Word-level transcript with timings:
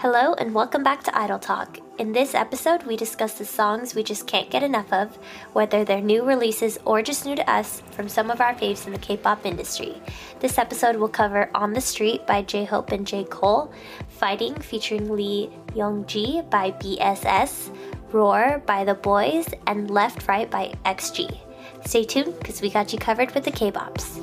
Hello, 0.00 0.32
and 0.34 0.54
welcome 0.54 0.84
back 0.84 1.02
to 1.02 1.18
Idol 1.18 1.40
Talk. 1.40 1.80
In 1.98 2.12
this 2.12 2.32
episode, 2.32 2.84
we 2.84 2.96
discuss 2.96 3.36
the 3.36 3.44
songs 3.44 3.96
we 3.96 4.04
just 4.04 4.28
can't 4.28 4.48
get 4.48 4.62
enough 4.62 4.92
of, 4.92 5.16
whether 5.54 5.84
they're 5.84 6.00
new 6.00 6.22
releases 6.22 6.78
or 6.84 7.02
just 7.02 7.26
new 7.26 7.34
to 7.34 7.50
us, 7.50 7.82
from 7.90 8.08
some 8.08 8.30
of 8.30 8.40
our 8.40 8.54
faves 8.54 8.86
in 8.86 8.92
the 8.92 9.00
K 9.00 9.16
pop 9.16 9.44
industry. 9.44 10.00
This 10.38 10.56
episode 10.56 10.94
will 10.94 11.08
cover 11.08 11.50
On 11.52 11.72
the 11.72 11.80
Street 11.80 12.24
by 12.28 12.42
J 12.42 12.64
Hope 12.64 12.92
and 12.92 13.04
J. 13.04 13.24
Cole, 13.24 13.72
Fighting 14.06 14.54
featuring 14.54 15.10
Lee 15.16 15.50
Youngji 15.74 16.48
by 16.48 16.70
BSS, 16.70 17.76
Roar 18.12 18.62
by 18.66 18.84
The 18.84 18.94
Boyz, 18.94 19.52
and 19.66 19.90
Left 19.90 20.28
Right 20.28 20.48
by 20.48 20.74
XG. 20.84 21.36
Stay 21.84 22.04
tuned 22.04 22.38
because 22.38 22.62
we 22.62 22.70
got 22.70 22.92
you 22.92 23.00
covered 23.00 23.34
with 23.34 23.42
the 23.42 23.50
K 23.50 23.72
bops. 23.72 24.14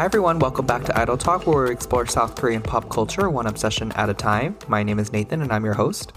Hi 0.00 0.06
everyone, 0.06 0.38
welcome 0.38 0.64
back 0.64 0.82
to 0.84 0.98
Idol 0.98 1.18
Talk, 1.18 1.46
where 1.46 1.64
we 1.64 1.70
explore 1.70 2.06
South 2.06 2.34
Korean 2.34 2.62
pop 2.62 2.88
culture 2.88 3.28
one 3.28 3.46
obsession 3.46 3.92
at 3.92 4.08
a 4.08 4.14
time. 4.14 4.56
My 4.66 4.82
name 4.82 4.98
is 4.98 5.12
Nathan, 5.12 5.42
and 5.42 5.52
I'm 5.52 5.62
your 5.62 5.74
host. 5.74 6.14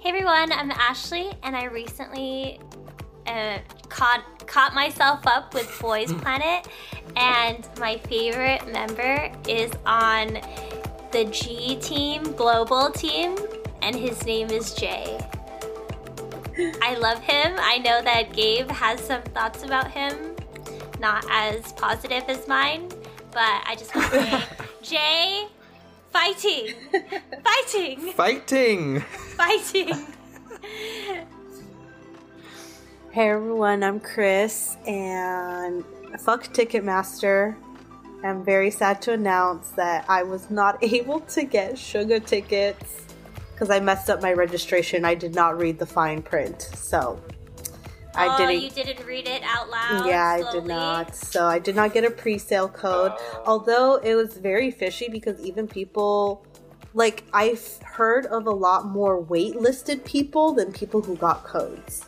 Hey 0.00 0.08
everyone, 0.08 0.50
I'm 0.50 0.72
Ashley, 0.72 1.30
and 1.44 1.54
I 1.54 1.66
recently 1.66 2.58
uh, 3.28 3.58
caught 3.88 4.24
caught 4.48 4.74
myself 4.74 5.24
up 5.24 5.54
with 5.54 5.72
Boys 5.80 6.12
Planet, 6.20 6.66
and 7.14 7.68
my 7.78 7.96
favorite 7.96 8.66
member 8.72 9.30
is 9.48 9.70
on 9.86 10.40
the 11.12 11.26
G 11.26 11.78
Team 11.80 12.24
Global 12.32 12.90
Team, 12.90 13.36
and 13.82 13.94
his 13.94 14.26
name 14.26 14.50
is 14.50 14.74
Jay. 14.74 15.16
I 16.82 16.96
love 16.96 17.20
him. 17.20 17.54
I 17.56 17.78
know 17.78 18.02
that 18.02 18.32
Gabe 18.32 18.68
has 18.68 18.98
some 18.98 19.22
thoughts 19.22 19.62
about 19.62 19.92
him, 19.92 20.34
not 20.98 21.24
as 21.30 21.72
positive 21.74 22.24
as 22.26 22.48
mine, 22.48 22.90
but 23.36 23.62
I 23.66 23.76
just 23.78 23.94
want 23.94 24.10
to 24.14 24.22
say, 24.22 24.42
Jay, 24.82 25.46
fighting, 26.10 26.72
fighting, 27.44 28.12
Fighting! 28.12 29.00
fighting. 29.36 30.06
Hey 33.10 33.28
everyone, 33.28 33.84
I'm 33.84 34.00
Chris, 34.00 34.78
and 34.86 35.84
fuck 36.20 36.44
Ticketmaster. 36.54 37.56
I'm 38.24 38.42
very 38.42 38.70
sad 38.70 39.02
to 39.02 39.12
announce 39.12 39.68
that 39.72 40.06
I 40.08 40.22
was 40.22 40.48
not 40.50 40.82
able 40.82 41.20
to 41.20 41.44
get 41.44 41.74
Suga 41.74 42.24
tickets 42.24 43.02
because 43.52 43.68
I 43.68 43.80
messed 43.80 44.08
up 44.08 44.22
my 44.22 44.32
registration. 44.32 45.04
I 45.04 45.14
did 45.14 45.34
not 45.34 45.58
read 45.58 45.78
the 45.78 45.84
fine 45.84 46.22
print, 46.22 46.62
so 46.62 47.20
I 48.16 48.34
oh, 48.34 48.38
didn't. 48.38 48.62
you 48.62 48.70
didn't 48.70 49.06
read 49.06 49.26
it 49.26 49.42
out 49.44 49.68
loud. 49.68 50.06
yeah, 50.06 50.40
I 50.40 50.52
did 50.52 50.64
not. 50.64 51.14
So 51.14 51.46
I 51.46 51.58
did 51.58 51.76
not 51.76 51.92
get 51.92 52.04
a 52.04 52.10
pre-sale 52.10 52.68
code. 52.68 53.12
Oh. 53.14 53.42
Although 53.46 53.96
it 53.96 54.14
was 54.14 54.36
very 54.38 54.70
fishy 54.70 55.08
because 55.08 55.40
even 55.40 55.68
people 55.68 56.46
like 56.94 57.24
I've 57.34 57.78
heard 57.82 58.24
of 58.26 58.46
a 58.46 58.50
lot 58.50 58.86
more 58.86 59.22
waitlisted 59.22 60.04
people 60.04 60.52
than 60.52 60.72
people 60.72 61.02
who 61.02 61.14
got 61.16 61.44
codes. 61.44 62.06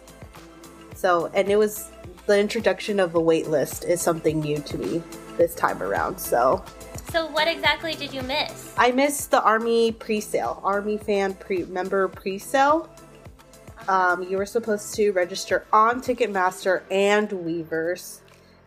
So, 0.95 1.27
and 1.35 1.49
it 1.49 1.57
was 1.57 1.91
the 2.27 2.39
introduction 2.39 2.99
of 2.99 3.15
a 3.15 3.21
wait 3.21 3.49
list 3.49 3.85
is 3.85 4.01
something 4.01 4.41
new 4.41 4.59
to 4.59 4.79
me 4.79 5.03
this 5.37 5.55
time 5.55 5.83
around. 5.83 6.19
So, 6.19 6.65
So, 7.13 7.27
what 7.27 7.49
exactly 7.49 7.95
did 7.95 8.13
you 8.13 8.23
miss? 8.23 8.75
I 8.77 8.91
missed 8.91 9.31
the 9.31 9.43
army 9.43 9.93
pre-sale, 9.93 10.61
army 10.65 10.99
fan 10.99 11.35
pre 11.35 11.65
member 11.65 12.09
pre-sale. 12.09 12.91
Um, 13.89 14.23
you 14.23 14.37
were 14.37 14.47
supposed 14.47 14.95
to 14.97 15.13
register 15.13 15.67
on 15.73 16.03
Ticketmaster 16.03 16.83
and 16.91 17.31
Weverse, 17.31 18.21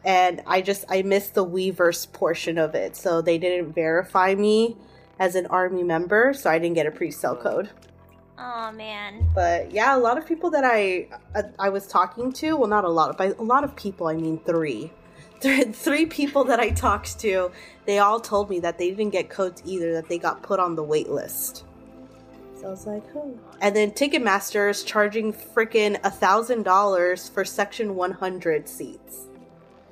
and 0.03 0.41
I 0.47 0.61
just 0.61 0.83
I 0.89 1.03
missed 1.03 1.35
the 1.35 1.45
Weverse 1.45 2.11
portion 2.11 2.57
of 2.57 2.73
it, 2.73 2.95
so 2.95 3.21
they 3.21 3.37
didn't 3.37 3.73
verify 3.73 4.33
me 4.33 4.75
as 5.19 5.35
an 5.35 5.45
army 5.45 5.83
member, 5.83 6.33
so 6.33 6.49
I 6.49 6.57
didn't 6.57 6.73
get 6.73 6.87
a 6.87 6.91
pre-sale 6.91 7.35
code. 7.35 7.69
Oh 8.39 8.71
man. 8.71 9.29
But 9.35 9.71
yeah, 9.71 9.95
a 9.95 9.99
lot 9.99 10.17
of 10.17 10.25
people 10.25 10.49
that 10.49 10.65
I 10.65 11.07
I, 11.35 11.43
I 11.59 11.69
was 11.69 11.85
talking 11.85 12.33
to, 12.33 12.57
well, 12.57 12.67
not 12.67 12.83
a 12.83 12.89
lot, 12.89 13.15
by 13.15 13.25
a 13.37 13.43
lot 13.43 13.63
of 13.63 13.75
people, 13.75 14.07
I 14.07 14.15
mean 14.15 14.39
three. 14.45 14.91
Three 15.41 16.05
people 16.05 16.43
that 16.45 16.59
I 16.59 16.69
talked 16.69 17.19
to, 17.21 17.51
they 17.85 17.97
all 17.97 18.19
told 18.19 18.49
me 18.51 18.59
that 18.59 18.77
they 18.77 18.91
didn't 18.91 19.09
get 19.09 19.29
codes 19.29 19.61
either, 19.65 19.93
that 19.93 20.07
they 20.07 20.19
got 20.19 20.43
put 20.43 20.59
on 20.59 20.75
the 20.75 20.83
wait 20.83 21.09
list. 21.09 21.65
So 22.61 22.67
I 22.67 22.69
was 22.69 22.85
like, 22.85 23.03
oh. 23.15 23.37
And 23.59 23.75
then 23.75 23.91
Ticketmaster 23.91 24.69
is 24.69 24.83
charging 24.83 25.33
freaking 25.33 25.99
a 26.03 26.11
thousand 26.11 26.63
dollars 26.63 27.27
for 27.27 27.43
section 27.43 27.95
100 27.95 28.69
seats. 28.69 29.25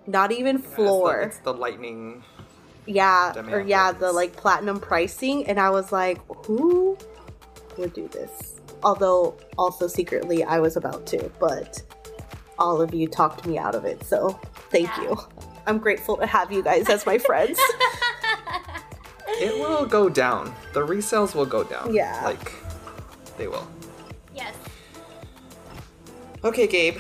Not 0.06 0.32
even 0.32 0.60
floor. 0.60 1.22
It's 1.22 1.38
the, 1.38 1.40
it's 1.40 1.46
the 1.46 1.54
lightning. 1.54 2.24
yeah, 2.86 3.34
or 3.52 3.62
yeah, 3.62 3.88
ones. 3.88 4.00
the 4.00 4.12
like 4.12 4.36
platinum 4.36 4.80
pricing. 4.80 5.48
And 5.48 5.60
I 5.60 5.70
was 5.72 5.92
like, 5.92 6.20
who 6.46 6.98
would 7.78 7.94
do 7.94 8.08
this? 8.08 8.60
Although, 8.84 9.36
also 9.58 9.88
secretly, 9.88 10.44
I 10.44 10.60
was 10.60 10.78
about 10.78 11.06
to, 11.08 11.30
but 11.40 11.82
all 12.58 12.82
of 12.82 12.94
you 12.94 13.08
talked 13.08 13.46
me 13.46 13.58
out 13.58 13.76
of 13.76 13.84
it. 13.86 14.04
So 14.04 14.40
thank 14.70 14.88
Yeah. 14.90 15.02
you. 15.04 15.18
I'm 15.68 15.78
grateful 15.80 16.18
to 16.18 16.26
have 16.26 16.52
you 16.52 16.64
guys 16.64 16.88
as 16.90 17.06
my 17.06 17.18
friends. 17.18 17.60
It 19.40 19.58
will 19.60 19.86
go 19.86 20.10
down. 20.10 20.54
The 20.74 20.86
resales 20.86 21.36
will 21.36 21.46
go 21.46 21.64
down. 21.64 21.94
Yeah. 21.94 22.22
Like, 22.24 22.54
they 23.38 23.48
will. 23.48 23.68
Yes. 24.36 24.56
Okay, 26.44 26.68
Gabe. 26.68 26.98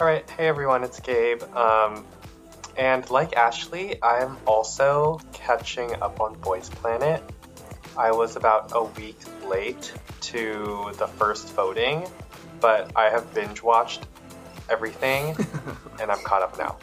All 0.00 0.06
right, 0.06 0.28
hey 0.30 0.48
everyone, 0.48 0.82
it's 0.82 0.98
Gabe. 0.98 1.42
Um, 1.54 2.04
and 2.76 3.08
like 3.10 3.36
Ashley, 3.36 4.02
I'm 4.02 4.36
also 4.46 5.20
catching 5.32 5.94
up 6.02 6.20
on 6.20 6.34
Boys 6.40 6.68
Planet. 6.68 7.22
I 7.96 8.10
was 8.10 8.34
about 8.36 8.72
a 8.74 8.82
week 8.82 9.18
late 9.46 9.92
to 10.22 10.90
the 10.98 11.06
first 11.06 11.52
voting, 11.54 12.06
but 12.60 12.90
I 12.96 13.04
have 13.04 13.32
binge 13.34 13.62
watched 13.62 14.06
everything 14.68 15.36
and 16.00 16.10
I'm 16.10 16.18
caught 16.18 16.42
up 16.42 16.58
now. 16.58 16.76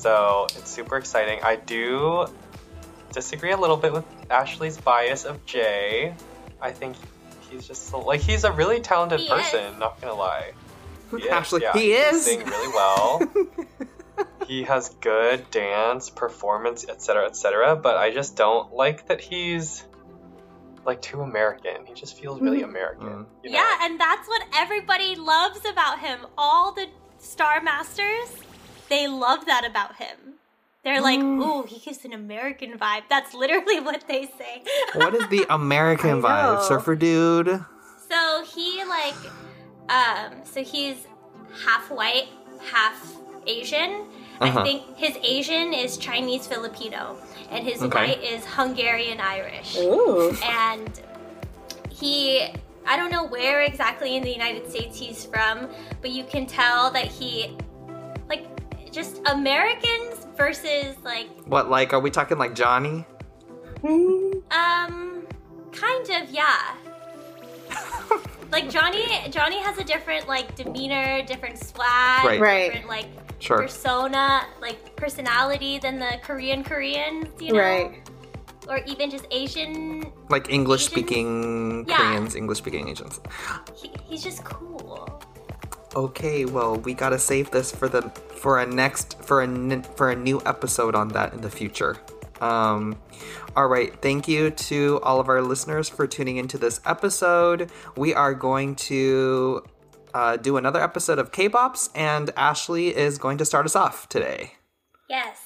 So 0.00 0.46
it's 0.56 0.70
super 0.70 0.96
exciting. 0.96 1.40
I 1.42 1.56
do 1.56 2.26
disagree 3.12 3.52
a 3.52 3.56
little 3.58 3.76
bit 3.76 3.92
with 3.92 4.04
Ashley's 4.30 4.78
bias 4.78 5.26
of 5.26 5.44
Jay. 5.44 6.14
I 6.58 6.70
think 6.70 6.96
he's 7.50 7.66
just 7.66 7.88
so- 7.88 8.00
like 8.00 8.22
he's 8.22 8.44
a 8.44 8.52
really 8.52 8.80
talented 8.80 9.20
He 9.20 9.28
person, 9.28 9.78
not 9.78 10.00
gonna 10.00 10.14
lie. 10.14 10.52
He 11.10 11.24
is, 11.24 11.32
Ashley, 11.32 11.62
yeah. 11.62 11.72
he 11.72 11.92
is. 11.92 12.24
sing 12.24 12.46
really 12.46 12.68
well. 12.68 13.20
he 14.46 14.62
has 14.62 14.90
good 15.00 15.50
dance, 15.50 16.08
performance, 16.08 16.88
etc., 16.88 17.26
etc. 17.26 17.74
But 17.74 17.96
I 17.96 18.12
just 18.12 18.36
don't 18.36 18.72
like 18.72 19.08
that 19.08 19.20
he's 19.20 19.84
like 20.86 21.02
too 21.02 21.20
American. 21.22 21.84
He 21.84 21.94
just 21.94 22.16
feels 22.16 22.40
really 22.40 22.62
American. 22.62 23.08
Mm. 23.08 23.26
You 23.42 23.50
know? 23.50 23.56
Yeah, 23.58 23.78
and 23.82 24.00
that's 24.00 24.28
what 24.28 24.42
everybody 24.54 25.16
loves 25.16 25.64
about 25.68 25.98
him. 25.98 26.20
All 26.38 26.72
the 26.72 26.86
Star 27.18 27.60
Masters, 27.60 28.32
they 28.90 29.08
love 29.08 29.46
that 29.46 29.64
about 29.64 29.96
him. 29.96 30.16
They're 30.84 31.00
like, 31.02 31.20
ooh, 31.20 31.64
he 31.64 31.78
gives 31.78 32.04
an 32.04 32.12
American 32.12 32.78
vibe. 32.78 33.02
That's 33.10 33.34
literally 33.34 33.80
what 33.88 34.04
they 34.08 34.26
say. 34.38 34.62
what 34.94 35.14
is 35.14 35.26
the 35.28 35.46
American 35.50 36.20
vibe? 36.22 36.62
Surfer 36.62 36.94
dude? 36.96 37.64
So 38.08 38.44
he 38.54 38.82
like, 38.84 39.14
um, 39.88 40.32
so 40.44 40.62
he's 40.64 40.96
half 41.64 41.90
white, 41.90 42.28
half 42.72 43.14
Asian. 43.46 44.04
Uh-huh. 44.40 44.60
I 44.60 44.64
think 44.64 44.96
his 44.96 45.16
Asian 45.22 45.74
is 45.74 45.98
Chinese 45.98 46.46
Filipino, 46.46 47.16
and 47.50 47.62
his 47.62 47.82
Okay. 47.82 47.98
white 48.14 48.22
is 48.24 48.42
Hungarian 48.46 49.20
Irish. 49.20 49.76
Ooh. 49.76 50.34
And 50.42 50.98
he, 51.90 52.48
I 52.86 52.96
don't 52.96 53.10
know 53.10 53.26
where 53.26 53.60
exactly 53.62 54.16
in 54.16 54.22
the 54.22 54.32
United 54.32 54.70
States 54.70 54.98
he's 54.98 55.26
from, 55.26 55.68
but 56.00 56.10
you 56.10 56.24
can 56.24 56.46
tell 56.46 56.90
that 56.92 57.04
he, 57.06 57.54
like, 57.54 57.60
just 58.92 59.20
Americans 59.26 60.26
versus 60.36 60.96
like, 61.04 61.28
What, 61.46 61.70
like, 61.70 61.92
are 61.92 62.00
we 62.00 62.10
talking 62.10 62.38
like 62.38 62.54
Johnny? 62.54 63.04
um, 64.50 65.26
kind 65.72 66.10
of, 66.10 66.30
yeah. 66.30 66.74
like 68.52 68.68
Johnny, 68.68 69.04
Johnny 69.30 69.58
has 69.60 69.78
a 69.78 69.84
different 69.84 70.28
like 70.28 70.54
demeanor, 70.56 71.22
different 71.24 71.58
swag, 71.58 72.24
Right. 72.24 72.40
Right. 72.40 72.64
different 72.72 72.88
like 72.88 73.06
Sure. 73.38 73.58
persona, 73.58 74.46
like 74.60 74.94
personality 74.96 75.78
than 75.78 75.98
the 75.98 76.18
Korean 76.22 76.62
Koreans, 76.62 77.28
you 77.40 77.52
know, 77.54 77.58
Right. 77.60 78.02
or 78.68 78.78
even 78.86 79.10
just 79.10 79.26
Asian. 79.30 80.12
Like 80.28 80.50
English 80.50 80.84
speaking 80.84 81.86
Yeah. 81.88 81.96
Koreans, 81.96 82.34
English 82.36 82.58
speaking 82.58 82.88
Asians. 82.88 83.20
He, 83.74 83.90
he's 84.04 84.22
just 84.22 84.44
cool. 84.44 85.22
Okay, 85.94 86.44
well, 86.44 86.76
we 86.76 86.94
gotta 86.94 87.18
save 87.18 87.50
this 87.50 87.72
for 87.72 87.88
the 87.88 88.02
for 88.36 88.60
a 88.60 88.66
next 88.66 89.20
for 89.22 89.42
a 89.42 89.82
for 89.96 90.10
a 90.10 90.16
new 90.16 90.40
episode 90.46 90.94
on 90.94 91.08
that 91.08 91.32
in 91.32 91.40
the 91.40 91.50
future. 91.50 91.96
Um, 92.40 92.96
all 93.56 93.66
right, 93.66 94.00
thank 94.00 94.28
you 94.28 94.50
to 94.50 95.00
all 95.02 95.20
of 95.20 95.28
our 95.28 95.42
listeners 95.42 95.88
for 95.88 96.06
tuning 96.06 96.36
into 96.36 96.56
this 96.58 96.80
episode. 96.86 97.70
We 97.96 98.14
are 98.14 98.34
going 98.34 98.76
to 98.76 99.64
uh, 100.14 100.36
do 100.36 100.56
another 100.56 100.80
episode 100.80 101.18
of 101.18 101.32
K-Bops, 101.32 101.90
and 101.94 102.30
Ashley 102.36 102.96
is 102.96 103.18
going 103.18 103.38
to 103.38 103.44
start 103.44 103.66
us 103.66 103.76
off 103.76 104.08
today. 104.08 104.54
Yes. 105.08 105.38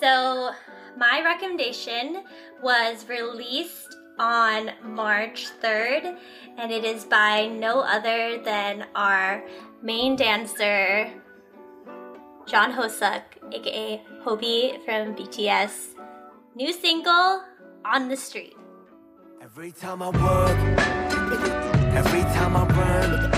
So, 0.00 0.50
my 0.96 1.22
recommendation 1.22 2.24
was 2.62 3.06
released 3.08 3.94
on 4.20 4.70
March 4.84 5.48
3rd, 5.62 6.14
and 6.58 6.70
it 6.70 6.84
is 6.84 7.04
by 7.04 7.46
no 7.46 7.80
other 7.80 8.38
than 8.44 8.84
our 8.94 9.42
main 9.82 10.14
dancer, 10.14 11.10
Jung 12.46 12.72
Hoseok, 12.72 13.24
aka 13.50 14.02
Hobi 14.22 14.76
from 14.84 15.16
BTS. 15.16 15.96
New 16.54 16.72
single, 16.72 17.42
On 17.86 18.08
the 18.08 18.16
Street. 18.16 18.56
Every 19.40 19.72
time 19.72 20.02
I 20.02 20.10
work, 20.10 20.58
every 21.96 22.22
time 22.36 22.56
I 22.60 22.64
run, 22.76 23.32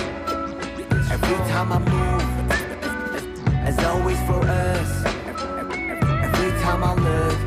every 1.15 1.39
time 1.55 1.71
I 1.71 1.79
move, 1.79 2.27
as 3.71 3.79
always 3.85 4.19
for 4.27 4.43
us. 4.43 4.91
Every 6.27 6.51
time 6.61 6.83
I 6.83 6.95
live, 6.95 7.41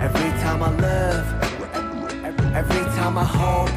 every 0.00 0.30
time 0.40 0.62
I 0.62 0.70
love, 0.70 1.47
every 2.54 2.84
time 2.96 3.18
I 3.18 3.24
hope, 3.24 3.68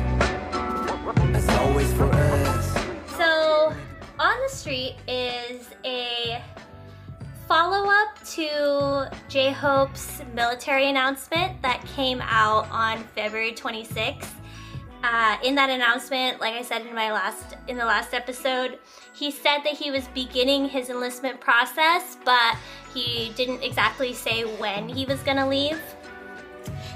as 1.36 1.48
always 1.50 1.92
for 1.94 2.06
us. 2.06 2.74
So, 3.18 3.74
On 4.20 4.42
the 4.42 4.50
Street 4.50 4.96
is 5.08 5.70
a 5.84 6.42
follow 7.48 7.90
up 7.90 8.24
to 8.26 9.12
J 9.28 9.52
Hope's 9.52 10.22
military 10.34 10.90
announcement 10.90 11.62
that 11.62 11.86
came 11.86 12.22
out 12.22 12.70
on 12.72 13.04
February 13.16 13.52
26th. 13.52 14.30
Uh, 15.04 15.38
in 15.44 15.56
that 15.56 15.70
announcement, 15.70 16.40
like 16.40 16.54
I 16.54 16.62
said 16.62 16.86
in 16.86 16.94
my 16.94 17.12
last 17.12 17.56
in 17.68 17.78
the 17.78 17.86
last 17.86 18.14
episode, 18.14 18.78
he 19.14 19.32
said 19.32 19.60
that 19.64 19.74
he 19.74 19.90
was 19.90 20.08
beginning 20.10 20.70
his 20.70 20.90
enlistment 20.90 21.42
process, 21.42 22.18
but 22.24 22.56
he 22.94 23.34
didn't 23.36 23.64
exactly 23.64 24.14
say 24.14 24.44
when 24.44 24.88
he 24.88 25.06
was 25.06 25.20
gonna 25.24 25.50
leave. 25.50 25.82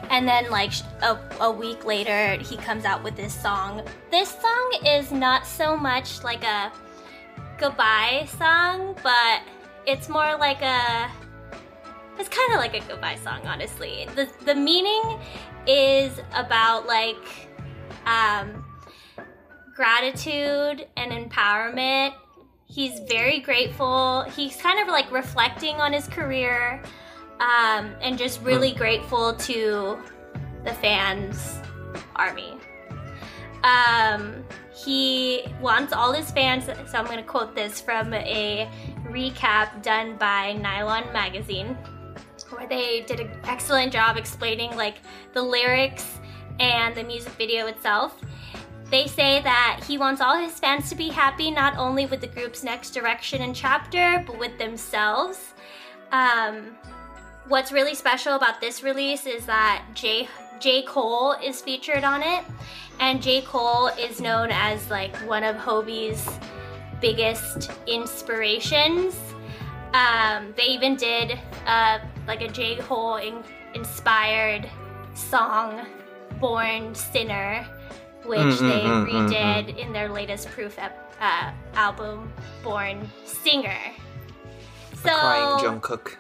And 0.09 0.27
then, 0.27 0.49
like 0.49 0.71
a, 1.01 1.17
a 1.39 1.51
week 1.51 1.85
later, 1.85 2.37
he 2.41 2.57
comes 2.57 2.85
out 2.85 3.03
with 3.03 3.15
this 3.15 3.33
song. 3.33 3.81
This 4.11 4.29
song 4.29 4.79
is 4.85 5.11
not 5.11 5.45
so 5.45 5.75
much 5.75 6.23
like 6.23 6.43
a 6.43 6.71
goodbye 7.57 8.27
song, 8.37 8.95
but 9.03 9.41
it's 9.85 10.09
more 10.09 10.37
like 10.37 10.61
a. 10.61 11.09
It's 12.17 12.29
kind 12.29 12.53
of 12.53 12.59
like 12.59 12.75
a 12.75 12.87
goodbye 12.87 13.17
song, 13.17 13.45
honestly. 13.45 14.07
The 14.15 14.29
the 14.45 14.55
meaning 14.55 15.19
is 15.67 16.19
about 16.33 16.85
like 16.85 17.49
um, 18.05 18.63
gratitude 19.75 20.87
and 20.95 21.11
empowerment. 21.11 22.13
He's 22.67 22.99
very 23.07 23.39
grateful. 23.39 24.23
He's 24.35 24.55
kind 24.55 24.79
of 24.79 24.87
like 24.87 25.11
reflecting 25.11 25.75
on 25.75 25.93
his 25.93 26.07
career 26.07 26.81
um, 27.39 27.93
and 28.01 28.17
just 28.17 28.41
really 28.41 28.73
grateful 28.73 29.33
to 29.33 29.97
the 30.63 30.73
fans' 30.73 31.59
army. 32.15 32.57
Um, 33.63 34.43
he 34.73 35.45
wants 35.59 35.91
all 35.93 36.13
his 36.13 36.29
fans, 36.31 36.65
so 36.65 36.97
I'm 36.97 37.05
going 37.05 37.17
to 37.17 37.23
quote 37.23 37.55
this 37.55 37.81
from 37.81 38.13
a 38.13 38.69
recap 39.07 39.81
done 39.81 40.17
by 40.17 40.53
Nylon 40.53 41.11
Magazine, 41.11 41.77
where 42.49 42.67
they 42.67 43.01
did 43.01 43.19
an 43.19 43.31
excellent 43.45 43.91
job 43.91 44.17
explaining 44.17 44.75
like 44.75 44.97
the 45.33 45.41
lyrics 45.41 46.19
and 46.59 46.95
the 46.95 47.03
music 47.03 47.33
video 47.33 47.67
itself. 47.67 48.19
They 48.91 49.07
say 49.07 49.41
that 49.41 49.83
he 49.87 49.97
wants 49.97 50.21
all 50.21 50.37
his 50.37 50.59
fans 50.59 50.89
to 50.89 50.95
be 50.95 51.09
happy 51.09 51.49
not 51.49 51.75
only 51.77 52.05
with 52.05 52.21
the 52.21 52.27
group's 52.27 52.63
next 52.63 52.91
direction 52.91 53.41
and 53.41 53.55
chapter, 53.55 54.23
but 54.27 54.37
with 54.37 54.57
themselves. 54.59 55.53
Um, 56.11 56.77
what's 57.47 57.71
really 57.71 57.95
special 57.95 58.35
about 58.35 58.59
this 58.61 58.83
release 58.83 59.25
is 59.25 59.45
that 59.45 59.83
J 59.93 60.27
J 60.59 60.83
Cole 60.83 61.33
is 61.33 61.61
featured 61.61 62.03
on 62.03 62.23
it, 62.23 62.43
and 62.99 63.21
J 63.21 63.41
Cole 63.41 63.87
is 63.87 64.21
known 64.21 64.49
as 64.51 64.89
like 64.89 65.15
one 65.27 65.43
of 65.43 65.55
Hobi's 65.55 66.27
biggest 67.01 67.71
inspirations. 67.87 69.15
Um, 69.93 70.53
they 70.57 70.63
even 70.65 70.95
did 70.95 71.39
uh, 71.65 71.99
like 72.27 72.41
a 72.41 72.47
J 72.47 72.77
Cole 72.77 73.17
in- 73.17 73.43
inspired 73.73 74.69
song, 75.13 75.85
"Born 76.39 76.95
Sinner," 76.95 77.65
which 78.25 78.39
Mm, 78.39 78.51
mm, 78.51 78.59
they 78.59 78.83
mm, 78.83 79.05
mm, 79.05 79.29
redid 79.29 79.77
in 79.77 79.93
their 79.93 80.09
latest 80.09 80.49
Proof 80.49 80.77
ep- 80.79 81.13
uh, 81.21 81.51
album, 81.75 82.31
"Born 82.63 83.09
Singer." 83.25 83.77
The 85.03 85.11
crying 85.11 85.57
Jungkook 85.59 86.15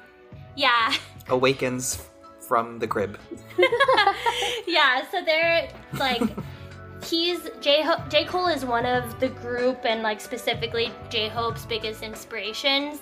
Yeah. 0.55 0.93
awakens 1.29 2.01
from 2.39 2.79
the 2.79 2.87
crib. 2.87 3.17
yeah, 4.67 5.03
so 5.11 5.23
they're 5.23 5.69
like 5.93 6.21
he's 7.03 7.49
J 7.61 7.83
Ho- 7.83 8.03
J 8.09 8.25
Cole 8.25 8.47
is 8.47 8.65
one 8.65 8.85
of 8.85 9.19
the 9.19 9.29
group 9.29 9.85
and 9.85 10.03
like 10.03 10.21
specifically 10.21 10.91
J 11.09 11.27
Hope's 11.27 11.65
biggest 11.65 12.03
inspirations. 12.03 12.99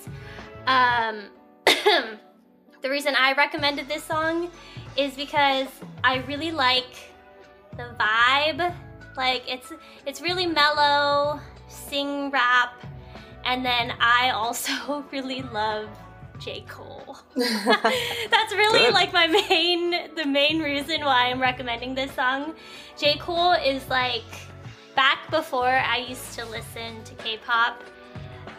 Um 0.67 1.23
the 1.65 2.89
reason 2.89 3.15
I 3.17 3.33
recommended 3.33 3.87
this 3.87 4.03
song 4.03 4.49
is 4.95 5.15
because 5.15 5.67
I 6.03 6.17
really 6.27 6.51
like 6.51 6.95
the 7.77 7.95
vibe. 7.99 8.75
Like 9.17 9.43
it's 9.47 9.73
it's 10.05 10.21
really 10.21 10.45
mellow, 10.45 11.39
sing 11.67 12.31
rap, 12.31 12.83
and 13.45 13.65
then 13.65 13.93
I 13.99 14.31
also 14.31 15.05
really 15.11 15.41
love 15.41 15.89
J. 16.39 16.61
Cole. 16.67 16.92
That's 17.35 18.53
really 18.53 18.79
Good. 18.79 18.93
like 18.93 19.13
my 19.13 19.27
main 19.27 20.15
the 20.15 20.25
main 20.25 20.61
reason 20.61 21.01
why 21.01 21.27
I'm 21.27 21.41
recommending 21.41 21.95
this 21.95 22.11
song. 22.13 22.55
J. 22.97 23.17
Cole 23.17 23.53
is 23.53 23.87
like 23.89 24.23
back 24.95 25.29
before 25.31 25.67
I 25.67 25.97
used 25.97 26.33
to 26.33 26.45
listen 26.45 27.03
to 27.03 27.15
K-pop. 27.15 27.81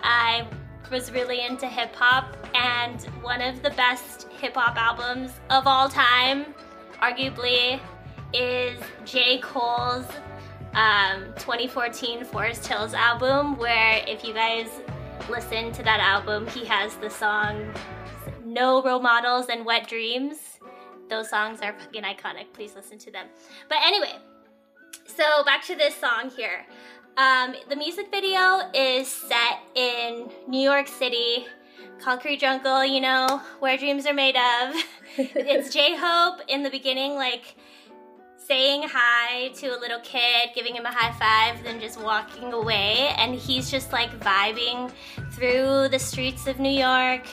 I 0.02 0.46
was 0.90 1.10
really 1.12 1.44
into 1.44 1.66
hip 1.66 1.94
hop 1.94 2.36
and 2.54 3.02
one 3.22 3.40
of 3.40 3.62
the 3.62 3.70
best 3.70 4.28
hip 4.40 4.54
hop 4.54 4.76
albums 4.76 5.32
of 5.50 5.66
all 5.66 5.88
time, 5.88 6.46
arguably, 7.00 7.80
is 8.32 8.78
J. 9.04 9.38
Cole's 9.38 10.06
um, 10.74 11.24
2014 11.36 12.24
Forest 12.24 12.66
Hills 12.66 12.94
album, 12.94 13.56
where 13.56 14.04
if 14.06 14.24
you 14.24 14.34
guys 14.34 14.68
listen 15.30 15.72
to 15.72 15.82
that 15.82 16.00
album, 16.00 16.46
he 16.48 16.64
has 16.64 16.96
the 16.96 17.08
song 17.08 17.72
No 18.54 18.80
Role 18.84 19.00
Models 19.00 19.46
and 19.48 19.67
Wet 19.67 19.88
Dreams. 19.88 20.60
Those 21.10 21.29
songs 21.29 21.60
are 21.60 21.76
fucking 21.76 22.05
iconic. 22.05 22.52
Please 22.52 22.76
listen 22.76 22.98
to 22.98 23.10
them. 23.10 23.26
But 23.69 23.79
anyway, 23.84 24.14
so 25.06 25.43
back 25.44 25.64
to 25.64 25.74
this 25.74 25.96
song 25.96 26.31
here. 26.31 26.64
Um, 27.17 27.56
the 27.69 27.74
music 27.74 28.12
video 28.12 28.60
is 28.72 29.08
set 29.08 29.58
in 29.74 30.31
New 30.46 30.60
York 30.60 30.86
City, 30.86 31.46
concrete 32.00 32.38
jungle, 32.38 32.84
you 32.84 33.00
know, 33.00 33.43
where 33.58 33.76
dreams 33.76 34.06
are 34.06 34.14
made 34.14 34.36
of. 34.36 34.76
it's 35.19 35.74
J 35.74 35.96
Hope 35.96 36.40
in 36.46 36.62
the 36.62 36.70
beginning, 36.70 37.17
like 37.17 37.56
saying 38.46 38.82
hi 38.86 39.48
to 39.55 39.69
a 39.69 39.79
little 39.81 40.00
kid, 40.00 40.50
giving 40.55 40.74
him 40.74 40.84
a 40.84 40.93
high 40.93 41.12
five, 41.12 41.64
then 41.64 41.81
just 41.81 42.00
walking 42.00 42.52
away. 42.52 43.10
And 43.17 43.34
he's 43.34 43.70
just 43.70 43.90
like 43.90 44.10
vibing 44.20 44.93
through 45.32 45.88
the 45.88 45.98
streets 45.98 46.46
of 46.46 46.58
New 46.60 46.69
York. 46.69 47.26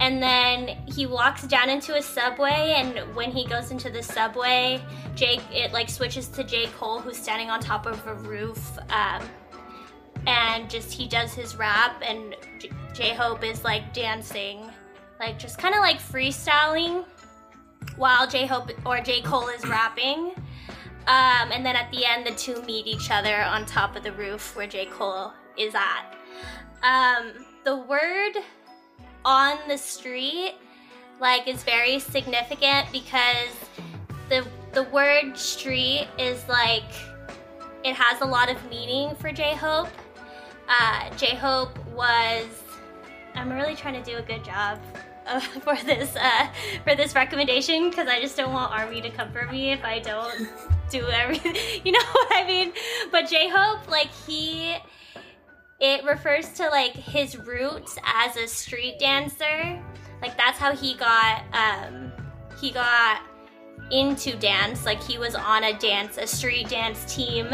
And 0.00 0.22
then 0.22 0.68
he 0.86 1.06
walks 1.06 1.42
down 1.42 1.70
into 1.70 1.94
a 1.96 2.02
subway, 2.02 2.74
and 2.76 3.14
when 3.14 3.30
he 3.30 3.46
goes 3.46 3.70
into 3.70 3.90
the 3.90 4.02
subway, 4.02 4.82
Jake 5.14 5.40
it 5.50 5.72
like 5.72 5.88
switches 5.88 6.28
to 6.28 6.44
J. 6.44 6.66
Cole, 6.78 7.00
who's 7.00 7.16
standing 7.16 7.50
on 7.50 7.60
top 7.60 7.86
of 7.86 8.06
a 8.06 8.14
roof. 8.14 8.78
Um, 8.90 9.22
and 10.26 10.68
just 10.68 10.92
he 10.92 11.06
does 11.06 11.32
his 11.32 11.56
rap, 11.56 12.02
and 12.06 12.34
J- 12.92 13.14
Hope 13.14 13.44
is 13.44 13.64
like 13.64 13.94
dancing, 13.94 14.70
like 15.20 15.38
just 15.38 15.58
kind 15.58 15.74
of 15.74 15.80
like 15.80 15.98
freestyling 15.98 17.04
while 17.96 18.26
J 18.26 18.46
Hope 18.46 18.70
or 18.84 19.00
J 19.00 19.22
Cole 19.22 19.48
is 19.48 19.66
rapping. 19.66 20.32
Um, 21.06 21.52
and 21.52 21.64
then 21.64 21.76
at 21.76 21.90
the 21.92 22.04
end, 22.04 22.26
the 22.26 22.32
two 22.32 22.60
meet 22.62 22.86
each 22.86 23.10
other 23.10 23.42
on 23.42 23.64
top 23.64 23.94
of 23.94 24.02
the 24.02 24.12
roof 24.12 24.56
where 24.56 24.66
J 24.66 24.86
Cole 24.86 25.32
is 25.56 25.74
at. 25.74 26.16
Um, 26.82 27.32
the 27.64 27.76
word 27.76 28.32
on 29.26 29.58
the 29.66 29.76
street 29.76 30.54
like 31.20 31.48
is 31.48 31.64
very 31.64 31.98
significant 31.98 32.86
because 32.92 33.50
the 34.28 34.46
the 34.72 34.84
word 34.84 35.36
street 35.36 36.06
is 36.16 36.46
like 36.48 36.84
it 37.84 37.94
has 37.94 38.20
a 38.20 38.24
lot 38.24 38.48
of 38.48 38.70
meaning 38.70 39.14
for 39.16 39.32
J 39.32 39.54
Hope. 39.54 39.88
Uh, 40.68 41.10
J 41.16 41.34
Hope 41.34 41.76
was 41.88 42.46
I'm 43.34 43.52
really 43.52 43.74
trying 43.74 44.02
to 44.02 44.10
do 44.10 44.16
a 44.16 44.22
good 44.22 44.44
job 44.44 44.80
uh, 45.26 45.40
for 45.40 45.76
this 45.84 46.14
uh, 46.16 46.48
for 46.84 46.94
this 46.94 47.14
recommendation 47.14 47.90
because 47.90 48.08
I 48.08 48.20
just 48.20 48.36
don't 48.36 48.52
want 48.52 48.72
Army 48.72 49.00
to 49.00 49.10
come 49.10 49.32
for 49.32 49.46
me 49.46 49.72
if 49.72 49.84
I 49.84 49.98
don't 49.98 50.48
do 50.90 51.08
everything. 51.08 51.56
You 51.84 51.92
know 51.92 52.00
what 52.12 52.32
I 52.32 52.46
mean? 52.46 52.72
But 53.10 53.28
J 53.28 53.48
Hope, 53.48 53.88
like 53.90 54.10
he 54.26 54.76
it 55.80 56.04
refers 56.04 56.48
to 56.54 56.68
like 56.68 56.92
his 56.92 57.36
roots 57.36 57.98
as 58.04 58.36
a 58.36 58.46
street 58.48 58.98
dancer. 58.98 59.82
Like 60.22 60.36
that's 60.36 60.58
how 60.58 60.74
he 60.74 60.94
got 60.94 61.42
um 61.52 62.12
he 62.60 62.70
got 62.70 63.20
into 63.90 64.36
dance. 64.36 64.84
Like 64.86 65.02
he 65.02 65.18
was 65.18 65.34
on 65.34 65.64
a 65.64 65.78
dance 65.78 66.16
a 66.18 66.26
street 66.26 66.68
dance 66.68 67.14
team 67.14 67.48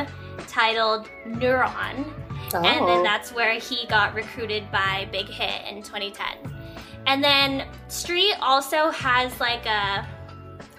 titled 0.48 1.08
Neuron. 1.26 2.12
And 2.54 2.64
then 2.64 2.98
Oh. 2.98 3.02
that's 3.02 3.32
where 3.32 3.54
he 3.58 3.86
got 3.86 4.14
recruited 4.14 4.70
by 4.70 5.08
Big 5.10 5.26
Hit 5.26 5.62
in 5.74 5.82
2010. 5.82 6.52
And 7.06 7.24
then 7.24 7.66
street 7.88 8.34
also 8.40 8.90
has 8.90 9.38
like 9.40 9.66
a 9.66 10.06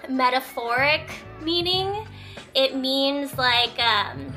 metaphoric 0.08 1.10
meaning. 1.42 2.06
It 2.54 2.76
means 2.76 3.36
like 3.36 3.78
um 3.80 4.32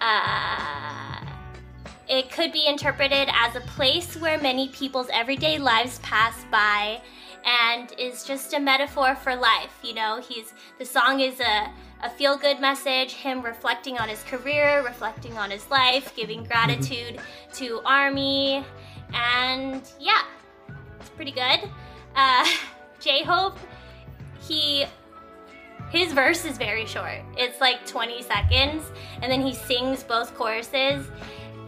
uh 0.00 1.21
it 2.12 2.30
could 2.30 2.52
be 2.52 2.66
interpreted 2.66 3.30
as 3.32 3.56
a 3.56 3.60
place 3.60 4.18
where 4.18 4.38
many 4.38 4.68
people's 4.68 5.08
everyday 5.14 5.56
lives 5.56 5.98
pass 6.00 6.44
by 6.50 7.00
and 7.42 7.94
is 7.98 8.22
just 8.22 8.52
a 8.52 8.60
metaphor 8.60 9.14
for 9.14 9.34
life. 9.34 9.78
You 9.82 9.94
know, 9.94 10.20
he's 10.20 10.52
the 10.78 10.84
song 10.84 11.20
is 11.20 11.40
a, 11.40 11.72
a 12.02 12.10
feel 12.10 12.36
good 12.36 12.60
message, 12.60 13.14
him 13.14 13.40
reflecting 13.40 13.96
on 13.96 14.10
his 14.10 14.22
career, 14.24 14.84
reflecting 14.84 15.38
on 15.38 15.50
his 15.50 15.70
life, 15.70 16.14
giving 16.14 16.44
gratitude 16.44 17.18
to 17.54 17.80
Army, 17.86 18.62
and 19.14 19.80
yeah, 19.98 20.24
it's 21.00 21.08
pretty 21.08 21.32
good. 21.32 21.60
Uh, 22.14 22.46
J 23.00 23.24
Hope, 23.24 23.56
he 24.46 24.84
his 25.88 26.12
verse 26.12 26.44
is 26.44 26.58
very 26.58 26.84
short. 26.84 27.20
It's 27.38 27.58
like 27.60 27.86
20 27.86 28.22
seconds, 28.22 28.84
and 29.22 29.32
then 29.32 29.40
he 29.40 29.54
sings 29.54 30.02
both 30.02 30.34
choruses. 30.34 31.06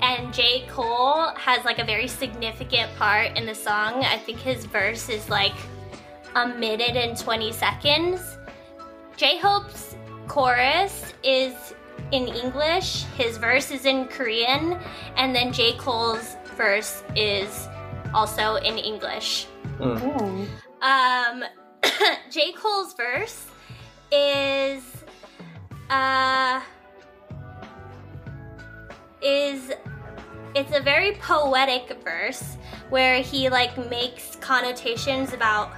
And 0.02 0.32
J. 0.34 0.66
Cole 0.68 1.28
has 1.36 1.64
like 1.64 1.78
a 1.78 1.84
very 1.84 2.08
significant 2.08 2.94
part 2.96 3.36
in 3.36 3.46
the 3.46 3.54
song. 3.54 4.04
I 4.04 4.18
think 4.18 4.38
his 4.38 4.64
verse 4.66 5.08
is 5.08 5.28
like 5.28 5.54
a 6.34 6.46
minute 6.46 6.96
and 6.96 7.16
20 7.16 7.52
seconds. 7.52 8.36
J. 9.16 9.38
Hope's 9.38 9.96
chorus 10.26 11.14
is 11.22 11.74
in 12.10 12.28
English, 12.28 13.04
his 13.16 13.38
verse 13.38 13.70
is 13.70 13.86
in 13.86 14.06
Korean, 14.06 14.78
and 15.16 15.34
then 15.34 15.52
J. 15.52 15.76
Cole's 15.78 16.36
verse 16.56 17.02
is 17.16 17.68
also 18.12 18.56
in 18.56 18.78
English. 18.78 19.46
Oh. 19.80 20.46
Um, 20.82 21.44
J. 22.30 22.52
Cole's 22.52 22.94
verse 22.94 23.46
is 24.12 24.82
uh 25.90 26.60
is 29.24 29.72
it's 30.54 30.76
a 30.76 30.80
very 30.80 31.12
poetic 31.14 32.00
verse 32.04 32.56
where 32.90 33.20
he 33.20 33.48
like 33.48 33.76
makes 33.90 34.36
connotations 34.36 35.32
about 35.32 35.72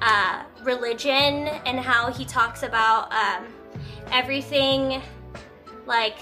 uh, 0.00 0.44
religion 0.62 1.48
and 1.66 1.80
how 1.80 2.12
he 2.12 2.24
talks 2.24 2.62
about 2.62 3.12
um, 3.12 3.46
everything 4.12 5.02
like 5.86 6.16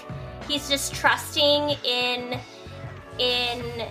he's 0.47 0.69
just 0.69 0.95
trusting 0.95 1.75
in 1.83 2.39
in 3.19 3.87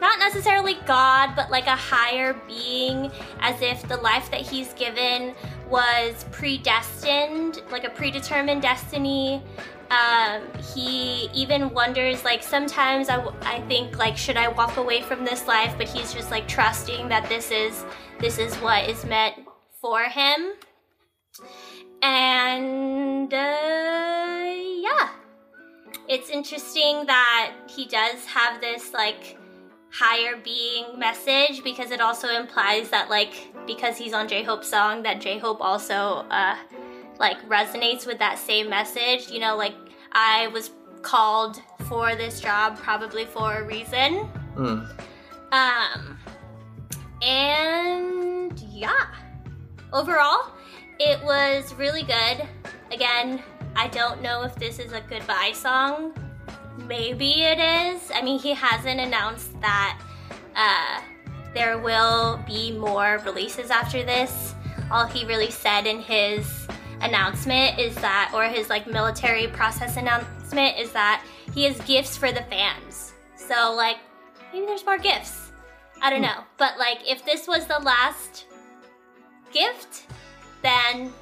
not 0.00 0.18
necessarily 0.18 0.76
God, 0.86 1.34
but 1.34 1.50
like 1.50 1.66
a 1.66 1.76
higher 1.76 2.34
being, 2.46 3.10
as 3.40 3.62
if 3.62 3.88
the 3.88 3.96
life 3.98 4.30
that 4.30 4.42
he's 4.42 4.74
given 4.74 5.34
was 5.70 6.26
predestined, 6.30 7.62
like 7.70 7.84
a 7.84 7.90
predetermined 7.90 8.60
destiny. 8.60 9.42
Um, 9.90 10.42
he 10.74 11.28
even 11.34 11.70
wonders, 11.70 12.24
like, 12.24 12.42
sometimes 12.42 13.08
I, 13.08 13.24
I 13.42 13.60
think, 13.62 13.98
like, 13.98 14.16
should 14.16 14.36
I 14.36 14.48
walk 14.48 14.76
away 14.76 15.02
from 15.02 15.24
this 15.24 15.46
life? 15.46 15.74
But 15.76 15.88
he's 15.88 16.12
just 16.12 16.30
like 16.30 16.48
trusting 16.48 17.08
that 17.08 17.28
this 17.28 17.50
is 17.50 17.84
this 18.20 18.38
is 18.38 18.54
what 18.56 18.88
is 18.88 19.04
meant 19.04 19.36
for 19.80 20.02
him. 20.04 20.52
And 22.02 23.32
uh, 23.32 24.54
yeah, 24.82 25.08
it's 26.08 26.28
interesting 26.30 27.06
that 27.06 27.54
he 27.66 27.86
does 27.86 28.24
have 28.26 28.60
this 28.60 28.92
like 28.92 29.38
higher 29.90 30.36
being 30.36 30.98
message 30.98 31.62
because 31.62 31.90
it 31.90 32.00
also 32.00 32.28
implies 32.28 32.90
that 32.90 33.08
like 33.08 33.52
because 33.66 33.96
he's 33.96 34.12
on 34.12 34.28
J-Hope's 34.28 34.68
song 34.68 35.02
that 35.04 35.20
J-Hope 35.20 35.60
also 35.60 36.26
uh 36.30 36.56
like 37.18 37.36
resonates 37.48 38.06
with 38.06 38.18
that 38.18 38.38
same 38.38 38.68
message. 38.68 39.30
You 39.30 39.40
know, 39.40 39.56
like 39.56 39.74
I 40.12 40.48
was 40.48 40.70
called 41.02 41.60
for 41.88 42.14
this 42.16 42.40
job 42.40 42.78
probably 42.78 43.24
for 43.24 43.58
a 43.58 43.64
reason. 43.64 44.28
Mm. 44.56 44.88
Um 45.52 46.18
and 47.22 48.58
yeah. 48.70 49.06
Overall, 49.92 50.50
it 50.98 51.22
was 51.24 51.72
really 51.74 52.02
good. 52.02 52.46
Again, 52.90 53.42
I 53.76 53.88
don't 53.88 54.22
know 54.22 54.42
if 54.42 54.54
this 54.56 54.78
is 54.78 54.92
a 54.92 55.00
goodbye 55.00 55.52
song. 55.54 56.14
Maybe 56.76 57.44
it 57.44 57.58
is. 57.58 58.10
I 58.12 58.22
mean, 58.22 58.38
he 58.38 58.52
hasn't 58.52 59.00
announced 59.00 59.60
that 59.60 60.00
uh, 60.56 61.00
there 61.54 61.78
will 61.78 62.40
be 62.46 62.72
more 62.72 63.20
releases 63.24 63.70
after 63.70 64.02
this. 64.02 64.54
All 64.90 65.06
he 65.06 65.24
really 65.24 65.50
said 65.50 65.86
in 65.86 66.00
his 66.00 66.63
announcement 67.04 67.78
is 67.78 67.94
that, 67.96 68.32
or 68.34 68.44
his 68.44 68.68
like 68.68 68.86
military 68.86 69.46
process 69.48 69.96
announcement 69.96 70.78
is 70.78 70.90
that 70.92 71.24
he 71.52 71.64
has 71.64 71.80
gifts 71.82 72.16
for 72.16 72.32
the 72.32 72.42
fans. 72.42 73.12
So, 73.36 73.74
like, 73.76 73.98
maybe 74.52 74.66
there's 74.66 74.84
more 74.84 74.98
gifts. 74.98 75.52
I 76.02 76.10
don't 76.10 76.20
hmm. 76.20 76.26
know. 76.26 76.44
But, 76.56 76.78
like, 76.78 76.98
if 77.06 77.24
this 77.24 77.46
was 77.46 77.66
the 77.66 77.78
last 77.80 78.46
gift, 79.52 80.06
then 80.62 81.12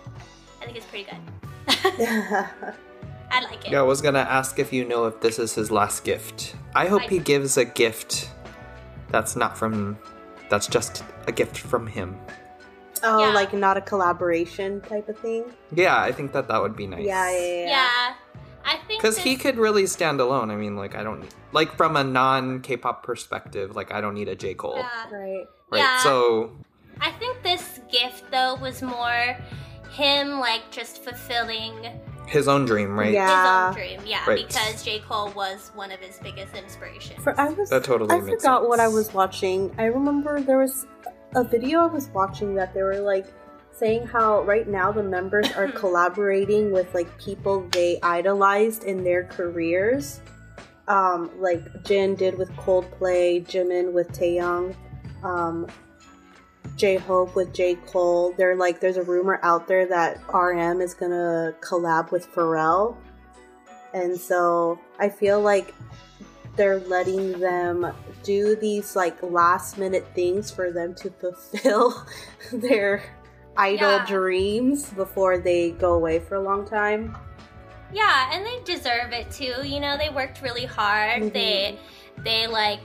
I 0.61 0.65
think 0.65 0.77
it's 0.77 0.87
pretty 0.87 1.05
good. 1.05 1.19
I 3.33 3.41
like 3.45 3.65
it. 3.67 3.73
Yeah, 3.73 3.81
I 3.81 3.83
was 3.83 4.01
gonna 4.01 4.21
ask 4.21 4.59
if 4.59 4.73
you 4.73 4.85
know 4.85 5.07
if 5.07 5.21
this 5.21 5.39
is 5.39 5.55
his 5.55 5.71
last 5.71 6.05
gift. 6.05 6.55
I 6.75 6.87
hope 6.87 7.03
I- 7.03 7.07
he 7.07 7.19
gives 7.19 7.57
a 7.57 7.65
gift 7.65 8.31
that's 9.09 9.37
not 9.37 9.57
from. 9.57 9.99
That's 10.49 10.67
just 10.67 11.03
a 11.27 11.33
gift 11.33 11.57
from 11.57 11.87
him. 11.87 12.19
Oh, 13.03 13.19
Yeah. 13.27 13.33
like 13.35 13.53
not 13.53 13.77
a 13.77 13.81
collaboration 13.81 14.81
type 14.83 15.09
of 15.09 15.19
thing. 15.19 15.45
Yeah, 15.75 16.01
I 16.01 16.13
think 16.13 16.33
that 16.33 16.49
that 16.49 16.61
would 16.63 16.77
be 16.77 16.87
nice. 16.87 17.05
Yeah, 17.05 17.31
yeah, 17.31 17.39
yeah. 17.39 17.67
Yeah. 17.69 18.15
I 18.65 18.77
think 18.87 19.03
Because 19.03 19.19
he 19.19 19.37
could 19.37 19.59
really 19.59 19.87
stand 19.87 20.21
alone. 20.21 20.51
I 20.51 20.57
mean, 20.57 20.77
like, 20.77 20.95
I 20.95 21.03
don't. 21.03 21.25
Like, 21.53 21.77
from 21.77 21.97
a 21.97 22.05
non 22.05 22.61
K 22.61 22.77
pop 22.77 23.03
perspective, 23.03 23.75
like, 23.75 23.93
I 23.93 24.01
don't 24.01 24.15
need 24.15 24.29
a 24.29 24.37
J. 24.37 24.55
Cole. 24.55 24.77
Yeah. 24.77 25.11
Right. 25.11 25.45
Right? 25.71 25.79
Yeah. 25.79 25.99
So, 25.99 26.53
I 27.01 27.11
think 27.13 27.43
this 27.43 27.81
gift 27.91 28.31
though 28.31 28.55
was 28.55 28.81
more 28.83 29.37
him 29.91 30.39
like 30.39 30.63
just 30.71 31.03
fulfilling 31.03 31.75
his 32.29 32.47
own 32.47 32.65
dream, 32.65 32.97
right? 32.99 33.13
Yeah. 33.13 33.69
his 33.73 33.77
own 33.77 33.83
dream. 33.83 34.01
Yeah, 34.07 34.25
Right. 34.27 34.47
because 34.47 34.85
J. 34.85 35.01
Cole 35.01 35.31
was 35.35 35.73
one 35.75 35.91
of 35.91 35.99
his 36.01 36.19
biggest 36.23 36.55
inspirations. 36.55 37.23
For 37.23 37.39
I 37.39 37.49
was 37.51 37.69
That 37.71 37.83
totally 37.85 38.15
I 38.15 38.21
makes 38.21 38.43
forgot 38.43 38.69
what 38.69 38.79
I 38.81 38.87
was 38.89 39.13
watching. 39.13 39.75
I 39.77 39.87
remember 39.87 40.41
there 40.41 40.59
was 40.59 40.87
a 41.35 41.45
video 41.45 41.81
I 41.81 41.87
was 41.87 42.09
watching 42.09 42.55
that 42.57 42.75
they 42.75 42.83
were 42.83 43.01
like 43.01 43.27
saying 43.73 44.07
how 44.07 44.43
right 44.43 44.69
now 44.69 44.93
the 44.93 45.03
members 45.03 45.51
are 45.53 45.69
collaborating 45.73 46.73
with 46.73 46.93
like 46.95 47.19
people 47.19 47.67
they 47.71 47.99
idolized 48.03 48.85
in 48.85 49.03
their 49.03 49.25
careers. 49.25 50.21
Um, 50.89 51.31
like 51.39 51.85
Jin 51.85 52.17
did 52.17 52.37
with 52.37 52.51
Coldplay, 52.53 53.47
Jimin 53.47 53.93
with 53.93 54.11
Taeyang, 54.11 54.75
um, 55.23 55.69
J 56.77 56.97
Hope 56.97 57.35
with 57.37 57.55
J 57.55 57.77
Cole. 57.87 58.35
They're 58.37 58.57
like, 58.57 58.81
there's 58.81 58.97
a 58.97 59.03
rumor 59.03 59.39
out 59.43 59.69
there 59.69 59.87
that 59.87 60.21
RM 60.35 60.81
is 60.81 60.93
gonna 60.93 61.55
collab 61.61 62.11
with 62.11 62.29
Pharrell, 62.35 62.97
and 63.95 64.19
so 64.19 64.79
I 64.99 65.09
feel 65.09 65.41
like 65.41 65.73
they're 66.57 66.81
letting 66.81 67.39
them 67.41 67.93
do 68.23 68.55
these 68.57 68.95
like 68.95 69.21
last 69.23 69.79
minute 69.79 70.07
things 70.15 70.51
for 70.51 70.71
them 70.71 70.95
to 70.97 71.11
fulfill 71.11 72.07
their 72.53 73.03
idol 73.57 73.91
Yeah. 73.99 74.07
dreams 74.07 74.91
before 74.91 75.39
they 75.39 75.71
go 75.73 75.95
away 75.95 76.19
for 76.19 76.35
a 76.37 76.41
long 76.41 76.67
time. 76.67 77.17
Yeah, 77.93 78.31
and 78.33 78.45
they 78.47 78.61
deserve 78.65 79.13
it 79.13 79.31
too. 79.31 79.67
You 79.67 79.81
know, 79.81 79.97
they 79.99 80.09
worked 80.09 80.41
really 80.43 80.65
hard. 80.65 81.23
Mhm. 81.23 81.33
They 81.33 81.79
they 82.19 82.47
like 82.47 82.81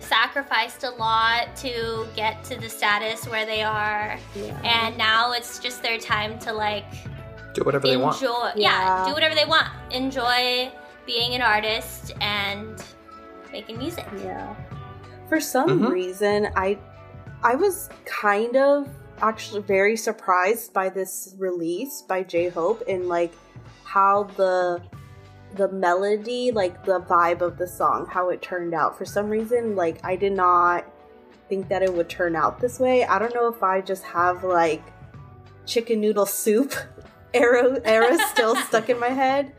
sacrificed 0.00 0.84
a 0.84 0.90
lot 0.90 1.54
to 1.56 2.06
get 2.16 2.42
to 2.44 2.56
the 2.58 2.68
status 2.68 3.26
where 3.28 3.44
they 3.44 3.62
are. 3.62 4.18
Yeah. 4.34 4.58
And 4.64 4.96
now 4.96 5.32
it's 5.32 5.58
just 5.58 5.82
their 5.82 5.98
time 5.98 6.38
to 6.40 6.52
like 6.52 6.84
Do 7.54 7.62
whatever 7.62 7.86
they 7.86 7.96
want. 7.96 8.20
yeah. 8.22 8.54
Yeah. 8.56 9.04
do 9.06 9.12
whatever 9.12 9.34
they 9.34 9.44
want. 9.44 9.68
Enjoy 9.90 10.70
being 11.08 11.34
an 11.34 11.40
artist 11.40 12.12
and 12.20 12.84
making 13.50 13.78
music. 13.78 14.06
Yeah. 14.22 14.54
For 15.30 15.40
some 15.40 15.80
Mhm. 15.80 15.90
reason, 15.90 16.48
I 16.54 16.78
I 17.42 17.54
was 17.54 17.88
kind 18.04 18.56
of 18.56 18.88
actually 19.22 19.62
very 19.62 19.96
surprised 19.96 20.72
by 20.72 20.88
this 20.88 21.34
release 21.38 22.02
by 22.02 22.22
J 22.24 22.48
Hope 22.48 22.82
and 22.86 23.08
like 23.08 23.32
how 23.84 24.24
the 24.36 24.82
the 25.54 25.68
melody, 25.68 26.50
like 26.52 26.84
the 26.84 27.00
vibe 27.00 27.40
of 27.40 27.56
the 27.56 27.66
song, 27.66 28.06
how 28.06 28.28
it 28.28 28.42
turned 28.42 28.74
out. 28.74 28.98
For 28.98 29.06
some 29.06 29.30
reason, 29.30 29.74
like 29.76 29.98
I 30.04 30.14
did 30.14 30.32
not 30.34 30.84
think 31.48 31.68
that 31.70 31.82
it 31.82 31.90
would 31.94 32.10
turn 32.10 32.36
out 32.36 32.60
this 32.60 32.78
way. 32.78 33.06
I 33.06 33.18
don't 33.18 33.34
know 33.34 33.48
if 33.48 33.62
I 33.62 33.80
just 33.80 34.02
have 34.04 34.44
like 34.44 34.82
chicken 35.64 36.00
noodle 36.02 36.26
soup 36.26 36.74
era 37.32 37.80
era 37.84 38.18
still 38.32 38.56
stuck 38.56 38.90
in 38.90 38.98
my 39.00 39.08
head. 39.08 39.52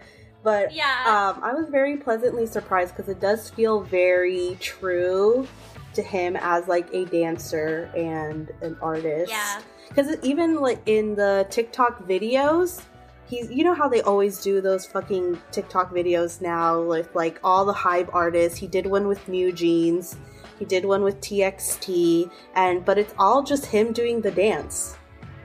But 0.50 0.74
Yeah. 0.74 1.04
um, 1.36 1.44
I 1.44 1.54
was 1.54 1.68
very 1.70 1.98
pleasantly 1.98 2.46
surprised 2.48 2.96
because 2.96 3.08
it 3.10 3.20
does 3.20 3.50
feel 3.52 3.82
very 3.82 4.58
true 4.60 5.48
to 5.94 6.02
him 6.02 6.36
as 6.36 6.68
like 6.68 6.88
a 6.94 7.06
dancer 7.06 7.92
and 7.96 8.52
an 8.62 8.76
artist. 8.82 9.32
Yeah. 9.32 9.60
Because 9.90 10.16
even 10.24 10.56
like 10.56 10.80
in 10.88 11.14
the 11.16 11.46
TikTok 11.52 12.08
videos, 12.08 12.82
he's 13.28 13.52
you 13.52 13.64
know 13.64 13.76
how 13.76 13.88
they 13.88 14.02
always 14.02 14.42
do 14.42 14.60
those 14.60 14.88
fucking 14.88 15.40
TikTok 15.52 15.92
videos 15.94 16.42
now 16.42 16.82
with 16.82 17.14
like 17.14 17.40
all 17.44 17.64
the 17.66 17.74
hype 17.88 18.10
artists. 18.14 18.58
He 18.58 18.66
did 18.68 18.86
one 18.88 19.08
with 19.08 19.28
New 19.28 19.52
Jeans. 19.52 20.16
He 20.58 20.66
did 20.66 20.84
one 20.84 21.04
with 21.04 21.22
TXT, 21.22 22.30
and 22.56 22.84
but 22.84 22.98
it's 22.98 23.14
all 23.20 23.44
just 23.44 23.68
him 23.68 23.94
doing 23.94 24.22
the 24.22 24.32
dance, 24.32 24.98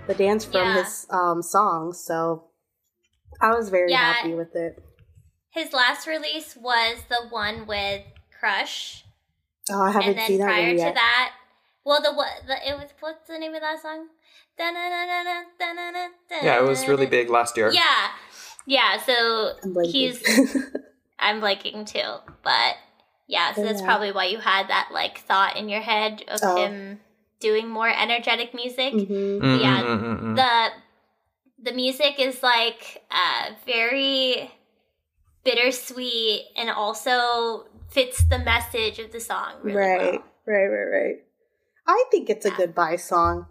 the 0.07 0.15
dance 0.15 0.45
from 0.47 0.69
Yeah. 0.69 0.83
his 0.83 1.07
um, 1.11 1.43
songs. 1.43 2.01
So 2.01 2.45
I 3.41 3.51
was 3.55 3.69
very 3.69 3.91
Yeah. 3.93 4.13
happy 4.15 4.35
with 4.35 4.55
it. 4.57 4.83
His 5.55 5.73
last 5.73 6.07
release 6.09 6.57
was 6.57 6.99
the 7.09 7.29
one 7.31 7.67
with 7.67 8.03
Crush, 8.41 9.05
Oh, 9.71 9.81
I 9.83 9.93
haven't 9.93 10.09
and 10.11 10.19
then 10.19 10.27
seen 10.27 10.39
that 10.41 10.45
prior 10.47 10.71
to 10.73 10.77
yet. 10.77 10.95
that, 10.95 11.33
well, 11.85 12.03
the 12.03 12.13
what 12.13 12.29
the 12.47 12.57
it 12.69 12.75
was 12.77 12.91
what's 13.01 13.27
the 13.29 13.39
name 13.39 13.55
of 13.55 13.61
that 13.63 13.81
song? 13.81 14.09
Yeah, 16.43 16.59
it 16.59 16.65
was 16.65 16.87
really 16.89 17.07
big 17.07 17.31
last 17.31 17.57
year. 17.57 17.71
Yeah, 17.73 18.09
yeah. 18.67 18.99
So 19.01 19.55
I'm 19.63 19.73
blanking. 19.75 19.91
he's 19.91 20.23
I'm 21.19 21.41
blanking 21.41 21.87
too, 21.87 22.33
but 22.43 22.75
yeah. 23.27 23.55
So 23.55 23.63
that's 23.63 23.81
Yeah. 23.81 23.87
probably 23.87 24.13
why 24.13 24.27
you 24.27 24.39
had 24.39 24.69
that 24.69 24.89
like 24.93 25.19
thought 25.19 25.57
in 25.57 25.69
your 25.69 25.81
head 25.81 26.25
of 26.29 26.41
Oh. 26.43 26.57
him 26.57 27.01
doing 27.41 27.69
more 27.69 27.89
energetic 27.89 28.55
music. 28.55 28.93
Mhm. 28.93 29.41
Mm, 29.41 29.61
Yeah, 29.63 29.83
the 30.35 31.71
the 31.71 31.73
music 31.73 32.19
is 32.19 32.43
like 32.43 33.05
uh 33.11 33.51
very 33.65 34.51
bittersweet 35.45 36.47
and 36.57 36.71
also 36.71 37.67
fits 37.91 38.25
the 38.25 38.39
message 38.39 38.99
of 38.99 39.13
the 39.13 39.21
song 39.21 39.55
really 39.63 39.77
right, 39.77 40.01
well. 40.01 40.25
right, 40.47 40.67
right, 40.67 40.91
right. 40.93 41.17
I 41.87 42.05
think 42.11 42.31
it's 42.31 42.47
a 42.47 42.51
Yeah. 42.51 42.57
goodbye 42.57 42.97
song. 42.97 43.47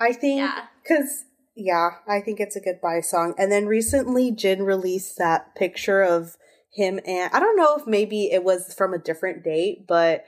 I 0.00 0.12
think 0.12 0.50
because 0.82 1.24
yeah, 1.54 1.90
I 2.06 2.20
think 2.20 2.38
it's 2.40 2.56
a 2.56 2.60
goodbye 2.60 3.00
song. 3.00 3.34
And 3.38 3.50
then 3.50 3.66
recently, 3.66 4.30
Jin 4.30 4.62
released 4.62 5.16
that 5.18 5.54
picture 5.54 6.02
of 6.02 6.36
him 6.72 7.00
and 7.06 7.32
I 7.32 7.40
don't 7.40 7.56
know 7.56 7.76
if 7.76 7.86
maybe 7.86 8.30
it 8.30 8.44
was 8.44 8.74
from 8.74 8.92
a 8.92 8.98
different 8.98 9.42
date, 9.42 9.86
but 9.86 10.24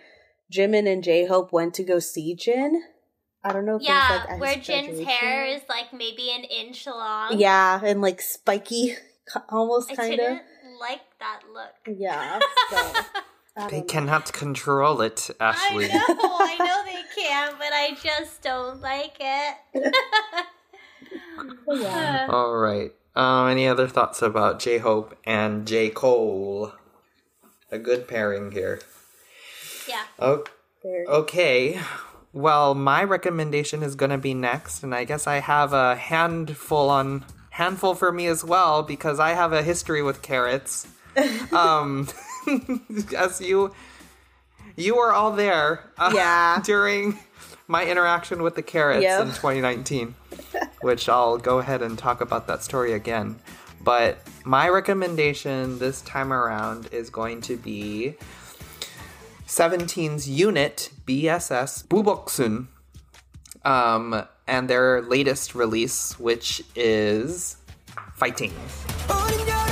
Jimin 0.52 0.90
and 0.90 1.04
J 1.04 1.26
Hope 1.26 1.52
went 1.52 1.74
to 1.74 1.84
go 1.84 1.98
see 1.98 2.34
Jin. 2.34 2.82
I 3.44 3.52
don't 3.52 3.66
know 3.66 3.76
if 3.76 3.82
it 3.82 3.88
was 3.88 3.88
Yeah, 3.88 4.24
like 4.30 4.40
where 4.40 4.56
Jin's 4.56 5.00
hair 5.06 5.46
is 5.46 5.62
like 5.68 5.92
maybe 5.92 6.30
an 6.30 6.44
inch 6.44 6.86
long. 6.86 7.38
Yeah, 7.38 7.80
and 7.84 8.00
like 8.00 8.20
spiky, 8.20 8.96
almost 9.48 9.88
kind 9.94 10.12
of. 10.12 10.18
didn't 10.18 10.42
like 10.80 11.00
that 11.20 11.40
look. 11.52 11.96
Yeah. 11.98 12.38
So, 13.58 13.66
They 13.70 13.78
know. 13.80 13.86
cannot 13.86 14.32
control 14.32 15.00
it, 15.00 15.30
Ashley. 15.40 15.86
I 15.86 15.88
know, 15.88 16.04
I 16.08 16.56
know 16.60 16.82
they 16.84 17.02
can, 17.20 17.54
but 17.58 17.72
I 17.72 17.96
just 18.00 18.40
don't 18.40 18.80
like 18.80 19.16
it. 19.18 19.56
Yeah. 21.68 22.28
All 22.30 22.56
right. 22.56 22.92
Um, 23.16 23.48
any 23.48 23.66
other 23.66 23.88
thoughts 23.88 24.22
about 24.22 24.60
J 24.60 24.78
Hope 24.78 25.16
and 25.24 25.66
J 25.66 25.90
Cole? 25.90 26.72
A 27.70 27.78
good 27.78 28.06
pairing 28.08 28.52
here. 28.52 28.80
yeah. 29.88 30.04
Very- 30.82 31.06
okay. 31.06 31.80
Well, 32.32 32.74
my 32.74 33.02
recommendation 33.02 33.82
is 33.82 33.94
going 33.96 34.10
to 34.10 34.18
be 34.18 34.34
next, 34.34 34.82
and 34.84 34.94
I 34.94 35.04
guess 35.04 35.26
I 35.26 35.36
have 35.40 35.72
a 35.72 35.96
handful 35.96 36.90
on 36.90 37.24
handful 37.58 37.92
for 37.96 38.12
me 38.12 38.28
as 38.28 38.44
well 38.44 38.84
because 38.84 39.18
I 39.18 39.30
have 39.30 39.52
a 39.52 39.64
history 39.64 40.00
with 40.00 40.22
Carats. 40.22 40.86
um, 41.52 42.06
as 43.16 43.40
you 43.40 43.74
you 44.76 44.94
were 44.96 45.12
all 45.12 45.32
there, 45.32 45.90
uh, 45.98 46.12
Yeah. 46.14 46.62
during 46.64 47.18
my 47.66 47.84
interaction 47.84 48.44
with 48.44 48.54
the 48.54 48.62
Carats 48.62 49.02
Yep. 49.02 49.20
in 49.22 49.26
2019, 49.28 50.14
which 50.82 51.08
I'll 51.08 51.36
go 51.36 51.58
ahead 51.58 51.82
and 51.82 51.98
talk 51.98 52.20
about 52.20 52.46
that 52.46 52.62
story 52.62 52.92
again. 52.92 53.40
But 53.82 54.18
my 54.44 54.68
recommendation 54.68 55.80
this 55.80 56.00
time 56.02 56.32
around 56.32 56.88
is 56.92 57.10
going 57.10 57.40
to 57.42 57.56
be 57.56 58.14
17's 59.48 60.28
unit 60.28 60.90
BSS 61.06 61.86
Buboksun 61.88 62.68
um, 63.64 64.22
and 64.48 64.68
their 64.68 65.02
latest 65.02 65.54
release, 65.54 66.18
which 66.18 66.62
is 66.74 67.58
Fighting. 68.18 68.52
Oh, 69.08 69.67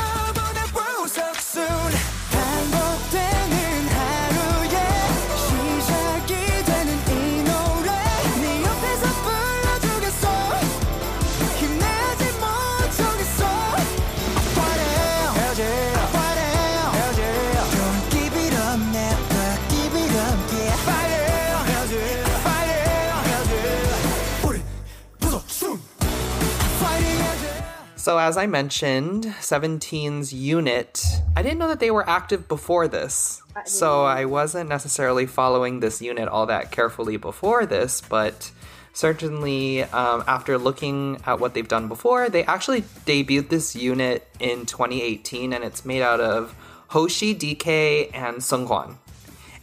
So, 28.07 28.19
as 28.19 28.37
I 28.37 28.47
mentioned, 28.47 29.25
17's 29.25 30.33
unit, 30.33 31.05
I 31.35 31.43
didn't 31.43 31.59
know 31.59 31.67
that 31.67 31.81
they 31.81 31.91
were 31.91 32.09
active 32.09 32.47
before 32.47 32.87
this. 32.87 33.43
So, 33.65 34.05
I 34.05 34.27
wasn't 34.27 34.69
necessarily 34.69 35.27
following 35.27 35.81
this 35.81 36.01
unit 36.01 36.29
all 36.29 36.47
that 36.47 36.71
carefully 36.71 37.17
before 37.17 37.67
this, 37.67 38.01
but 38.01 38.53
certainly 38.93 39.83
um, 39.83 40.23
after 40.29 40.57
looking 40.57 41.21
at 41.27 41.41
what 41.41 41.55
they've 41.55 41.67
done 41.67 41.89
before, 41.89 42.29
they 42.29 42.45
actually 42.45 42.83
debuted 42.83 43.49
this 43.49 43.75
unit 43.75 44.29
in 44.39 44.67
2018 44.67 45.53
and 45.53 45.65
it's 45.65 45.85
made 45.85 46.03
out 46.03 46.21
of 46.21 46.55
Hoshi, 46.87 47.35
DK, 47.35 48.15
and 48.15 48.37
Seungkwan. 48.37 48.99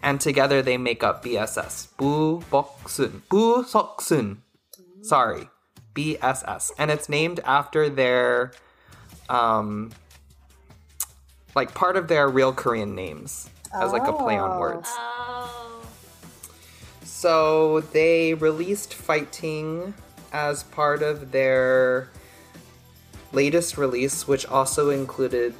And 0.02 0.20
together 0.20 0.62
they 0.62 0.78
make 0.78 1.02
up 1.02 1.24
BSS. 1.24 1.96
Bu 1.96 2.42
Boksun. 2.52 3.22
Bu 3.30 3.64
Soksun. 3.64 4.40
Sorry. 5.02 5.48
BSS. 5.96 6.72
And 6.78 6.92
it's 6.92 7.08
named 7.10 7.40
after 7.46 7.90
their 7.90 8.52
um 9.30 9.92
like 11.56 11.74
part 11.74 11.96
of 11.98 12.08
their 12.08 12.28
real 12.28 12.52
Korean 12.54 12.96
names 12.96 13.50
as 13.74 13.92
like 13.92 14.08
a 14.08 14.14
play 14.14 14.38
on 14.38 14.52
Oh. 14.52 14.60
words. 14.60 14.90
Oh. 14.92 15.82
So 17.04 17.80
they 17.80 18.34
released 18.34 18.94
Fighting 18.94 19.94
as 20.32 20.64
part 20.64 21.02
of 21.04 21.32
their 21.32 22.10
latest 23.32 23.78
release, 23.78 24.28
which 24.28 24.46
also 24.46 24.90
included, 24.90 25.54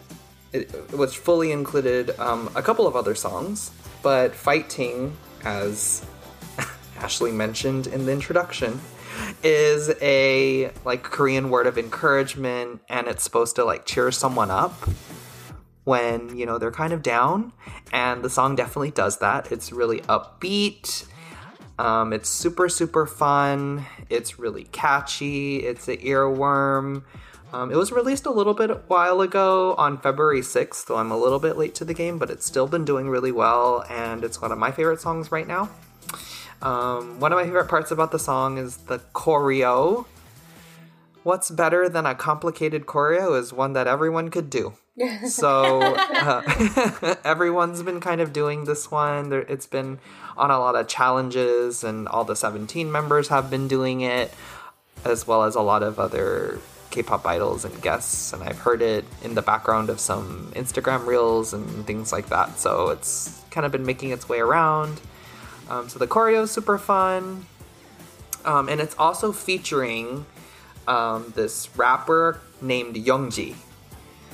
it, 0.52 0.70
which 0.92 1.18
fully 1.18 1.52
included 1.52 2.18
um, 2.20 2.50
a 2.56 2.62
couple 2.62 2.86
of 2.88 2.96
other 2.96 3.16
songs. 3.16 3.72
But 4.02 4.36
Fighting, 4.36 5.16
as 5.44 6.04
Ashley 6.98 7.32
mentioned 7.32 7.88
in 7.88 8.06
the 8.06 8.12
introduction, 8.12 8.80
is 9.44 9.92
a 10.02 10.72
like 10.86 11.04
Korean 11.04 11.50
word 11.50 11.68
of 11.68 11.78
encouragement, 11.78 12.82
and 12.90 13.08
it's 13.08 13.24
supposed 13.24 13.56
to 13.58 13.66
like 13.66 13.86
cheer 13.86 14.12
someone 14.12 14.52
up 14.52 14.74
when 15.84 16.38
you 16.38 16.46
know 16.46 16.58
they're 16.58 16.72
kind 16.72 16.94
of 16.94 17.02
down. 17.02 17.54
And 17.92 18.24
the 18.24 18.30
song 18.30 18.56
definitely 18.56 18.92
does 18.92 19.20
that. 19.20 19.52
It's 19.52 19.72
really 19.72 20.02
upbeat. 20.02 21.06
Um, 21.80 22.14
it's 22.14 22.30
super 22.30 22.70
super 22.70 23.06
fun. 23.06 23.86
It's 24.10 24.40
really 24.40 24.66
catchy. 24.66 25.58
It's 25.58 25.88
an 25.88 25.98
earworm. 25.98 27.04
Um, 27.52 27.72
it 27.72 27.76
was 27.76 27.92
released 27.92 28.26
a 28.26 28.32
little 28.32 28.56
bit 28.56 28.90
while 28.90 29.22
ago 29.22 29.76
on 29.76 30.00
february 30.00 30.42
6th 30.42 30.88
so 30.88 30.96
i'm 30.96 31.12
a 31.12 31.18
little 31.18 31.38
bit 31.38 31.56
late 31.56 31.76
to 31.76 31.86
the 31.86 31.94
game 31.94 32.18
but 32.18 32.32
it's 32.32 32.48
still 32.48 32.66
been 32.66 32.84
doing 32.84 33.10
really 33.10 33.32
well 33.32 33.86
and 33.92 34.24
it's 34.24 34.42
one 34.42 34.52
of 34.52 34.58
my 34.58 34.72
favorite 34.72 35.00
songs 35.00 35.32
right 35.32 35.48
now 35.48 35.70
um, 36.64 37.20
one 37.20 37.32
of 37.32 37.38
my 37.38 37.44
favorite 37.44 37.68
parts 37.68 37.92
about 37.92 38.12
the 38.12 38.20
song 38.20 38.58
is 38.58 38.78
the 38.78 39.00
choreo 39.14 40.06
what's 41.24 41.52
better 41.52 41.88
than 41.88 42.06
a 42.06 42.16
complicated 42.16 42.86
choreo 42.86 43.40
is 43.40 43.54
one 43.54 43.74
that 43.74 43.88
everyone 43.88 44.30
could 44.30 44.50
do 44.50 44.74
so 45.28 45.82
uh, 45.82 47.16
everyone's 47.26 47.82
been 47.82 48.00
kind 48.00 48.22
of 48.22 48.32
doing 48.32 48.66
this 48.66 48.92
one. 48.92 49.30
There, 49.30 49.42
it's 49.42 49.66
been 49.66 50.00
on 50.38 50.52
a 50.52 50.60
lot 50.60 50.76
of 50.76 50.88
challenges, 50.88 51.84
and 51.84 52.08
all 52.08 52.24
the 52.24 52.36
17 52.36 52.92
members 52.92 53.30
have 53.30 53.50
been 53.50 53.68
doing 53.68 54.02
it, 54.02 54.32
as 55.04 55.26
well 55.26 55.44
as 55.44 55.56
a 55.56 55.62
lot 55.62 55.82
of 55.82 56.00
other 56.00 56.60
K-pop 56.92 57.26
idols 57.26 57.66
and 57.66 57.82
guests, 57.82 58.34
and 58.34 58.44
I've 58.44 58.60
heard 58.60 58.84
it 58.84 59.06
in 59.24 59.34
the 59.34 59.42
background 59.42 59.90
of 59.90 60.00
some 60.00 60.52
Instagram 60.56 61.08
reels 61.08 61.54
and 61.54 61.88
things 61.88 62.12
like 62.12 62.30
that. 62.30 62.60
So 62.60 62.90
it's 62.90 63.42
kind 63.50 63.66
of 63.66 63.72
been 63.72 63.86
making 63.86 64.12
its 64.12 64.30
way 64.30 64.40
around. 64.40 65.02
Um, 65.70 65.90
so 65.90 66.00
the 66.00 66.08
choreo 66.08 66.44
is 66.44 66.52
super 66.52 66.78
fun, 66.78 67.46
um, 68.46 68.70
and 68.70 68.82
it's 68.82 68.96
also 68.98 69.32
featuring 69.32 70.26
um, 70.88 71.32
this 71.36 71.70
rapper 71.76 72.42
named 72.62 72.96
Youngji. 72.96 73.56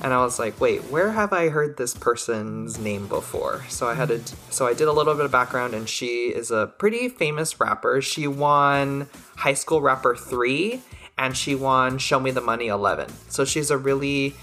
And 0.02 0.14
I 0.14 0.24
was 0.24 0.38
like, 0.38 0.58
wait, 0.60 0.84
where 0.84 1.12
have 1.12 1.32
I 1.32 1.50
heard 1.50 1.76
this 1.76 1.94
person's 1.94 2.78
name 2.78 3.06
before? 3.06 3.64
So 3.68 3.86
I 3.86 3.94
had 3.94 4.08
to, 4.08 4.18
so 4.50 4.66
I 4.66 4.72
did 4.72 4.88
a 4.88 4.92
little 4.92 5.14
bit 5.14 5.26
of 5.26 5.30
background, 5.30 5.74
and 5.74 5.86
she 5.88 6.28
is 6.28 6.50
a 6.50 6.72
pretty 6.78 7.10
famous 7.10 7.60
rapper. 7.60 8.00
She 8.00 8.26
won 8.26 9.08
High 9.36 9.54
School 9.54 9.82
Rapper 9.82 10.16
3, 10.16 10.80
and 11.18 11.36
she 11.36 11.54
won 11.54 11.98
Show 11.98 12.18
Me 12.18 12.30
the 12.30 12.40
Money 12.40 12.68
11. 12.68 13.10
So 13.28 13.44
she's 13.44 13.70
a 13.70 13.76
really 13.76 14.34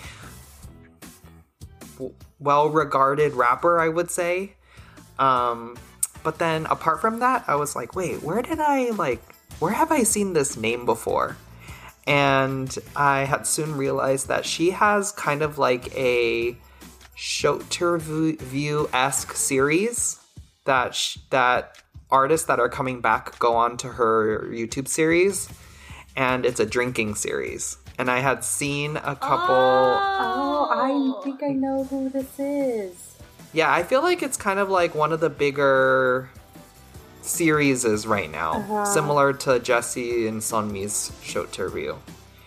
well 2.39 2.69
regarded 2.69 3.34
rapper, 3.34 3.80
I 3.80 3.89
would 3.89 4.12
say. 4.12 4.54
Um, 5.17 5.76
but 6.23 6.39
then 6.39 6.65
apart 6.67 7.01
from 7.01 7.19
that, 7.19 7.43
I 7.47 7.56
was 7.56 7.75
like, 7.75 7.95
wait, 7.95 8.23
where 8.23 8.41
did 8.41 8.60
I, 8.60 8.89
like, 8.91 9.21
where 9.60 9.73
have 9.73 9.91
I 9.91 10.03
seen 10.03 10.34
this 10.34 10.58
name 10.58 10.86
before? 10.86 11.38
and 12.08 12.73
I 12.95 13.25
had 13.25 13.45
soon 13.45 13.75
realized 13.75 14.30
that 14.30 14.45
she 14.45 14.71
has 14.71 15.12
kind 15.12 15.41
of 15.41 15.58
like 15.58 15.93
a 15.95 16.58
Showterview 17.17 18.89
esque 18.93 19.34
series 19.34 20.19
that 20.63 20.95
sh- 20.95 21.17
that 21.32 21.77
artists 22.10 22.47
that 22.47 22.60
are 22.60 22.69
coming 22.69 23.01
back 23.01 23.38
go 23.39 23.56
on 23.56 23.75
to 23.77 23.89
her 23.89 24.47
YouTube 24.49 24.88
series, 24.88 25.49
and 26.15 26.45
it's 26.45 26.62
a 26.62 26.65
drinking 26.65 27.15
series. 27.15 27.77
And 27.99 28.10
I 28.10 28.19
had 28.19 28.43
seen 28.43 28.95
a 28.97 29.15
couple. 29.15 29.56
Oh, 29.56 30.69
oh 30.71 31.19
I 31.19 31.23
think 31.23 31.43
I 31.43 31.49
know 31.49 31.84
who 31.84 32.10
this 32.10 32.39
is. 32.39 33.16
Yeah, 33.53 33.71
I 33.71 33.83
feel 33.83 34.01
like 34.01 34.21
it's 34.21 34.38
kind 34.38 34.60
of 34.60 34.69
like 34.69 34.93
one 34.95 35.12
of 35.12 35.19
the 35.19 35.29
bigger 35.29 36.29
series 37.21 37.83
is 37.86 38.05
right 38.07 38.31
now, 38.31 38.51
Uh-huh. 38.53 38.86
similar 38.86 39.33
to 39.33 39.60
Jessi 39.60 40.27
and 40.27 40.41
Sunmi's 40.41 41.12
Showterview. 41.23 41.97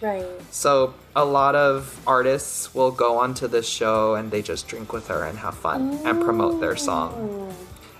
Right. 0.00 0.24
So 0.50 0.94
a 1.14 1.24
lot 1.24 1.54
of 1.54 2.00
artists 2.06 2.74
will 2.74 2.90
go 2.90 3.18
onto 3.18 3.46
this 3.48 3.68
show 3.68 4.14
and 4.14 4.30
they 4.30 4.40
just 4.40 4.66
drink 4.68 4.92
with 4.94 5.08
her 5.08 5.24
and 5.24 5.38
have 5.38 5.54
fun 5.54 6.00
and 6.06 6.22
promote 6.22 6.60
their 6.60 6.76
song. 6.76 7.12
Oh. 7.14 7.54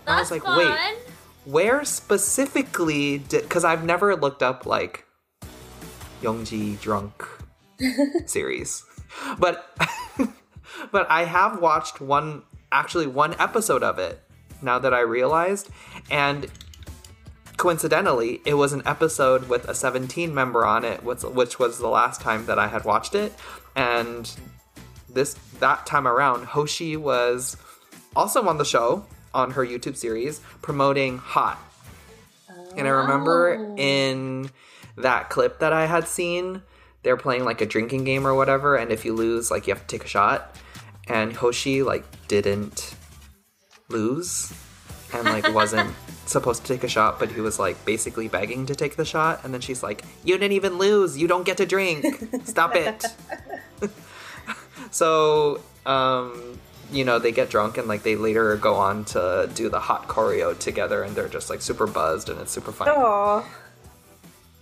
I 0.07 0.21
was 0.21 0.31
like, 0.31 0.43
fun. 0.45 0.59
wait. 0.59 0.97
Where 1.45 1.85
specifically 1.85 3.19
did 3.19 3.43
because 3.43 3.65
I've 3.65 3.85
never 3.85 4.17
looked 4.17 4.43
up 4.43 4.65
like 4.67 5.05
Youngji 6.23 6.81
drunk 6.81 7.13
series. 8.27 8.85
But 9.39 9.67
but 10.93 11.11
I 11.11 11.25
have 11.25 11.61
watched 11.61 12.01
one 12.01 12.43
actually 12.73 13.07
one 13.07 13.35
episode 13.39 13.83
of 13.83 13.99
it 13.99 14.21
now 14.63 14.79
that 14.79 14.93
I 14.93 15.01
realized 15.01 15.71
and 16.11 16.51
coincidentally, 17.61 18.41
it 18.47 18.55
was 18.55 18.73
an 18.73 18.81
episode 18.87 19.51
with 19.51 19.69
a 19.69 19.75
17 19.75 20.35
member 20.35 20.65
on 20.65 20.83
it, 20.83 21.05
which, 21.05 21.23
which 21.25 21.59
was 21.59 21.79
the 21.79 21.89
last 21.89 22.19
time 22.19 22.47
that 22.47 22.59
I 22.59 22.69
had 22.69 22.87
watched 22.87 23.15
it. 23.15 23.35
And 23.77 24.35
this 25.11 25.35
that 25.59 25.85
time 25.85 26.09
around, 26.09 26.47
Hoshi 26.47 26.97
was 26.97 27.59
also 28.17 28.49
on 28.49 28.57
the 28.57 28.65
show 28.65 29.05
on 29.35 29.51
her 29.51 29.65
YouTube 29.65 29.97
series 29.97 30.41
promoting 30.63 31.19
Hot. 31.19 31.59
And 32.79 32.87
I 32.87 32.91
remember 32.91 33.59
oh. 33.59 33.77
in 33.77 34.51
that 34.97 35.29
clip 35.29 35.59
that 35.59 35.75
I 35.75 35.85
had 35.85 36.09
seen, 36.09 36.63
they're 37.03 37.19
playing 37.19 37.45
like 37.45 37.61
a 37.61 37.67
drinking 37.67 38.05
game 38.05 38.27
or 38.27 38.35
whatever, 38.35 38.77
and 38.77 38.91
if 38.91 39.05
you 39.05 39.13
lose, 39.13 39.51
like 39.51 39.67
you 39.67 39.75
have 39.75 39.87
to 39.87 39.99
take 39.99 40.07
a 40.07 40.09
shot. 40.09 40.57
And 41.11 41.35
Hoshi 41.35 41.83
like 41.83 42.05
didn't 42.29 42.95
lose 43.89 44.53
and 45.13 45.25
like 45.25 45.53
wasn't 45.53 45.93
supposed 46.27 46.65
to 46.65 46.73
take 46.73 46.85
a 46.85 46.89
shot, 46.89 47.19
but 47.19 47.33
he 47.33 47.41
was 47.41 47.59
like 47.59 47.85
basically 47.85 48.29
begging 48.29 48.65
to 48.67 48.77
take 48.77 48.95
the 48.95 49.05
shot. 49.05 49.41
And 49.45 49.53
then 49.53 49.61
she's 49.61 49.83
like, 49.83 50.05
"You 50.23 50.39
didn't 50.39 50.53
even 50.53 50.79
lose. 50.79 51.19
You 51.19 51.27
don't 51.27 51.45
get 51.45 51.57
to 51.57 51.67
drink. 51.67 52.07
Stop 52.45 52.77
it." 52.77 53.05
so, 54.93 55.61
um, 55.85 56.61
you 56.93 57.05
know, 57.05 57.19
they 57.19 57.33
get 57.33 57.51
drunk 57.51 57.77
and 57.77 57.89
like 57.89 58.05
they 58.05 58.15
later 58.15 58.55
go 58.57 58.77
on 58.77 59.05
to 59.07 59.51
do 59.53 59.69
the 59.69 59.81
hot 59.81 60.07
choreo 60.07 60.57
together, 60.57 61.03
and 61.03 61.17
they're 61.17 61.29
just 61.29 61.51
like 61.51 61.61
super 61.61 61.89
buzzed 61.89 62.29
and 62.29 62.41
it's 62.41 62.53
super 62.53 62.71
fun. 62.71 62.87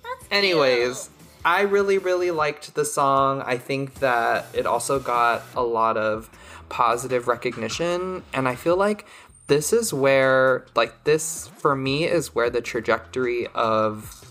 That's 0.02 0.22
cute. 0.22 0.32
Anyways, 0.32 1.10
I 1.44 1.62
really, 1.62 1.98
really 1.98 2.30
liked 2.30 2.74
the 2.74 2.84
song. 2.84 3.42
I 3.42 3.58
think 3.58 3.96
that 3.96 4.46
it 4.54 4.66
also 4.66 4.98
got 4.98 5.42
a 5.54 5.62
lot 5.62 5.96
of 5.96 6.30
positive 6.68 7.28
recognition. 7.28 8.22
And 8.32 8.48
I 8.48 8.54
feel 8.54 8.76
like 8.76 9.06
this 9.46 9.72
is 9.72 9.92
where, 9.94 10.66
like, 10.74 11.04
this 11.04 11.48
for 11.58 11.74
me 11.74 12.04
is 12.04 12.34
where 12.34 12.50
the 12.50 12.60
trajectory 12.60 13.46
of 13.54 14.24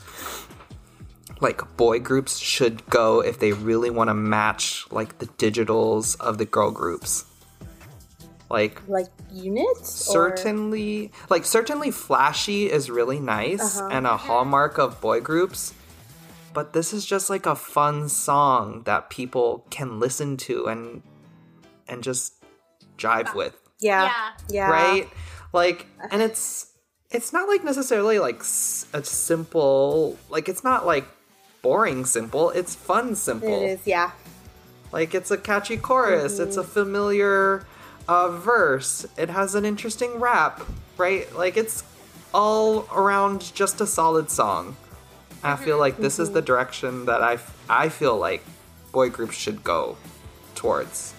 like 1.40 1.78
boy 1.78 2.00
groups 2.00 2.38
should 2.38 2.84
go 2.90 3.20
if 3.22 3.40
they 3.40 3.52
really 3.54 3.90
want 3.92 4.10
to 4.10 4.14
match 4.14 4.86
like 4.92 5.20
the 5.20 5.28
digitals 5.28 6.20
of 6.20 6.38
the 6.40 6.46
girl 6.46 6.72
groups. 6.72 7.26
Like 8.50 8.82
like 8.88 9.08
units? 9.32 10.08
or- 10.10 10.14
certainly 10.14 11.12
like 11.30 11.46
certainly 11.46 11.92
flashy 11.92 12.72
is 12.72 12.90
really 12.90 13.20
nice 13.20 13.78
Uh-huh. 13.78 13.90
and 13.92 14.08
a 14.08 14.18
hallmark 14.18 14.78
of 14.80 15.00
boy 15.02 15.20
groups 15.20 15.74
but 16.54 16.72
this 16.74 16.92
is 16.94 17.06
just 17.06 17.30
like 17.30 17.46
a 17.46 17.56
fun 17.56 18.08
song 18.10 18.82
that 18.86 19.10
people 19.12 19.64
can 19.70 20.00
listen 20.00 20.38
to 20.38 20.66
and 20.66 21.04
and 21.90 22.04
just 22.04 22.34
jive 22.98 23.34
with 23.36 23.56
Yeah. 23.80 24.04
Yeah. 24.04 24.32
Yeah. 24.50 24.70
right 24.70 25.10
like 25.54 25.88
and 26.12 26.22
it's 26.22 26.74
it's 27.12 27.32
not 27.32 27.48
like 27.48 27.64
necessarily 27.64 28.20
like 28.20 28.42
a 28.42 29.04
simple 29.04 30.18
like 30.30 30.50
it's 30.50 30.64
not 30.64 30.86
like 30.86 31.06
boring 31.62 32.06
simple 32.06 32.50
it's 32.52 32.76
fun 32.76 33.16
simple 33.16 33.64
It 33.64 33.72
is. 33.72 33.80
Yeah. 33.86 34.12
like 34.92 35.14
it's 35.14 35.32
a 35.32 35.38
catchy 35.38 35.78
chorus, 35.78 36.40
it's 36.40 36.58
a 36.58 36.62
mm-hmm. 36.62 36.72
familiar 36.72 37.66
uh, 38.08 38.30
verse, 38.30 39.06
it 39.18 39.30
has 39.30 39.56
an 39.56 39.66
interesting 39.66 40.20
rap, 40.20 40.62
right? 40.98 41.34
Like 41.36 41.58
it's 41.58 41.84
all 42.34 42.88
around 42.94 43.54
just 43.54 43.82
a 43.82 43.88
solid 43.88 44.30
song. 44.30 44.78
I 45.44 45.56
feel 45.56 45.74
mm-hmm. 45.74 45.80
like 45.82 45.98
this 45.98 46.20
is 46.20 46.32
the 46.32 46.40
mm-hmm. 46.40 46.46
direction 46.46 47.06
that 47.06 47.22
I 47.22 47.34
f- 47.34 47.66
I 47.70 47.90
feel 47.90 48.18
like 48.18 48.44
boy 48.92 49.10
groups 49.10 49.36
should 49.36 49.64
go 49.64 49.98
towards. 50.56 51.14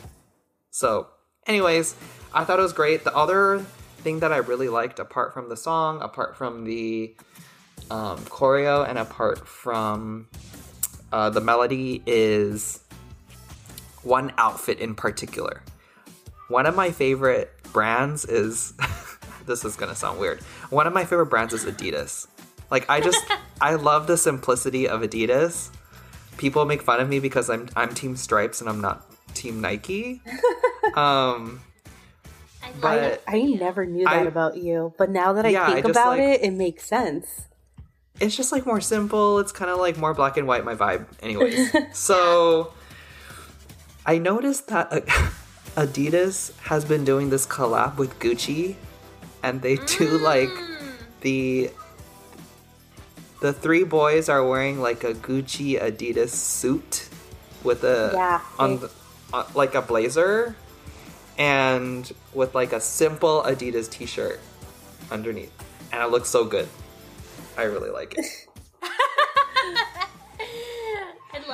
So, 0.78 1.08
anyways, 1.44 1.96
I 2.32 2.44
thought 2.44 2.60
it 2.60 2.62
was 2.62 2.72
great. 2.72 3.02
The 3.02 3.12
other 3.12 3.58
thing 4.04 4.20
that 4.20 4.32
I 4.32 4.36
really 4.36 4.68
liked, 4.68 5.00
apart 5.00 5.34
from 5.34 5.48
the 5.48 5.56
song, 5.56 6.00
apart 6.00 6.36
from 6.36 6.62
the 6.62 7.16
um, 7.90 8.18
choreo, 8.26 8.88
and 8.88 8.96
apart 8.96 9.44
from 9.48 10.28
uh, 11.10 11.30
the 11.30 11.40
melody, 11.40 12.00
is 12.06 12.78
one 14.04 14.32
outfit 14.38 14.78
in 14.78 14.94
particular. 14.94 15.62
One 16.46 16.64
of 16.64 16.76
my 16.76 16.92
favorite 16.92 17.50
brands 17.72 18.24
is 18.24 18.72
this 19.46 19.64
is 19.64 19.74
gonna 19.74 19.96
sound 19.96 20.20
weird. 20.20 20.38
One 20.70 20.86
of 20.86 20.92
my 20.92 21.04
favorite 21.04 21.26
brands 21.26 21.52
is 21.54 21.64
Adidas. 21.64 22.28
Like 22.70 22.88
I 22.88 23.00
just 23.00 23.20
I 23.60 23.74
love 23.74 24.06
the 24.06 24.16
simplicity 24.16 24.88
of 24.88 25.00
Adidas. 25.00 25.70
People 26.36 26.64
make 26.66 26.82
fun 26.82 27.00
of 27.00 27.08
me 27.08 27.18
because 27.18 27.50
I'm 27.50 27.68
I'm 27.74 27.92
team 27.94 28.14
stripes 28.14 28.60
and 28.60 28.70
I'm 28.70 28.80
not 28.80 29.07
team 29.38 29.60
Nike. 29.60 30.20
Um 30.94 31.60
But- 32.80 33.02
it. 33.02 33.22
I 33.28 33.42
never 33.42 33.84
knew 33.86 34.04
that 34.04 34.22
I- 34.26 34.32
about 34.34 34.56
you, 34.56 34.92
but 34.98 35.10
now 35.10 35.32
that 35.34 35.44
I 35.46 35.50
Yeah, 35.50 35.66
think 35.66 35.86
just, 35.86 35.90
about 35.96 36.18
like- 36.18 36.20
it, 36.20 36.42
it 36.42 36.52
makes 36.52 36.84
sense. 36.84 37.26
it's 38.20 38.34
just 38.36 38.50
like 38.52 38.66
more 38.66 38.80
simple. 38.80 39.38
It's 39.38 39.52
kind 39.52 39.70
of 39.70 39.78
like 39.78 39.96
more 39.96 40.12
black 40.14 40.36
and 40.36 40.46
white, 40.48 40.64
my 40.64 40.74
vibe. 40.74 41.06
Anyways, 41.22 41.70
so 41.92 42.72
I 44.06 44.18
noticed 44.18 44.66
that 44.68 44.92
uh, 44.92 45.00
Adidas 45.84 46.50
has 46.70 46.84
been 46.84 47.04
doing 47.04 47.30
this 47.30 47.46
collab 47.46 47.96
with 47.96 48.18
Gucci, 48.18 48.74
and 49.44 49.62
they 49.62 49.76
do 49.98 50.18
like 50.18 50.50
the 51.20 51.70
the 53.40 53.52
three 53.52 53.84
boys 53.84 54.28
are 54.28 54.42
wearing 54.44 54.80
like 54.80 55.04
a 55.04 55.14
Gucci 55.14 55.78
Adidas 55.80 56.30
suit 56.30 57.08
with 57.62 57.84
a 57.84 58.10
Yeah, 58.14 58.40
on 58.58 58.80
the, 58.80 58.90
uh, 59.32 59.44
like 59.54 59.74
a 59.74 59.82
blazer 59.82 60.54
and 61.38 62.12
with 62.34 62.54
like 62.54 62.72
a 62.72 62.80
simple 62.80 63.42
Adidas 63.44 63.88
t-shirt 63.90 64.40
underneath, 65.10 65.52
and 65.92 66.02
it 66.02 66.10
looks 66.10 66.28
so 66.28 66.44
good. 66.44 66.68
I 67.56 67.62
really 67.62 67.90
like 67.90 68.14
it. 68.18 68.26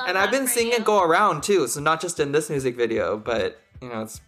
And 0.07 0.17
I've 0.19 0.29
been 0.31 0.47
seeing 0.47 0.67
you. 0.67 0.73
it 0.73 0.85
go 0.85 1.01
around 1.01 1.41
too, 1.41 1.67
so 1.67 1.79
not 1.79 1.99
just 1.99 2.19
in 2.19 2.31
this 2.31 2.47
music 2.49 2.75
video, 2.75 3.17
but 3.17 3.59
you 3.81 3.89
know, 3.89 4.01
it's 4.03 4.21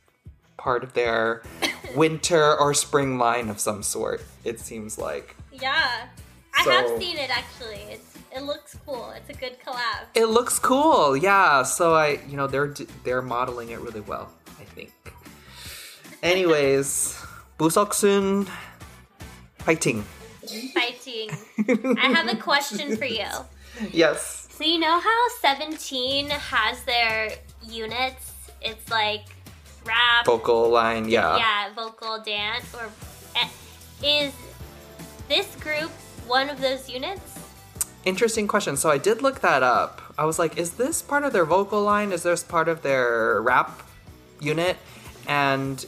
part 0.57 0.83
of 0.83 0.93
their 0.93 1.43
winter 1.95 2.57
or 2.59 2.73
spring 2.73 3.19
line 3.19 3.47
of 3.49 3.59
some 3.59 3.83
sort. 3.83 4.23
It 4.43 4.59
seems 4.59 4.97
like. 4.97 5.35
Yeah. 5.51 6.07
I 6.55 6.63
So- 6.63 6.71
have 6.71 6.99
seen 6.99 7.17
it 7.17 7.29
actually. 7.29 7.81
It's 7.91 8.06
It 8.35 8.43
looks 8.43 8.75
cool. 8.85 9.11
It's 9.15 9.29
a 9.29 9.33
good 9.33 9.57
collab. 9.65 10.05
It 10.13 10.25
looks 10.25 10.59
cool, 10.59 11.15
yeah. 11.15 11.63
So 11.63 11.95
I, 11.95 12.19
you 12.27 12.37
know, 12.37 12.47
they're 12.47 12.73
they're 13.03 13.21
modeling 13.21 13.69
it 13.69 13.79
really 13.79 14.01
well. 14.01 14.31
I 14.59 14.63
think. 14.63 14.91
Anyways, 16.23 17.19
Busoksun 17.59 18.47
fighting. 19.59 20.03
Fighting. 20.73 21.29
I 21.97 22.07
have 22.13 22.27
a 22.27 22.37
question 22.37 22.95
for 22.95 23.05
you. 23.05 23.27
Yes. 23.91 24.47
So 24.51 24.63
you 24.63 24.79
know 24.79 24.99
how 24.99 25.27
17 25.41 26.29
has 26.29 26.83
their 26.83 27.31
units? 27.67 28.33
It's 28.61 28.89
like 28.89 29.25
rap, 29.85 30.25
Vocal 30.25 30.69
line, 30.69 31.07
yeah. 31.07 31.37
yeah, 31.37 31.73
vocal, 31.75 32.21
dance, 32.23 32.65
or 32.73 32.89
eh, 33.35 33.47
is 34.03 34.33
this 35.27 35.53
group 35.57 35.91
one 36.25 36.49
of 36.49 36.59
those 36.59 36.89
units? 36.89 37.39
Interesting 38.07 38.47
question. 38.47 38.77
So 38.77 38.89
I 38.89 38.97
did 38.97 39.21
look 39.21 39.41
that 39.41 39.63
up. 39.63 40.01
I 40.17 40.23
was 40.23 40.39
like, 40.39 40.57
is 40.57 40.71
this 40.71 41.01
part 41.01 41.25
of 41.25 41.33
their 41.33 41.43
vocal 41.43 41.81
line? 41.83 42.13
Is 42.13 42.23
this 42.23 42.41
part 42.41 42.69
of 42.69 42.81
their 42.81 43.41
rap 43.41 43.83
unit? 44.39 44.77
And 45.27 45.85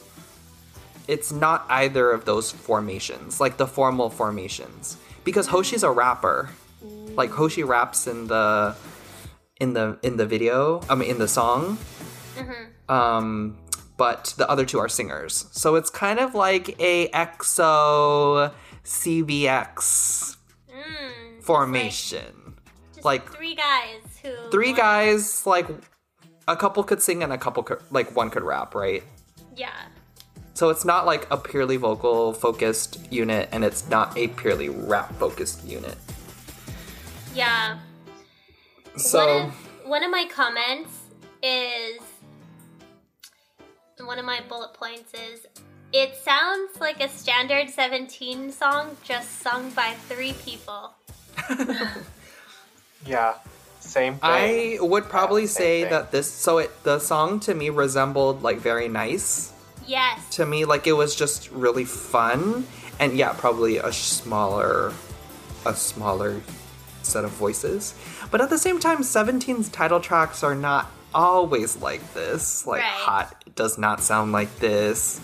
it's 1.07 1.31
not 1.31 1.65
either 1.69 2.11
of 2.11 2.25
those 2.25 2.51
formations, 2.51 3.39
like 3.39 3.55
the 3.55 3.65
formal 3.65 4.09
formations. 4.09 4.97
Because 5.23 5.47
Hoshi's 5.47 5.81
a 5.81 5.91
rapper. 5.91 6.49
Like 7.15 7.29
Hoshi 7.29 7.63
raps 7.63 8.05
in 8.05 8.27
the 8.27 8.75
in 9.61 9.71
the 9.71 9.97
in 10.03 10.17
the 10.17 10.25
video, 10.25 10.81
I 10.89 10.95
mean 10.95 11.09
in 11.09 11.19
the 11.19 11.27
song. 11.29 11.77
Um 12.89 13.57
but 13.95 14.33
the 14.35 14.49
other 14.49 14.65
two 14.65 14.79
are 14.79 14.89
singers. 14.89 15.45
So 15.51 15.75
it's 15.75 15.89
kind 15.89 16.19
of 16.19 16.35
like 16.35 16.75
a 16.81 17.07
EXO 17.11 18.51
CBX 18.83 20.35
Mm, 20.79 21.18
formation. 21.41 22.55
just 22.93 23.05
like 23.05 23.31
three 23.33 23.55
guys 23.55 24.01
who 24.21 24.31
three 24.51 24.73
guys 24.73 25.45
like 25.45 25.67
a 26.47 26.55
couple 26.55 26.83
could 26.83 27.01
sing 27.01 27.23
and 27.23 27.31
a 27.33 27.37
couple 27.37 27.63
could 27.63 27.79
like 27.91 28.15
one 28.15 28.29
could 28.29 28.43
rap 28.43 28.73
right 28.75 29.03
Yeah. 29.55 29.71
so 30.53 30.69
it's 30.69 30.83
not 30.85 31.05
like 31.05 31.27
a 31.31 31.37
purely 31.37 31.77
vocal 31.77 32.33
focused 32.33 32.99
unit 33.11 33.49
and 33.51 33.63
it's 33.63 33.87
not 33.89 34.17
a 34.17 34.27
purely 34.29 34.69
rap 34.69 35.13
focused 35.15 35.65
unit 35.65 35.95
Yeah. 37.35 37.79
so 38.97 39.19
one, 39.25 39.45
of, 39.45 39.53
one 39.87 40.03
of 40.03 40.11
my 40.11 40.25
comments 40.31 40.91
is 41.43 41.99
one 44.03 44.17
of 44.19 44.25
my 44.25 44.39
bullet 44.47 44.73
points 44.73 45.13
is 45.13 45.45
it 45.91 46.15
sounds 46.15 46.79
like 46.79 47.01
a 47.03 47.09
standard 47.09 47.69
17 47.69 48.51
song 48.51 48.95
just 49.03 49.41
sung 49.41 49.71
by 49.71 49.93
three 50.07 50.33
people. 50.45 50.93
Yeah, 53.05 53.35
same 53.79 54.13
thing. 54.15 54.21
i 54.23 54.77
would 54.81 55.05
probably 55.05 55.43
Yeah, 55.43 55.47
say 55.47 55.81
thing. 55.81 55.89
that 55.91 56.11
this 56.11 56.29
so 56.29 56.57
it 56.57 56.83
the 56.83 56.99
song 56.99 57.39
to 57.41 57.55
me 57.55 57.69
resembled 57.69 58.43
like 58.43 58.57
very 58.57 58.87
nice 58.89 59.53
Yes. 59.87 60.29
to 60.35 60.45
me 60.45 60.65
like 60.65 60.85
it 60.85 60.93
was 60.93 61.15
just 61.15 61.49
really 61.51 61.85
fun 61.85 62.67
and 62.99 63.17
yeah 63.17 63.31
probably 63.33 63.77
a 63.77 63.91
smaller 63.93 64.91
a 65.65 65.73
smaller 65.73 66.41
set 67.03 67.23
of 67.23 67.31
voices 67.31 67.95
but 68.29 68.41
at 68.41 68.49
the 68.49 68.57
same 68.57 68.79
time 68.79 68.99
17's 68.99 69.69
title 69.69 69.99
tracks 70.01 70.43
are 70.43 70.53
not 70.55 70.91
always 71.15 71.77
like 71.77 72.13
this 72.13 72.67
like 72.67 72.81
Right. 72.81 72.91
hot 72.91 73.43
does 73.55 73.77
not 73.77 74.01
sound 74.03 74.31
like 74.33 74.59
this 74.59 75.19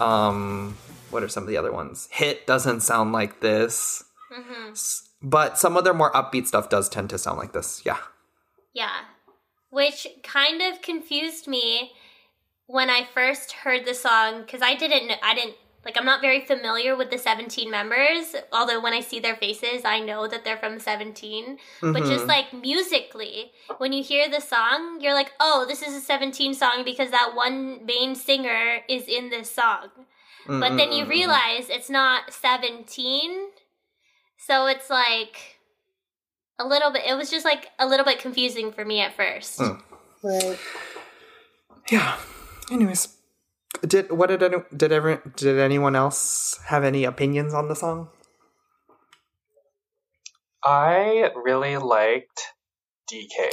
um 0.00 0.76
what 1.10 1.22
are 1.22 1.28
some 1.28 1.44
of 1.44 1.48
the 1.48 1.56
other 1.56 1.72
ones 1.72 2.08
hit 2.10 2.44
doesn't 2.46 2.80
sound 2.80 3.12
like 3.12 3.40
this 3.40 4.02
hmm 4.30 4.70
S- 4.72 5.03
but 5.24 5.58
some 5.58 5.76
of 5.76 5.82
their 5.84 5.94
more 5.94 6.12
upbeat 6.12 6.46
stuff 6.46 6.68
does 6.68 6.88
tend 6.88 7.10
to 7.10 7.18
sound 7.18 7.38
like 7.38 7.52
this. 7.52 7.82
Yeah. 7.84 7.98
Yeah. 8.74 9.00
Which 9.70 10.06
kind 10.22 10.62
of 10.62 10.82
confused 10.82 11.48
me 11.48 11.92
when 12.66 12.90
I 12.90 13.04
first 13.12 13.52
heard 13.52 13.84
the 13.86 13.94
song 13.94 14.42
because 14.42 14.62
I 14.62 14.74
didn't 14.76 15.08
kn- 15.08 15.18
I 15.22 15.34
didn't 15.34 15.56
like 15.84 15.96
I'm 15.98 16.06
not 16.06 16.22
very 16.22 16.40
familiar 16.46 16.96
with 16.96 17.10
the 17.10 17.18
17 17.18 17.70
members 17.70 18.34
although 18.52 18.80
when 18.80 18.94
I 18.94 19.00
see 19.00 19.20
their 19.20 19.36
faces 19.36 19.84
I 19.84 20.00
know 20.00 20.26
that 20.26 20.42
they're 20.44 20.56
from 20.56 20.78
17 20.78 21.58
but 21.82 22.04
just 22.04 22.24
Mhm. 22.24 22.28
like 22.28 22.52
musically 22.54 23.52
when 23.78 23.92
you 23.92 24.02
hear 24.02 24.30
the 24.30 24.40
song 24.40 24.98
you're 25.02 25.12
like 25.12 25.32
oh 25.40 25.66
this 25.68 25.82
is 25.82 25.94
a 25.94 26.00
17 26.00 26.54
song 26.54 26.84
because 26.84 27.10
that 27.10 27.32
one 27.34 27.84
main 27.84 28.14
singer 28.14 28.78
is 28.88 29.04
in 29.08 29.28
this 29.30 29.50
song. 29.54 29.88
But 30.46 30.76
then 30.76 30.92
you 30.92 31.06
realize 31.06 31.68
it's 31.70 31.88
not 31.90 32.32
17 32.32 33.48
so 34.46 34.66
it's 34.66 34.90
like 34.90 35.58
a 36.58 36.66
little 36.66 36.92
bit 36.92 37.02
it 37.06 37.16
was 37.16 37.30
just 37.30 37.44
like 37.44 37.68
a 37.78 37.86
little 37.86 38.04
bit 38.04 38.18
confusing 38.18 38.72
for 38.72 38.84
me 38.84 39.00
at 39.00 39.14
first 39.14 39.58
Mm. 39.58 39.80
Right. 40.24 40.58
Yeah. 41.90 42.16
Anyways, 42.70 43.08
did 43.86 44.10
what 44.10 44.28
did 44.28 44.42
any, 44.42 44.56
did 44.74 44.90
ever 44.90 45.22
did 45.36 45.58
anyone 45.58 45.94
else 45.94 46.58
have 46.66 46.82
any 46.82 47.04
opinions 47.04 47.52
on 47.52 47.68
the 47.68 47.76
song? 47.76 48.08
I 50.64 51.30
really 51.36 51.76
liked 51.76 52.40
DK 53.12 53.50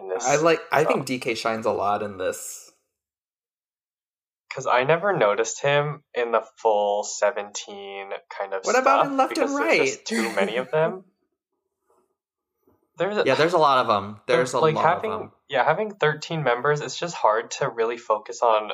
in 0.00 0.08
this. 0.08 0.26
I 0.26 0.36
like. 0.36 0.60
I 0.72 0.82
think 0.82 1.06
DK 1.06 1.36
shines 1.36 1.66
a 1.66 1.70
lot 1.70 2.02
in 2.02 2.18
this. 2.18 2.67
Because 4.48 4.66
I 4.66 4.84
never 4.84 5.16
noticed 5.16 5.60
him 5.62 6.02
in 6.14 6.32
the 6.32 6.42
full 6.56 7.04
seventeen 7.04 8.10
kind 8.30 8.54
of. 8.54 8.64
What 8.64 8.78
about 8.78 9.00
stuff 9.00 9.06
in 9.10 9.16
Left 9.16 9.38
and 9.38 9.48
because 9.48 9.50
just 9.50 9.60
Right? 9.60 10.04
Too 10.04 10.34
many 10.34 10.56
of 10.56 10.70
them. 10.70 11.04
There's 12.98 13.16
a, 13.16 13.22
Yeah, 13.24 13.36
there's 13.36 13.52
a 13.52 13.58
lot 13.58 13.78
of 13.78 13.86
them. 13.86 14.20
There's 14.26 14.54
a 14.54 14.58
like 14.58 14.74
lot 14.74 14.84
having 14.84 15.12
of 15.12 15.20
them. 15.20 15.32
yeah 15.48 15.64
having 15.64 15.94
thirteen 15.94 16.42
members. 16.42 16.80
It's 16.80 16.98
just 16.98 17.14
hard 17.14 17.52
to 17.52 17.68
really 17.68 17.96
focus 17.96 18.42
on 18.42 18.72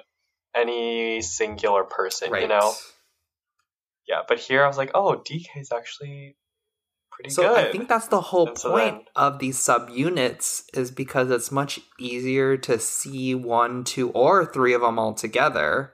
any 0.57 1.21
singular 1.21 1.85
person. 1.85 2.31
Right. 2.31 2.43
You 2.43 2.49
know. 2.49 2.73
Yeah, 4.09 4.21
but 4.27 4.39
here 4.39 4.65
I 4.65 4.67
was 4.67 4.79
like, 4.79 4.93
oh, 4.95 5.17
DK 5.17 5.49
is 5.57 5.73
actually 5.73 6.37
pretty 7.15 7.31
So 7.31 7.43
good. 7.55 7.59
I 7.69 7.73
think 7.73 7.89
that's 7.89 8.09
the 8.09 8.21
whole 8.21 8.49
And 8.49 8.57
point 8.57 8.95
then- 8.97 9.07
of 9.17 9.39
these 9.39 9.59
subunits 9.59 10.65
is 10.77 10.91
because 10.91 11.31
it's 11.31 11.51
much 11.53 11.81
easier 11.99 12.57
to 12.59 12.79
see 12.79 13.35
one, 13.35 13.85
two, 13.85 14.11
or 14.11 14.45
three 14.45 14.75
of 14.75 14.81
them 14.83 14.99
all 14.99 15.15
together. 15.15 15.93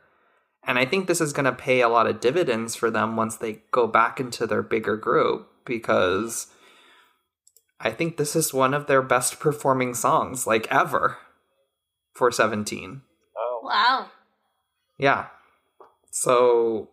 And 0.64 0.78
I 0.78 0.84
think 0.84 1.06
this 1.06 1.20
is 1.20 1.32
going 1.32 1.44
to 1.46 1.52
pay 1.52 1.80
a 1.80 1.88
lot 1.88 2.06
of 2.06 2.20
dividends 2.20 2.74
for 2.76 2.90
them 2.90 3.16
once 3.16 3.36
they 3.36 3.62
go 3.70 3.86
back 3.86 4.20
into 4.20 4.46
their 4.46 4.62
bigger 4.62 4.96
group 4.96 5.48
because 5.64 6.48
I 7.80 7.90
think 7.90 8.16
this 8.16 8.36
is 8.36 8.52
one 8.52 8.74
of 8.74 8.86
their 8.86 9.00
best 9.02 9.40
performing 9.40 9.94
songs, 9.94 10.46
like 10.46 10.66
ever, 10.70 11.16
for 12.12 12.30
17. 12.30 13.02
oh, 13.38 13.60
wow 13.64 14.06
Yeah. 14.98 15.26
So 16.10 16.90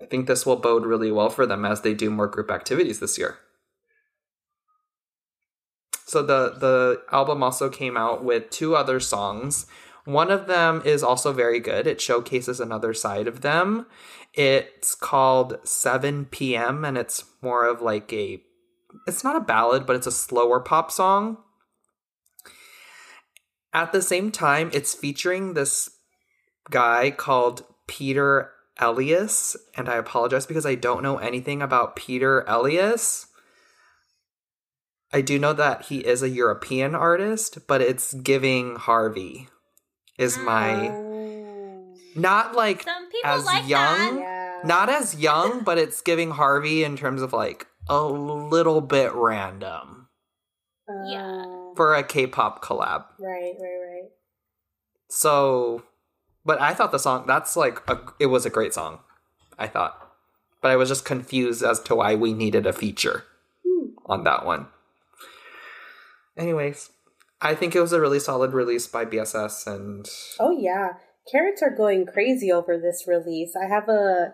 I 0.00 0.06
think 0.06 0.26
this 0.26 0.46
will 0.46 0.56
bode 0.56 0.86
really 0.86 1.10
well 1.10 1.30
for 1.30 1.46
them 1.46 1.64
as 1.64 1.80
they 1.80 1.94
do 1.94 2.10
more 2.10 2.28
group 2.28 2.50
activities 2.50 3.00
this 3.00 3.18
year. 3.18 3.38
So 6.06 6.22
the 6.22 6.54
the 6.58 7.02
album 7.12 7.42
also 7.42 7.68
came 7.68 7.96
out 7.96 8.24
with 8.24 8.50
two 8.50 8.74
other 8.74 8.98
songs. 9.00 9.66
One 10.04 10.30
of 10.30 10.46
them 10.46 10.80
is 10.86 11.02
also 11.02 11.32
very 11.34 11.60
good. 11.60 11.86
It 11.86 12.00
showcases 12.00 12.60
another 12.60 12.94
side 12.94 13.28
of 13.28 13.42
them. 13.42 13.86
It's 14.32 14.94
called 14.94 15.58
7 15.64 16.26
p.m. 16.26 16.84
and 16.84 16.96
it's 16.96 17.24
more 17.42 17.66
of 17.66 17.82
like 17.82 18.10
a 18.12 18.40
it's 19.06 19.22
not 19.22 19.36
a 19.36 19.40
ballad, 19.40 19.84
but 19.84 19.96
it's 19.96 20.06
a 20.06 20.12
slower 20.12 20.60
pop 20.60 20.90
song. 20.90 21.38
At 23.74 23.92
the 23.92 24.00
same 24.00 24.30
time, 24.30 24.70
it's 24.72 24.94
featuring 24.94 25.52
this 25.52 25.90
guy 26.70 27.10
called 27.10 27.64
Peder 27.86 28.50
Elias, 28.78 29.56
and 29.76 29.88
I 29.88 29.96
apologize 29.96 30.46
because 30.46 30.66
I 30.66 30.74
don't 30.74 31.02
know 31.02 31.18
anything 31.18 31.62
about 31.62 31.96
Peder 31.96 32.44
Elias. 32.46 33.26
I 35.12 35.20
do 35.20 35.38
know 35.38 35.52
that 35.54 35.86
he 35.86 35.98
is 36.06 36.22
a 36.22 36.28
European 36.28 36.94
artist, 36.94 37.66
but 37.66 37.80
it's 37.80 38.12
giving 38.14 38.76
Harvey 38.76 39.48
is 40.18 40.36
my 40.38 40.88
Oh. 40.90 41.94
not 42.14 42.54
like 42.54 42.82
some 42.82 43.06
people 43.10 43.30
as 43.30 43.44
like 43.46 43.66
young 43.68 44.16
that 44.16 44.20
Yeah. 44.20 44.62
not 44.64 44.88
as 44.90 45.16
young, 45.16 45.60
but 45.60 45.78
it's 45.78 46.00
giving 46.02 46.32
Harvey 46.32 46.84
in 46.84 46.96
terms 46.96 47.22
of 47.22 47.32
like 47.32 47.66
a 47.88 48.02
little 48.02 48.80
bit 48.80 49.12
random 49.14 50.08
Yeah. 51.06 51.44
Oh. 51.46 51.72
for 51.76 51.94
a 51.94 52.02
K-pop 52.02 52.62
collab. 52.62 53.04
Right, 53.18 53.54
right, 53.58 53.80
right. 53.86 54.10
So, 55.10 55.84
but 56.48 56.62
I 56.62 56.72
thought 56.72 56.92
the 56.92 56.98
song 56.98 57.24
that's 57.26 57.56
like 57.56 57.82
a, 57.86 57.98
it 58.18 58.26
was 58.26 58.46
a 58.46 58.50
great 58.50 58.72
song. 58.72 59.00
I 59.58 59.66
thought, 59.66 60.14
but 60.62 60.70
I 60.70 60.76
was 60.76 60.88
just 60.88 61.04
confused 61.04 61.62
as 61.62 61.78
to 61.80 61.94
why 61.94 62.14
we 62.14 62.32
needed 62.32 62.66
a 62.66 62.72
feature 62.72 63.24
on 64.06 64.24
that 64.24 64.46
one. 64.46 64.68
Anyways, 66.38 66.88
I 67.42 67.54
think 67.54 67.76
it 67.76 67.82
was 67.82 67.92
a 67.92 68.00
really 68.00 68.18
solid 68.18 68.54
release 68.54 68.86
by 68.86 69.04
BSS, 69.04 69.66
and 69.66 70.08
Oh 70.40 70.58
yeah, 70.58 70.94
Carats 71.30 71.60
are 71.60 71.76
going 71.76 72.06
crazy 72.06 72.50
over 72.50 72.78
this 72.78 73.04
release. 73.06 73.54
I 73.54 73.66
have 73.66 73.90
a 73.90 74.32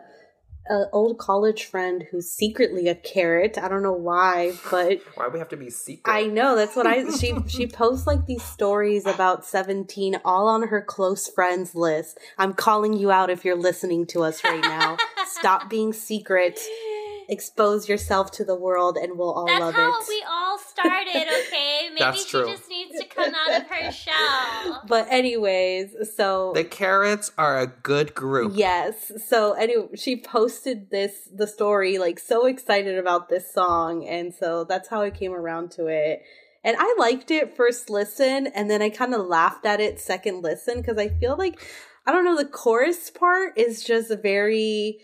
an 0.67 0.87
old 0.93 1.19
college 1.19 1.65
friend 1.65 2.07
who's 2.11 2.31
secretly 2.31 2.89
a 2.89 2.95
Carat. 2.95 3.59
I 3.59 3.69
don't 3.69 3.83
know 3.83 3.93
why, 3.93 4.55
but 4.71 5.01
Why 5.15 5.29
we 5.29 5.39
have 5.39 5.49
to 5.51 5.57
be 5.57 5.71
secret? 5.71 6.11
I 6.11 6.25
know 6.25 6.57
that's 6.57 6.75
what 6.77 6.87
I 6.87 7.11
she 7.11 7.35
she 7.49 7.67
posts 7.67 8.07
like 8.07 8.27
these 8.27 8.43
stories 8.43 9.07
about 9.07 9.45
17 9.45 10.21
all 10.25 10.49
on 10.49 10.69
her 10.69 10.81
close 10.81 11.29
friends 11.29 11.75
list. 11.75 12.19
I'm 12.39 12.55
calling 12.55 12.93
you 12.95 13.11
out 13.11 13.31
if 13.31 13.45
you're 13.45 13.57
listening 13.57 14.07
to 14.09 14.23
us 14.23 14.43
right 14.45 14.63
now. 14.63 14.97
Stop 15.27 15.69
being 15.69 15.93
secret. 15.93 16.59
Expose 17.29 17.89
yourself 17.89 18.31
to 18.33 18.45
the 18.45 18.55
world 18.55 18.99
and 18.99 19.17
we'll 19.19 19.33
all 19.33 19.47
That's 19.47 19.61
love 19.61 19.75
how 19.75 19.99
it. 20.01 20.07
we 20.09 20.23
all 20.29 20.44
started, 20.75 21.27
okay? 21.47 21.89
Maybe 21.89 21.99
That's 22.01 22.25
she 22.25 22.31
true. 22.31 22.47
just 22.47 22.69
needs 22.69 22.99
to 22.99 23.07
come 23.07 23.33
out 23.35 23.61
of 23.61 23.67
her 23.69 23.93
shell. 24.05 24.83
but 24.87 25.07
anyways, 25.11 25.95
so 26.17 26.53
the 26.55 26.65
Carats 26.65 27.31
are 27.39 27.61
a 27.61 27.67
good 27.67 28.15
group. 28.15 28.53
Yes. 28.55 29.13
So 29.27 29.53
anyway, 29.53 29.89
she 29.97 30.17
posted 30.17 30.91
this 30.91 31.29
the 31.35 31.47
story 31.47 31.99
like 31.99 32.19
so 32.19 32.47
excited 32.47 32.99
about 32.99 33.29
this 33.29 33.53
song 33.53 34.07
and 34.07 34.35
so 34.35 34.65
that's 34.65 34.89
how 34.89 35.03
I 35.03 35.11
came 35.11 35.33
around 35.33 35.71
to 35.73 35.87
it. 35.87 36.23
And 36.63 36.77
I 36.79 36.95
liked 36.99 37.31
it 37.31 37.57
first 37.57 37.91
listen 37.91 38.47
and 38.47 38.71
then 38.71 38.81
I 38.83 38.89
kind 38.91 39.15
of 39.15 39.27
laughed 39.27 39.67
at 39.67 39.81
it 39.81 40.01
second 40.01 40.43
listen 40.43 40.83
cuz 40.83 40.97
I 40.99 41.09
feel 41.09 41.37
like 41.37 41.61
I 42.07 42.13
don't 42.13 42.25
know 42.25 42.37
the 42.37 42.45
chorus 42.45 43.11
part 43.11 43.57
is 43.59 43.83
just 43.85 44.11
very 44.23 45.01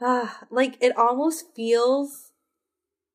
uh, 0.00 0.28
like 0.50 0.76
it 0.82 0.96
almost 0.96 1.54
feels 1.54 2.31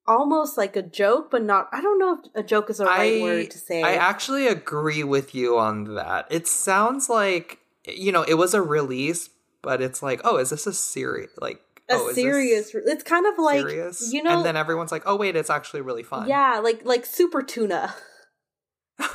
almost 0.08 0.58
like 0.58 0.76
a 0.76 0.82
joke 0.82 1.30
but 1.32 1.43
not 1.43 1.67
I 1.72 1.82
don't 1.82 2.00
know 2.00 2.13
if 2.13 2.20
a 2.36 2.43
joke 2.43 2.70
is 2.70 2.78
the 2.78 2.86
right 2.86 3.20
I- 3.20 3.22
word 3.22 3.52
to 3.52 3.58
say. 3.58 3.84
I 3.84 3.93
actually 3.93 4.48
agree 4.48 5.04
with 5.04 5.36
you 5.36 5.58
on 5.58 5.96
that. 5.96 6.28
It 6.30 6.48
sounds 6.48 7.10
like 7.10 7.60
you 7.86 8.12
know, 8.12 8.24
it 8.24 8.34
was 8.34 8.54
a 8.54 8.62
release, 8.62 9.30
but 9.62 9.82
it's 9.82 10.04
like, 10.04 10.20
oh, 10.26 10.38
is 10.38 10.50
this 10.50 10.67
a 10.67 10.74
series? 10.74 11.30
Like 11.39 11.62
a 11.89 11.93
oh, 11.96 12.12
serious 12.12 12.76
it's 12.76 13.04
kind 13.04 13.26
of 13.26 13.38
like 13.38 13.60
serious? 13.62 14.12
you 14.12 14.22
know 14.22 14.36
and 14.38 14.46
then 14.46 14.58
everyone's 14.58 14.91
like, 14.91 15.04
oh 15.06 15.15
wait, 15.15 15.36
it's 15.38 15.50
actually 15.50 15.82
really 15.82 16.04
fun. 16.04 16.28
Yeah, 16.28 16.60
like 16.63 16.82
like 16.86 17.06
super 17.06 17.41
tuna. 17.41 17.93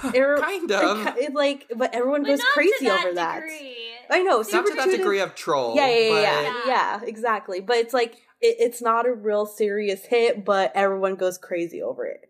It- 0.04 0.40
kind 0.40 0.70
of. 0.70 1.14
ki- 1.16 1.24
It, 1.24 1.34
like, 1.34 1.70
but 1.76 1.92
everyone 1.94 2.22
But 2.22 2.28
goes 2.28 2.40
crazy 2.54 2.86
that 2.86 3.04
over 3.04 3.14
that. 3.14 3.40
degree. 3.40 3.76
I 4.10 4.22
know, 4.22 4.36
Not 4.38 4.46
super 4.46 4.68
to 4.70 4.74
that 4.76 4.84
tuna. 4.84 4.96
degree 4.96 5.20
of 5.20 5.34
troll. 5.34 5.74
yeah, 5.74 5.86
yeah, 5.88 5.96
yeah, 5.98 6.10
but- 6.10 6.22
yeah, 6.22 6.42
Yeah. 6.42 6.60
yeah, 6.66 7.00
exactly. 7.08 7.60
But 7.60 7.76
it's 7.78 7.92
like 7.94 8.16
it, 8.42 8.56
it's 8.58 8.82
not 8.82 9.06
a 9.06 9.12
real 9.12 9.46
serious 9.46 10.04
hit, 10.04 10.44
but 10.44 10.72
everyone 10.74 11.14
goes 11.14 11.38
crazy 11.38 11.80
over 11.82 12.04
it. 12.04 12.28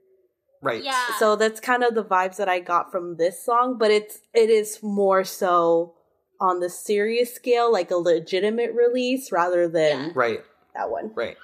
Right. 0.60 0.84
Yeah. 0.84 1.18
So 1.18 1.34
that's 1.34 1.58
kind 1.58 1.82
of 1.82 1.94
the 1.94 2.04
vibes 2.04 2.36
that 2.36 2.48
I 2.48 2.60
got 2.60 2.92
from 2.92 3.16
this 3.16 3.44
song. 3.44 3.78
But 3.78 3.90
it's 3.90 4.20
it 4.32 4.48
is 4.48 4.80
more 4.82 5.24
so 5.24 5.94
on 6.40 6.60
the 6.60 6.70
serious 6.70 7.34
scale, 7.34 7.72
like 7.72 7.90
a 7.90 7.96
legitimate 7.96 8.72
release, 8.72 9.32
rather 9.32 9.68
than 9.68 10.06
Yeah. 10.06 10.10
Right. 10.14 10.40
that 10.74 10.90
one. 10.90 11.10
Right. 11.14 11.36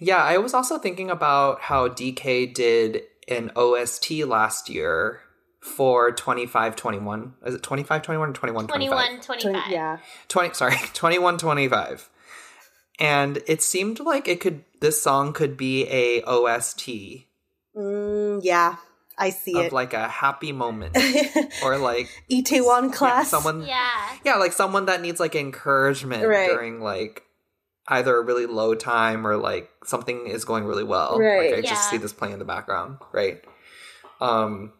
Yeah, 0.00 0.22
I 0.22 0.38
was 0.38 0.54
also 0.54 0.78
thinking 0.78 1.10
about 1.10 1.60
how 1.60 1.86
DK 1.86 2.52
did 2.54 3.02
an 3.28 3.50
OST 3.54 4.10
last 4.26 4.68
year 4.70 5.20
for 5.60 6.10
2521. 6.10 7.34
Is 7.44 7.54
it 7.54 7.62
2521 7.62 8.30
or 8.30 8.32
2125? 8.32 9.24
21, 9.26 9.42
25. 9.52 9.70
Yeah, 9.70 9.98
20 10.28 10.54
sorry, 10.54 10.76
2125. 10.94 12.08
And 13.00 13.38
it 13.46 13.62
seemed 13.62 13.98
like 14.00 14.28
it 14.28 14.40
could 14.40 14.64
this 14.80 15.02
song 15.02 15.32
could 15.32 15.56
be 15.56 15.86
a 15.88 16.22
OST 16.22 17.26
mm, 17.74 18.40
yeah, 18.42 18.76
I 19.18 19.30
see 19.30 19.54
of 19.58 19.66
it. 19.66 19.72
like 19.72 19.92
a 19.94 20.08
happy 20.08 20.52
moment 20.52 20.96
or 21.62 21.78
like 21.78 22.08
Itaewon 22.30 22.88
yeah, 22.90 22.94
class. 22.94 23.30
someone 23.30 23.66
Yeah. 23.66 23.90
yeah, 24.24 24.34
like 24.36 24.52
someone 24.52 24.86
that 24.86 25.00
needs 25.00 25.20
like 25.20 25.34
encouragement 25.34 26.26
Right. 26.28 26.46
during 26.48 26.80
like 26.80 27.24
either 27.88 28.16
a 28.16 28.22
really 28.22 28.46
low 28.46 28.74
time 28.74 29.26
or 29.26 29.36
like 29.36 29.70
something 29.84 30.26
is 30.26 30.44
going 30.44 30.64
really 30.64 30.84
well. 30.84 31.18
Right. 31.18 31.50
Like 31.50 31.58
I 31.58 31.62
Yeah. 31.62 31.70
just 31.70 31.88
see 31.90 31.96
this 31.96 32.12
playing 32.12 32.34
in 32.34 32.38
the 32.38 32.44
background, 32.44 32.98
right? 33.12 33.42
Um 34.20 34.72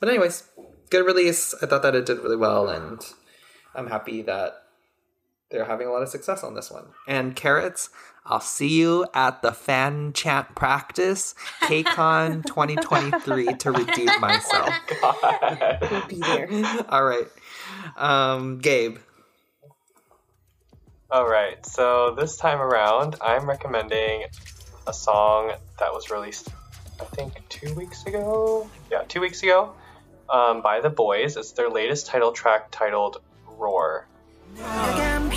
but 0.00 0.08
anyways, 0.08 0.42
good 0.90 1.06
release. 1.06 1.54
I 1.62 1.66
thought 1.66 1.82
that 1.82 1.94
it 1.94 2.06
did 2.06 2.18
really 2.18 2.36
well 2.36 2.68
and 2.68 3.00
I'm 3.74 3.86
happy 3.86 4.22
that 4.22 4.61
they're 5.52 5.66
having 5.66 5.86
a 5.86 5.92
lot 5.92 6.02
of 6.02 6.08
success 6.08 6.42
on 6.42 6.54
this 6.54 6.70
one. 6.70 6.86
And 7.06 7.36
Carats, 7.36 7.90
I'll 8.24 8.40
see 8.40 8.68
you 8.80 9.06
at 9.14 9.42
the 9.42 9.52
fan 9.52 10.12
chant 10.14 10.54
practice 10.54 11.34
KCON 11.62 12.44
2023 12.46 13.54
to 13.54 13.70
redeem 13.70 14.20
myself. 14.20 14.74
We'll 15.90 16.06
be 16.06 16.20
there. 16.20 16.48
All 16.88 17.04
right. 17.04 17.28
Um 17.96 18.58
Gabe. 18.58 18.98
All 21.10 21.28
right, 21.28 21.64
so 21.66 22.14
this 22.18 22.38
time 22.38 22.58
around, 22.58 23.16
I'm 23.20 23.46
recommending 23.46 24.24
a 24.86 24.94
song 24.94 25.52
that 25.78 25.92
was 25.92 26.10
released, 26.10 26.48
I 26.98 27.04
think, 27.04 27.46
two 27.50 27.74
weeks 27.74 28.06
ago. 28.06 28.66
Yeah, 28.90 29.02
two 29.02 29.20
weeks 29.20 29.42
ago, 29.42 29.74
um, 30.32 30.62
by 30.62 30.80
The 30.80 30.90
Boyz. 30.90 31.36
It's 31.36 31.52
their 31.52 31.68
latest 31.68 32.06
title 32.06 32.32
track 32.32 32.68
titled 32.70 33.20
Roar. 33.58 34.06
감 34.58 35.30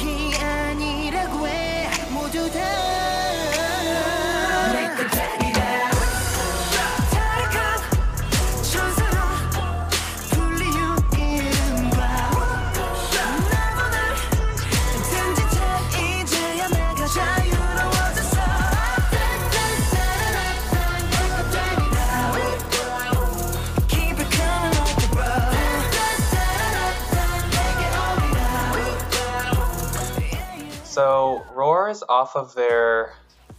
So, 30.95 31.45
Roar 31.53 31.89
is 31.89 32.05
off 32.08 32.38
of 32.38 32.55
their, 32.55 33.12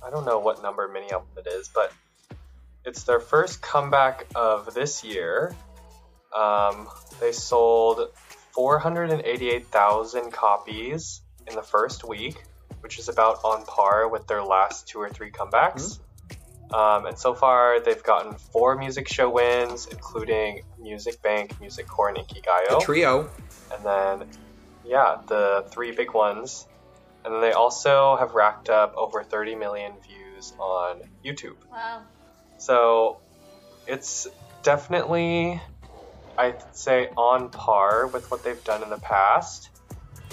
I 0.02 0.08
don't 0.08 0.24
know 0.24 0.38
what 0.38 0.62
number 0.62 0.88
mini 0.88 1.12
album 1.12 1.28
it 1.36 1.46
is, 1.46 1.68
but 1.68 1.92
it's 2.86 3.02
their 3.02 3.20
first 3.20 3.60
comeback 3.60 4.26
of 4.34 4.72
this 4.72 5.04
year. 5.04 5.54
Um, 6.34 6.88
they 7.20 7.32
sold 7.32 8.08
488,000 8.52 10.32
copies 10.32 11.20
in 11.46 11.54
the 11.54 11.62
first 11.62 12.08
week, 12.08 12.42
which 12.80 12.98
is 12.98 13.10
about 13.10 13.44
on 13.44 13.66
par 13.66 14.08
with 14.08 14.26
their 14.26 14.42
last 14.42 14.88
two 14.88 14.98
or 14.98 15.10
three 15.10 15.30
comebacks. 15.30 15.98
Um, 16.72 17.04
and 17.04 17.18
so 17.18 17.34
far, 17.34 17.80
they've 17.80 18.02
gotten 18.02 18.32
four 18.32 18.78
music 18.78 19.08
show 19.08 19.28
wins, 19.28 19.86
including 19.90 20.62
Music 20.80 21.20
Bank, 21.20 21.60
Music 21.60 21.86
Core, 21.86 22.08
and 22.08 22.16
The 22.16 22.22
Inkigayo 22.22 22.80
trio. 22.80 23.30
and 23.74 23.84
then 23.84 24.28
yeah 24.86 25.16
the 25.26 25.66
three 25.70 25.90
big 25.90 26.14
ones 26.14 26.66
and 27.26 27.34
then 27.34 27.40
they 27.42 27.52
also 27.52 28.16
have 28.16 28.34
racked 28.34 28.70
up 28.70 28.94
over 28.96 29.22
30 29.22 29.56
million 29.56 29.92
views 30.06 30.54
on 30.58 31.00
youtube 31.24 31.58
Wow. 31.70 32.04
so 32.56 33.20
it's 33.86 34.26
definitely 34.62 35.60
i'd 36.38 36.62
say 36.72 37.08
on 37.16 37.50
par 37.50 38.06
with 38.06 38.30
what 38.30 38.42
they've 38.44 38.62
done 38.64 38.82
in 38.82 38.90
the 38.90 38.98
past 38.98 39.70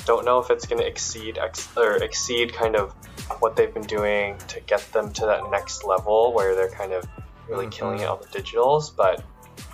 don't 0.05 0.25
know 0.25 0.39
if 0.39 0.49
it's 0.49 0.67
going 0.67 0.79
to 0.81 0.87
exceed 0.87 1.37
ex- 1.37 1.69
or 1.77 1.95
exceed 1.95 2.53
kind 2.53 2.75
of 2.75 2.93
what 3.39 3.55
they've 3.55 3.73
been 3.73 3.87
doing 3.87 4.37
to 4.47 4.59
get 4.61 4.91
them 4.91 5.11
to 5.13 5.25
that 5.25 5.49
next 5.49 5.83
level 5.85 6.33
where 6.33 6.55
they're 6.55 6.71
kind 6.71 6.93
of 6.93 7.05
really 7.47 7.65
Mhm. 7.67 7.71
killing 7.71 7.99
it 7.99 8.07
on 8.07 8.19
the 8.21 8.27
digitals 8.39 8.95
but 8.95 9.23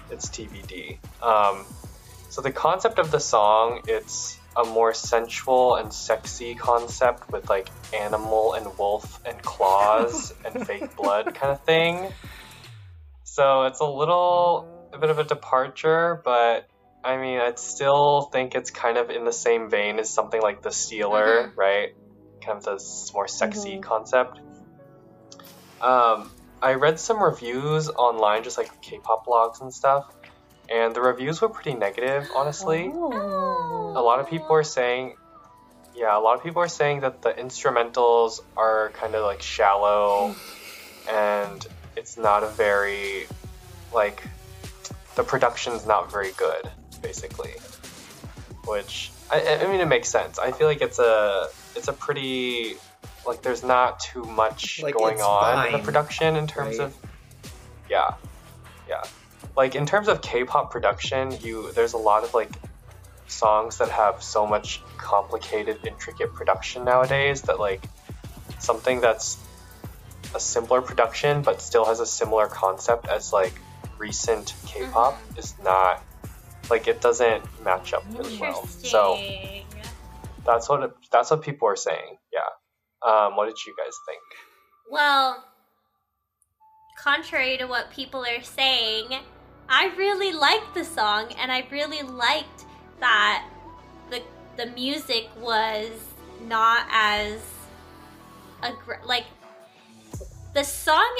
it's 0.09 0.29
tbd 0.29 0.99
um, 1.21 1.65
so 2.29 2.41
the 2.41 2.51
concept 2.51 2.99
of 2.99 3.09
the 3.11 3.19
song, 3.19 3.81
it's 3.87 4.38
a 4.55 4.65
more 4.65 4.93
sensual 4.93 5.75
and 5.75 5.93
sexy 5.93 6.55
concept 6.55 7.31
with 7.31 7.49
like 7.49 7.69
animal 7.93 8.53
and 8.53 8.65
wolf 8.77 9.19
and 9.25 9.41
claws 9.41 10.33
and 10.45 10.65
fake 10.65 10.95
blood 10.95 11.33
kind 11.35 11.53
of 11.53 11.63
thing. 11.65 12.11
So 13.23 13.63
it's 13.65 13.79
a 13.79 13.85
little 13.85 14.89
a 14.91 14.97
bit 14.97 15.09
of 15.09 15.19
a 15.19 15.23
departure, 15.23 16.21
but 16.23 16.67
I 17.03 17.17
mean, 17.17 17.39
I 17.39 17.53
still 17.55 18.23
think 18.23 18.55
it's 18.55 18.71
kind 18.71 18.97
of 18.97 19.09
in 19.09 19.23
the 19.23 19.31
same 19.31 19.69
vein 19.69 19.99
as 19.99 20.09
something 20.09 20.41
like 20.41 20.61
The 20.61 20.71
Stealer, 20.71 21.53
right? 21.55 21.89
Kind 22.43 22.57
of 22.57 22.65
this 22.65 23.11
more 23.13 23.27
sexy 23.27 23.77
Mhm. 23.77 23.83
concept. 23.83 24.39
Um, 25.79 26.31
I 26.61 26.73
read 26.73 26.99
some 26.99 27.23
reviews 27.23 27.89
online, 27.89 28.43
just 28.43 28.57
like 28.57 28.81
K-pop 28.81 29.25
blogs 29.25 29.61
and 29.61 29.73
stuff, 29.73 30.13
and 30.69 30.93
the 30.93 31.01
reviews 31.01 31.39
were 31.39 31.47
pretty 31.47 31.75
negative, 31.75 32.29
honestly. 32.35 32.91
Oh. 32.93 33.78
A 33.95 34.01
lot 34.01 34.19
of 34.19 34.29
people 34.29 34.53
are 34.53 34.63
saying, 34.63 35.15
yeah, 35.95 36.17
a 36.17 36.21
lot 36.21 36.37
of 36.37 36.43
people 36.43 36.61
are 36.61 36.67
saying 36.67 37.01
that 37.01 37.21
the 37.21 37.31
instrumentals 37.33 38.39
are 38.55 38.91
kind 38.93 39.15
of 39.15 39.23
like 39.23 39.41
shallow, 39.41 40.35
and 41.09 41.65
it's 41.95 42.17
not 42.17 42.43
a 42.43 42.47
very, 42.47 43.25
like, 43.93 44.23
the 45.15 45.23
production's 45.23 45.85
not 45.85 46.11
very 46.11 46.31
good, 46.33 46.69
basically. 47.01 47.53
Which 48.65 49.11
I, 49.31 49.59
I 49.61 49.67
mean, 49.67 49.81
it 49.81 49.87
makes 49.87 50.09
sense. 50.09 50.39
I 50.39 50.51
feel 50.51 50.67
like 50.67 50.81
it's 50.81 50.99
a 50.99 51.47
it's 51.75 51.87
a 51.87 51.93
pretty 51.93 52.75
like 53.25 53.41
there's 53.41 53.63
not 53.63 53.99
too 53.99 54.23
much 54.23 54.81
Like, 54.81 54.95
going 54.95 55.21
on 55.21 55.67
in 55.67 55.73
the 55.73 55.79
production 55.79 56.35
in 56.35 56.47
terms 56.47 56.79
right? 56.79 56.85
of 56.85 56.97
yeah 57.89 58.13
yeah 58.87 59.03
like 59.55 59.75
in 59.75 59.85
terms 59.85 60.07
of 60.07 60.21
k-pop 60.21 60.71
production 60.71 61.31
you 61.41 61.71
there's 61.73 61.93
a 61.93 61.97
lot 61.97 62.23
of 62.23 62.33
like 62.33 62.49
songs 63.29 63.77
that 63.77 63.89
have 63.89 64.21
so 64.23 64.45
much 64.45 64.81
complicated 64.97 65.79
intricate 65.85 66.33
production 66.33 66.83
nowadays 66.83 67.43
that 67.43 67.59
like 67.59 67.83
something 68.59 69.01
that's 69.01 69.37
a 70.35 70.39
simpler 70.39 70.81
production 70.81 71.41
but 71.41 71.61
still 71.61 71.85
has 71.85 71.99
a 71.99 72.05
similar 72.05 72.47
concept 72.47 73.07
as 73.07 73.31
like 73.33 73.53
recent 73.97 74.53
k-pop 74.65 75.13
Mm-hmm. 75.13 75.39
is 75.39 75.53
not 75.63 76.03
like 76.69 76.87
it 76.87 77.01
doesn't 77.01 77.43
match 77.63 77.93
up 77.93 78.03
really 78.15 78.37
well. 78.37 78.65
So 78.67 79.17
that's 80.45 80.69
what 80.69 80.83
it, 80.83 80.91
that's 81.11 81.31
what 81.31 81.41
people 81.41 81.67
are 81.67 81.75
saying 81.75 82.17
yeah. 82.33 82.49
Um 83.09 83.35
what 83.35 83.45
did 83.47 83.57
you 83.65 83.73
guys 83.77 83.95
think? 84.07 84.21
Well, 84.91 85.43
contrary 86.97 87.57
to 87.57 87.65
what 87.65 87.91
people 87.91 88.25
are 88.25 88.41
saying, 88.43 89.07
I 89.67 89.93
really 89.97 90.31
liked 90.33 90.73
the 90.73 90.83
song 90.83 91.31
and 91.39 91.51
I 91.51 91.65
really 91.71 92.01
liked 92.01 92.65
that 92.99 93.45
the 94.09 94.21
the 94.57 94.67
music 94.67 95.29
was 95.39 95.89
not 96.47 96.85
as 96.91 97.41
aggr- 98.61 99.05
like 99.05 99.25
the 100.53 100.63
song 100.63 101.17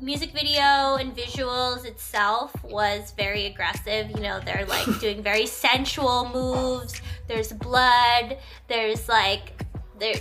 music 0.00 0.32
video 0.32 0.96
and 0.96 1.14
visuals 1.14 1.84
itself 1.84 2.52
was 2.64 3.12
very 3.16 3.46
aggressive. 3.46 4.10
You 4.10 4.20
know, 4.20 4.40
they're 4.40 4.66
like 4.66 5.00
doing 5.00 5.22
very 5.22 5.46
sensual 5.46 6.30
moves. 6.32 7.00
There's 7.28 7.52
blood. 7.52 8.38
There's 8.68 9.08
like 9.08 9.52
they're 9.98 10.20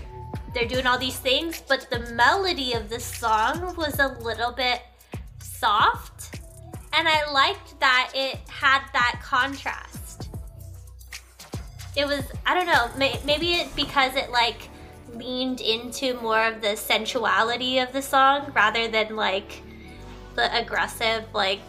they're 0.53 0.67
doing 0.67 0.87
all 0.87 0.97
these 0.97 1.17
things, 1.17 1.61
but 1.67 1.87
the 1.89 1.99
melody 2.13 2.73
of 2.73 2.89
the 2.89 2.99
song 2.99 3.75
was 3.75 3.99
a 3.99 4.07
little 4.21 4.51
bit 4.51 4.81
soft, 5.39 6.39
and 6.93 7.07
I 7.07 7.31
liked 7.31 7.79
that 7.79 8.11
it 8.15 8.37
had 8.47 8.81
that 8.93 9.19
contrast. 9.23 10.08
It 11.99 12.07
was 12.07 12.23
I 12.45 12.53
don't 12.53 12.65
know, 12.65 12.89
may, 12.97 13.19
maybe 13.25 13.55
it 13.55 13.75
because 13.75 14.15
it 14.15 14.31
like 14.31 14.69
leaned 15.13 15.59
into 15.59 16.13
more 16.21 16.45
of 16.45 16.61
the 16.61 16.77
sensuality 16.77 17.79
of 17.79 17.91
the 17.91 18.01
song 18.01 18.53
rather 18.55 18.87
than 18.87 19.17
like 19.17 19.61
the 20.35 20.57
aggressive 20.57 21.25
like 21.33 21.59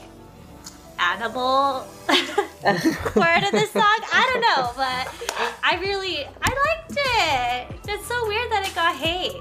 animal 1.00 1.84
part 2.06 3.42
of 3.42 3.50
the 3.50 3.66
song. 3.72 3.98
I 4.12 4.30
don't 4.30 4.40
know, 4.40 4.70
but 4.76 5.04
I 5.64 5.78
really 5.80 6.24
I 6.40 6.76
liked 6.78 7.80
it. 7.82 7.90
It's 7.92 8.06
so 8.06 8.28
weird 8.28 8.52
that 8.52 8.68
it 8.68 8.74
got 8.76 8.94
hate. 8.94 9.34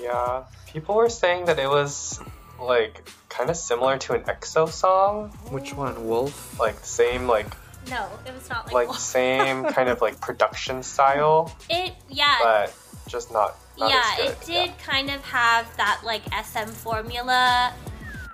Yeah, 0.00 0.44
people 0.72 0.94
were 0.94 1.10
saying 1.10 1.44
that 1.44 1.58
it 1.58 1.68
was 1.68 2.18
like 2.58 3.06
kind 3.28 3.50
of 3.50 3.58
similar 3.58 3.98
to 3.98 4.14
an 4.14 4.22
EXO 4.22 4.70
song, 4.70 5.28
Which 5.50 5.74
one, 5.74 6.06
Wolf? 6.08 6.58
like 6.58 6.82
same 6.82 7.26
like 7.26 7.48
No, 7.90 8.08
it 8.26 8.34
was 8.34 8.48
not 8.48 8.66
like, 8.66 8.74
like 8.74 8.88
Wolf. 8.88 8.98
same 9.00 9.64
kind 9.64 9.88
of 9.88 10.00
like 10.00 10.20
production 10.20 10.82
style, 10.82 11.54
it. 11.68 11.94
Yeah, 12.08 12.38
but 12.42 12.74
just 13.08 13.32
not. 13.32 13.56
not 13.78 13.90
yeah, 13.90 14.02
as 14.12 14.16
good. 14.16 14.30
it 14.30 14.40
did 14.46 14.78
kind 14.78 15.10
of 15.10 15.20
have 15.22 15.76
that 15.76 16.00
like 16.04 16.22
SM 16.44 16.70
formula 16.70 17.72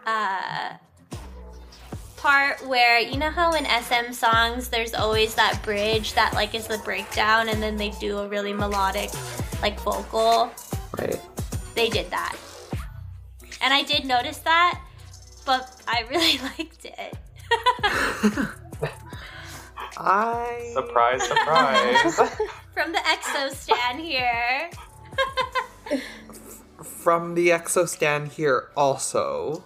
uh 0.06 0.74
part 2.16 2.66
where 2.66 2.98
you 2.98 3.16
know 3.16 3.30
how 3.30 3.52
in 3.52 3.64
SM 3.64 4.12
songs 4.12 4.68
there's 4.68 4.92
always 4.92 5.34
that 5.36 5.62
bridge 5.62 6.14
that 6.14 6.34
like 6.34 6.54
is 6.54 6.66
the 6.66 6.78
breakdown 6.78 7.48
and 7.48 7.62
then 7.62 7.76
they 7.76 7.90
do 8.00 8.18
a 8.18 8.28
really 8.28 8.52
melodic 8.52 9.10
like 9.62 9.78
vocal. 9.80 10.50
Right. 10.98 11.20
They 11.74 11.88
did 11.88 12.10
that. 12.10 12.36
And 13.60 13.72
I 13.72 13.82
did 13.82 14.04
notice 14.04 14.38
that, 14.38 14.80
but 15.46 15.80
I 15.86 16.04
really 16.10 16.38
liked 16.58 16.84
it. 16.84 17.16
I 19.98 20.70
Surprise, 20.74 21.22
surprise. 21.26 22.14
From 22.72 22.92
the 22.92 22.98
EXO 22.98 23.52
stand 23.54 24.00
here. 24.00 24.70
from 26.82 27.34
the 27.34 27.48
EXO 27.48 27.88
stand 27.88 28.28
here 28.28 28.68
also. 28.76 29.64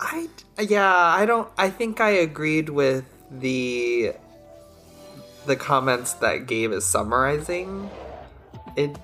I 0.00 0.28
yeah, 0.58 0.94
I 0.94 1.26
don't 1.26 1.48
I 1.58 1.70
think 1.70 2.00
I 2.00 2.10
agreed 2.10 2.68
with 2.68 3.04
the 3.30 4.14
the 5.46 5.56
comments 5.56 6.14
that 6.14 6.46
Gabe 6.46 6.72
is 6.72 6.84
summarizing. 6.84 7.90
It 8.76 8.96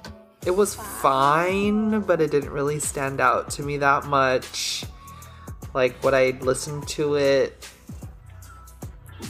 it 0.47 0.53
was 0.53 0.75
fine, 0.75 2.01
but 2.01 2.21
it 2.21 2.31
didn't 2.31 2.51
really 2.51 2.79
stand 2.79 3.21
out 3.21 3.51
to 3.51 3.63
me 3.63 3.77
that 3.79 4.05
much. 4.07 4.85
Like 5.75 6.03
what 6.03 6.15
I 6.15 6.31
listened 6.41 6.89
to 6.89 7.17
it 7.17 7.69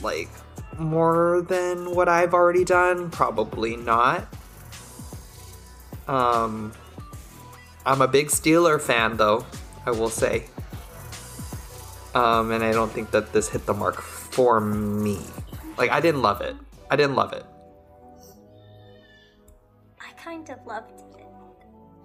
like 0.03 0.29
more 0.79 1.45
than 1.47 1.95
what 1.95 2.09
I've 2.09 2.35
already 2.35 2.65
done? 2.65 3.11
Probably 3.11 3.77
not. 3.77 4.27
Um 6.07 6.73
I'm 7.89 8.03
a 8.03 8.09
big 8.09 8.31
Stealer 8.31 8.79
fan, 8.79 9.17
though, 9.17 9.47
I 9.87 9.93
will 9.93 10.11
say. 10.11 10.45
Um, 12.15 12.51
and 12.53 12.63
I 12.63 12.71
don't 12.73 12.93
think 12.93 13.13
that 13.13 13.33
this 13.33 13.49
hit 13.49 13.65
the 13.65 13.73
mark 13.73 14.03
for 14.03 14.61
me. 14.61 15.19
Like, 15.79 15.91
I 15.91 15.99
didn't 16.01 16.21
love 16.21 16.43
it. 16.43 16.55
I 16.91 16.97
didn't 16.97 17.17
love 17.17 17.33
it. 17.33 17.47
I 19.99 20.13
kind 20.23 20.51
of 20.51 20.67
loved 20.67 21.01
it. 21.01 21.25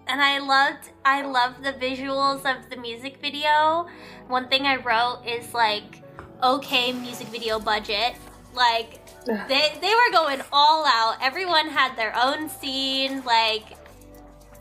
And 0.07 0.21
I 0.21 0.39
loved 0.39 0.89
I 1.03 1.21
loved 1.23 1.63
the 1.63 1.73
visuals 1.73 2.45
of 2.45 2.69
the 2.69 2.77
music 2.77 3.19
video. 3.21 3.87
One 4.27 4.47
thing 4.47 4.65
I 4.65 4.77
wrote 4.77 5.23
is 5.25 5.53
like 5.53 6.01
okay 6.41 6.93
music 6.93 7.27
video 7.27 7.59
budget. 7.59 8.15
Like 8.53 8.99
they 9.25 9.73
they 9.81 9.93
were 9.93 10.11
going 10.11 10.41
all 10.51 10.85
out. 10.85 11.17
Everyone 11.21 11.69
had 11.69 11.95
their 11.95 12.13
own 12.15 12.49
scene 12.49 13.23
like 13.25 13.63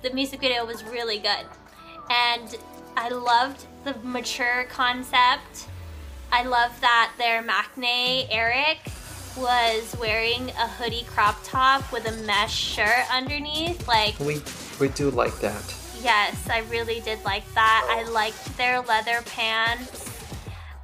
the 0.03 0.11
music 0.12 0.40
video 0.40 0.64
was 0.64 0.82
really 0.84 1.18
good. 1.18 1.47
And 2.11 2.57
I 2.97 3.09
loved 3.09 3.66
the 3.84 3.95
mature 4.03 4.64
concept. 4.68 5.66
I 6.30 6.45
love 6.45 6.72
that 6.80 7.12
their 7.18 7.43
maknae 7.43 8.26
Eric 8.30 8.78
was 9.36 9.97
wearing 10.01 10.51
a 10.51 10.68
hoodie 10.68 11.05
crop 11.05 11.36
top 11.45 11.90
with 11.93 12.07
a 12.07 12.12
mesh 12.24 12.55
shirt 12.55 13.05
underneath. 13.11 13.86
Like, 13.88 14.18
We 14.18 14.43
we 14.80 14.88
do 14.88 15.11
like 15.11 15.38
that. 15.40 15.62
yes, 16.03 16.49
I 16.51 16.61
really 16.70 17.01
did 17.01 17.22
like 17.24 17.45
that. 17.55 17.86
I 17.88 18.09
liked 18.11 18.57
their 18.57 18.80
leather 18.80 19.22
pants. 19.26 20.01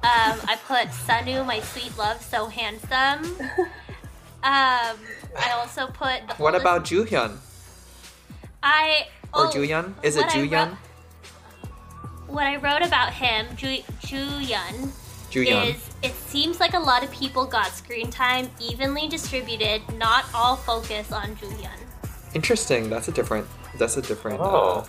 Um, 0.01 0.39
I 0.47 0.57
put 0.65 0.87
Sunwoo, 0.89 1.45
my 1.45 1.59
sweet 1.59 1.97
love, 1.97 2.21
so 2.21 2.45
handsome. 2.47 3.35
Um, 4.41 4.97
I 5.37 5.51
also 5.57 5.87
put 5.87 6.25
the 6.27 6.35
What 6.37 6.53
oldest- 6.55 6.61
about 6.61 6.85
Juhyun 6.85 7.37
I 8.63 9.07
or 9.33 9.47
oh, 9.47 9.51
Juhyun? 9.53 9.93
Is 10.01 10.15
it 10.15 10.21
what 10.21 10.29
Juhyun? 10.29 10.69
wrote- 10.69 10.77
What 12.27 12.47
I 12.47 12.55
wrote 12.55 12.81
about 12.81 13.11
him, 13.13 13.47
Ju 13.57 13.79
Juhyun, 14.01 14.91
Juhyun. 15.31 15.75
is 15.75 15.89
it 16.01 16.15
seems 16.15 16.59
like 16.61 16.73
a 16.73 16.79
lot 16.79 17.03
of 17.03 17.11
people 17.11 17.45
got 17.45 17.67
screen 17.67 18.09
time 18.09 18.49
evenly 18.61 19.07
distributed, 19.09 19.81
not 19.97 20.23
all 20.33 20.55
focus 20.55 21.11
on 21.11 21.35
Juhyun. 21.35 21.77
Interesting. 22.33 22.89
That's 22.89 23.09
a 23.09 23.11
different. 23.11 23.45
That's 23.77 23.97
a 23.97 24.01
different. 24.01 24.39
Oh. 24.39 24.85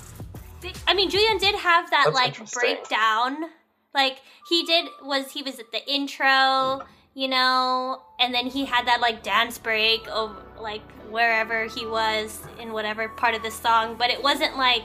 Uh, 0.65 0.69
I 0.87 0.95
mean, 0.95 1.11
Julian 1.11 1.39
did 1.39 1.55
have 1.57 1.91
that 1.91 2.13
That's 2.13 2.15
like 2.15 2.53
breakdown. 2.53 3.47
Like 3.95 4.21
he 4.49 4.65
did 4.65 4.87
was 5.03 5.33
he 5.33 5.43
was 5.43 5.59
at 5.59 5.73
the 5.73 5.85
intro, 5.91 6.83
you 7.15 7.29
know, 7.29 8.03
and 8.19 8.33
then 8.33 8.47
he 8.47 8.65
had 8.65 8.87
that 8.87 9.01
like 9.01 9.23
dance 9.23 9.59
break 9.59 10.07
of 10.11 10.37
like 10.59 10.83
wherever 11.11 11.67
he 11.67 11.87
was 11.87 12.41
in 12.61 12.73
whatever 12.73 13.09
part 13.09 13.35
of 13.35 13.43
the 13.43 13.51
song, 13.51 13.97
but 13.99 14.11
it 14.11 14.23
wasn't 14.23 14.57
like 14.57 14.85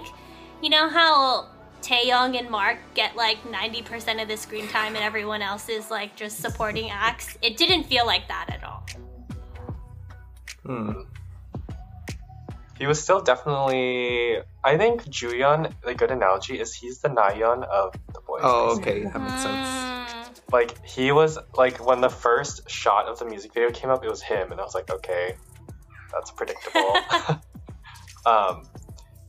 you 0.62 0.70
know 0.70 0.90
how 0.90 1.50
Taeyong 1.82 2.38
and 2.40 2.50
Mark 2.50 2.80
get 2.96 3.16
like 3.16 3.38
90% 3.44 4.20
of 4.20 4.28
the 4.28 4.38
screen 4.38 4.68
time 4.70 4.96
and 4.96 5.04
everyone 5.04 5.44
else 5.44 5.70
is 5.70 5.92
like 5.92 6.16
just 6.16 6.40
supporting 6.40 6.90
acts. 6.90 7.38
It 7.44 7.58
didn't 7.58 7.84
feel 7.84 8.08
like 8.08 8.28
that 8.28 8.50
at 8.50 8.64
all. 8.64 8.84
hmm. 10.66 11.02
He 12.78 12.88
was 12.88 13.02
still 13.02 13.22
definitely. 13.22 14.40
I 14.64 14.78
think 14.78 15.04
Juyeon, 15.06 15.72
the 15.84 15.94
good 15.96 16.12
analogy 16.12 16.60
is 16.60 16.74
he's 16.74 17.00
the 17.00 17.10
Nayeon 17.10 17.64
of 17.64 17.94
the 18.14 18.20
Boyz. 18.20 18.40
Oh, 18.44 18.78
basically. 18.78 18.92
okay. 19.06 19.12
That 19.14 19.20
makes 19.22 19.42
sense. 19.42 19.68
Mm, 19.70 20.52
Like 20.52 20.86
he 20.86 21.12
was 21.12 21.38
like 21.56 21.86
when 21.86 22.02
the 22.02 22.10
first 22.10 22.70
shot 22.70 23.06
of 23.08 23.18
the 23.20 23.26
music 23.26 23.54
video 23.54 23.72
came 23.72 23.90
up, 23.90 24.04
it 24.04 24.10
was 24.10 24.22
him, 24.22 24.52
and 24.52 24.60
I 24.60 24.64
was 24.64 24.76
like, 24.76 24.90
okay, 24.90 25.36
that's 26.12 26.32
predictable. 26.32 26.96
um, 28.26 28.64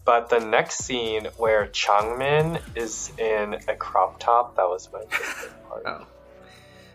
but 0.04 0.28
the 0.28 0.40
next 0.40 0.78
scene 0.84 1.26
where 1.36 1.66
Changmin 1.66 2.60
is 2.76 3.12
in 3.18 3.54
a 3.68 3.76
crop 3.76 4.18
top, 4.18 4.56
that 4.56 4.64
was 4.68 4.88
my 4.92 5.02
favorite 5.08 5.68
part. 5.68 5.82
Oh. 5.86 6.06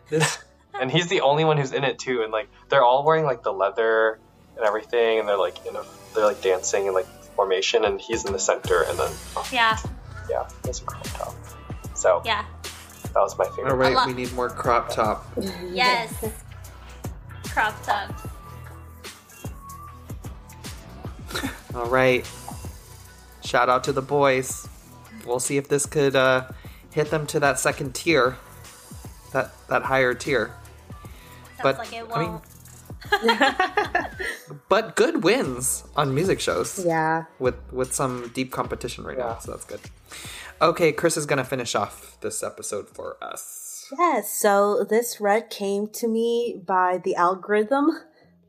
This 0.09 0.37
and 0.79 0.91
he's 0.91 1.07
the 1.07 1.21
only 1.21 1.45
one 1.45 1.57
who's 1.57 1.71
in 1.73 1.83
it 1.83 1.99
too 1.99 2.21
and 2.23 2.31
like 2.31 2.47
they're 2.69 2.83
all 2.83 3.05
wearing 3.05 3.23
like 3.25 3.43
the 3.43 3.53
leather 3.53 4.19
and 4.57 4.65
everything, 4.65 5.19
and 5.19 5.27
they're 5.27 5.37
like 5.37 5.65
in 5.65 5.75
a 5.77 5.83
they're 6.13 6.25
like 6.25 6.41
dancing 6.41 6.87
in 6.87 6.93
like 6.93 7.05
formation, 7.35 7.85
and 7.85 7.99
he's 7.99 8.25
in 8.25 8.33
the 8.33 8.39
center, 8.39 8.83
and 8.83 8.97
then 8.99 9.11
oh, 9.35 9.47
Yeah, 9.51 9.77
yeah, 10.29 10.47
it's 10.65 10.81
a 10.81 10.83
crop 10.85 11.03
top. 11.05 11.35
So 11.95 12.21
yeah. 12.25 12.45
that 13.03 13.15
was 13.15 13.37
my 13.37 13.45
favorite. 13.45 13.71
All 13.71 13.77
right, 13.77 13.95
lot. 13.95 14.07
we 14.07 14.13
need 14.13 14.31
more 14.33 14.49
crop 14.49 14.89
top. 14.89 15.25
Yes. 15.71 16.13
Crop 17.49 17.83
tops. 17.85 18.23
All 21.75 21.85
right. 21.87 22.29
Shout 23.43 23.69
out 23.69 23.83
to 23.85 23.91
the 23.93 24.01
Boyz. 24.01 24.67
We'll 25.25 25.39
see 25.39 25.57
if 25.57 25.67
this 25.67 25.85
could 25.85 26.15
uh, 26.15 26.47
hit 26.91 27.09
them 27.09 27.25
to 27.27 27.39
that 27.41 27.59
second 27.59 27.93
tier, 27.95 28.37
that 29.33 29.51
that 29.67 29.83
higher 29.83 30.13
tier. 30.13 30.47
Sounds 30.47 31.59
But, 31.63 31.77
like 31.77 31.93
it 31.93 32.05
I 32.13 32.19
mean- 32.19 32.31
won't. 32.31 32.43
But 34.69 34.95
good 34.95 35.23
wins 35.23 35.83
on 35.95 36.13
music 36.15 36.39
shows 36.39 36.83
Yeah. 36.85 37.25
with 37.39 37.55
with 37.71 37.93
some 37.93 38.31
deep 38.33 38.51
competition 38.51 39.03
right 39.03 39.17
now, 39.17 39.37
so 39.39 39.51
that's 39.51 39.65
good. 39.65 39.79
Okay, 40.61 40.91
Chris 40.91 41.17
is 41.17 41.25
gonna 41.25 41.43
finish 41.43 41.75
off 41.75 42.17
this 42.21 42.43
episode 42.43 42.87
for 42.89 43.17
us. 43.21 43.87
Yes, 43.97 44.31
so 44.31 44.85
this 44.89 45.19
red 45.19 45.49
came 45.49 45.87
to 45.99 46.07
me 46.07 46.61
by 46.65 46.99
the 47.03 47.15
algorithm 47.15 47.89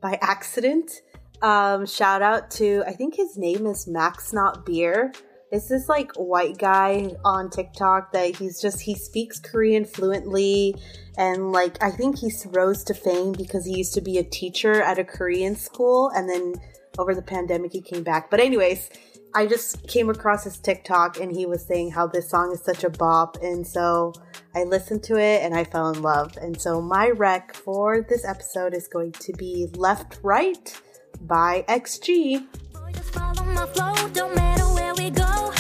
by 0.01 0.19
accident. 0.21 1.03
Um, 1.41 1.87
shout 1.87 2.23
out 2.23 2.51
to 2.53 2.85
I 2.87 2.93
think 2.93 3.17
his 3.17 3.37
name 3.37 3.67
is 3.67 3.87
Max 3.89 4.33
Not 4.33 4.65
Beer. 4.67 5.13
It's 5.53 5.69
this 5.69 5.87
like 5.87 6.13
white 6.13 6.57
guy 6.57 7.15
on 7.27 7.51
TikTok 7.51 8.13
that 8.13 8.37
he's 8.37 8.59
just 8.59 8.81
he 8.81 8.95
speaks 8.95 9.39
Korean 9.39 9.85
fluently 9.85 10.75
and 11.19 11.53
like 11.53 11.81
I 11.83 11.91
think 11.91 12.19
he 12.19 12.33
rose 12.47 12.83
to 12.85 12.95
fame 12.95 13.33
because 13.33 13.67
he 13.67 13.77
used 13.77 13.93
to 13.93 14.01
be 14.01 14.17
a 14.17 14.25
teacher 14.25 14.81
at 14.81 14.99
a 14.99 15.05
Korean 15.05 15.55
school 15.55 16.11
and 16.17 16.27
then 16.27 16.55
over 16.99 17.15
the 17.15 17.21
pandemic 17.21 17.75
he 17.75 17.83
came 17.83 18.03
back. 18.03 18.31
But 18.31 18.41
anyways, 18.41 18.89
I 19.35 19.45
just 19.45 19.87
came 19.87 20.09
across 20.09 20.45
his 20.45 20.57
TikTok 20.57 21.21
and 21.21 21.31
he 21.31 21.45
was 21.45 21.67
saying 21.67 21.91
how 21.91 22.07
this 22.07 22.31
song 22.31 22.53
is 22.53 22.65
such 22.65 22.83
a 22.83 22.91
bop 22.91 23.37
and 23.43 23.67
so 23.67 24.15
I 24.55 24.65
listened 24.65 25.03
to 25.05 25.19
it 25.19 25.43
and 25.43 25.55
I 25.55 25.65
fell 25.65 25.91
in 25.91 26.01
love. 26.01 26.35
And 26.39 26.59
so 26.59 26.81
my 26.81 27.11
rec 27.11 27.55
for 27.55 28.01
this 28.01 28.25
episode 28.25 28.73
is 28.73 28.89
going 28.89 29.13
to 29.13 29.35
be 29.35 29.69
Left 29.75 30.19
Right 30.23 30.81
by 31.21 31.67
XG. 31.69 32.47
Just 32.93 33.13
follow 33.15 33.45
my 33.45 33.67
flow, 33.67 33.95
don't 34.13 34.35
matter 34.35 34.65
where 34.65 34.95
we 34.95 35.11
go. 35.11 35.53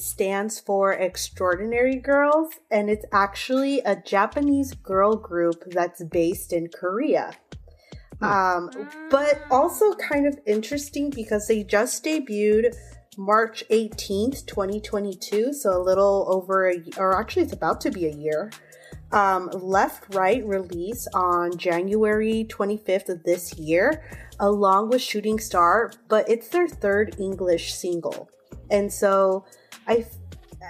Stands 0.00 0.58
for 0.58 0.92
Extraordinary 0.92 1.96
Girls 1.96 2.54
and 2.70 2.88
it's 2.88 3.04
actually 3.12 3.80
a 3.80 3.96
Japanese 3.96 4.74
girl 4.74 5.16
group 5.16 5.62
that's 5.66 6.02
based 6.04 6.52
in 6.52 6.68
Korea. 6.68 7.32
Um, 8.22 8.70
but 9.10 9.42
also 9.50 9.94
kind 9.94 10.26
of 10.26 10.38
interesting 10.46 11.08
because 11.10 11.48
they 11.48 11.62
just 11.64 12.04
debuted 12.04 12.76
March 13.16 13.64
18th, 13.70 14.46
2022, 14.46 15.52
so 15.52 15.76
a 15.76 15.82
little 15.82 16.26
over 16.28 16.70
a 16.70 16.82
or 16.96 17.18
actually 17.18 17.42
it's 17.42 17.52
about 17.52 17.80
to 17.82 17.90
be 17.90 18.06
a 18.06 18.12
year. 18.12 18.50
Um, 19.12 19.50
Left 19.52 20.14
Right 20.14 20.44
release 20.46 21.08
on 21.14 21.56
January 21.56 22.46
25th 22.48 23.08
of 23.08 23.24
this 23.24 23.58
year, 23.58 24.04
along 24.38 24.90
with 24.90 25.02
Shooting 25.02 25.40
Star, 25.40 25.90
but 26.08 26.28
it's 26.28 26.48
their 26.48 26.68
third 26.68 27.16
English 27.18 27.74
single. 27.74 28.30
And 28.70 28.92
so 28.92 29.44
I 29.90 30.06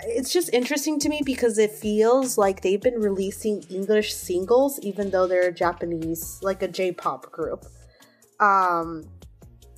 it's 0.03 0.33
just 0.33 0.53
interesting 0.55 0.99
to 1.01 1.09
me 1.09 1.21
because 1.25 1.59
it 1.59 1.73
feels 1.73 2.39
like 2.39 2.63
they've 2.63 2.81
been 2.81 3.01
releasing 3.01 3.63
English 3.71 4.15
singles 4.15 4.79
even 4.81 5.11
though 5.11 5.27
they're 5.27 5.49
a 5.49 5.53
Japanese 5.53 6.39
like 6.43 6.63
a 6.63 6.69
J-pop 6.69 7.31
group. 7.31 7.67
Um 8.39 9.05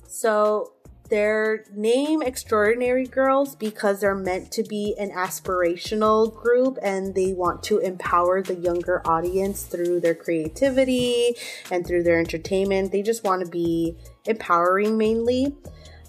so 0.07 0.71
their 1.09 1.65
name 1.75 2.21
Extraordinary 2.21 3.05
Girls 3.05 3.55
because 3.55 3.99
they're 3.99 4.15
meant 4.15 4.51
to 4.53 4.63
be 4.63 4.95
an 4.97 5.11
aspirational 5.11 6.33
group 6.33 6.79
and 6.81 7.13
they 7.13 7.33
want 7.33 7.61
to 7.63 7.79
empower 7.79 8.41
the 8.41 8.55
younger 8.55 9.01
audience 9.05 9.63
through 9.63 9.99
their 9.99 10.15
creativity 10.15 11.35
and 11.69 11.85
through 11.85 12.03
their 12.03 12.19
entertainment. 12.19 12.91
They 12.91 13.01
just 13.01 13.23
want 13.23 13.43
to 13.43 13.51
be 13.51 13.97
empowering 14.25 14.97
mainly. 14.97 15.55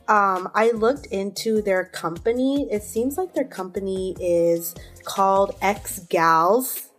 Um, 0.07 0.51
I 0.55 0.71
looked 0.71 1.07
into 1.07 1.63
their 1.63 1.85
company. 1.85 2.69
It 2.71 2.83
seems 2.83 3.17
like 3.17 3.35
their 3.35 3.45
company 3.45 4.15
is 4.21 4.75
called 5.05 5.57
X 5.63 6.01
Gals 6.11 6.91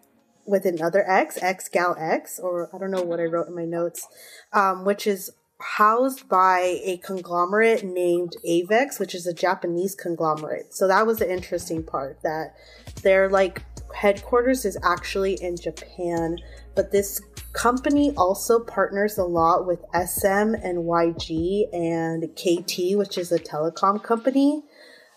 with 0.45 0.66
another 0.66 1.08
X, 1.10 1.38
X 1.41 1.70
Gal 1.70 1.95
X, 1.99 2.39
or 2.39 2.70
I 2.74 2.78
don't 2.78 2.91
know 2.91 3.03
what 3.03 3.20
I 3.20 3.26
wrote 3.26 3.47
in 3.47 3.56
my 3.56 3.66
notes, 3.66 4.08
um, 4.53 4.86
which 4.86 5.06
is 5.08 5.32
housed 5.60 6.28
by 6.28 6.80
a 6.84 6.97
conglomerate 6.97 7.84
named 7.84 8.36
Avex, 8.47 8.99
which 8.99 9.16
is 9.16 9.26
a 9.26 9.34
Japanese 9.34 9.95
conglomerate. 9.95 10.74
So 10.74 10.88
that 10.88 11.08
was 11.08 11.20
the 11.20 11.32
interesting 11.32 11.84
part 11.84 12.22
that 12.24 12.56
their 13.01 13.30
like 13.30 13.64
headquarters 13.95 14.66
is 14.66 14.78
actually 14.84 15.36
in 15.41 15.58
Japan, 15.58 16.38
but 16.76 16.91
this 16.91 17.22
company 17.56 18.12
also 18.18 18.60
partners 18.60 19.18
a 19.18 19.24
lot 19.24 19.66
with 19.66 19.80
SM 19.93 20.53
and 20.62 20.80
YG 20.80 21.74
and 21.74 22.30
KT, 22.36 22.97
which 22.97 23.18
is 23.18 23.32
a 23.32 23.39
telecom 23.39 24.03
company. 24.03 24.62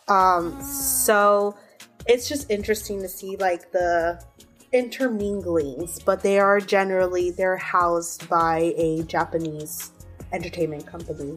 Um, 0.06 0.62
so 0.62 1.58
it's 2.06 2.28
just 2.28 2.48
interesting 2.48 3.02
to 3.02 3.08
see 3.08 3.36
like 3.36 3.72
the 3.72 4.22
interminglings, 4.72 6.02
but 6.04 6.22
they 6.22 6.38
are 6.38 6.60
generally 6.60 7.32
they're 7.32 7.56
housed 7.56 8.28
by 8.28 8.72
a 8.76 9.02
Japanese 9.02 9.90
entertainment 10.32 10.86
company. 10.86 11.36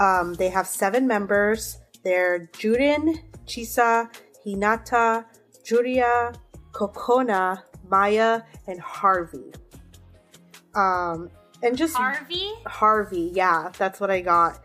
Um, 0.00 0.32
they 0.34 0.48
have 0.48 0.66
seven 0.66 1.06
members. 1.06 1.76
They're 2.04 2.46
Jurin, 2.54 3.18
Chisa, 3.46 4.08
Hinata, 4.46 5.26
Juria, 5.62 6.34
Cocona, 6.72 7.62
Maya, 7.90 8.42
and 8.66 8.80
Harvey. 8.80 9.52
Um, 10.74 11.30
and 11.62 11.76
just 11.76 11.94
Harvey? 11.96 12.50
Harvey, 12.66 13.30
yeah, 13.34 13.70
that's 13.78 14.00
what 14.00 14.10
I 14.10 14.20
got. 14.20 14.60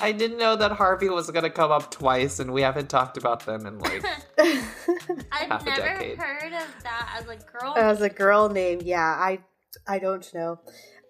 I 0.00 0.14
didn't 0.16 0.38
know 0.38 0.56
that 0.56 0.72
Harvey 0.72 1.08
was 1.08 1.30
gonna 1.30 1.50
come 1.50 1.70
up 1.70 1.90
twice, 1.90 2.40
and 2.40 2.52
we 2.52 2.62
haven't 2.62 2.88
talked 2.88 3.16
about 3.16 3.44
them 3.46 3.66
in 3.66 3.78
like. 3.78 4.04
I've 4.38 5.48
Half 5.48 5.62
a 5.62 5.64
never 5.66 5.80
decade. 5.80 6.18
heard 6.18 6.52
of 6.52 6.66
that 6.82 7.20
as 7.20 7.28
a 7.28 7.36
girl. 7.36 7.74
As 7.76 8.00
a 8.00 8.08
girl 8.08 8.48
name, 8.48 8.80
yeah, 8.82 9.00
I 9.04 9.40
I 9.86 9.98
don't 9.98 10.28
know. 10.34 10.60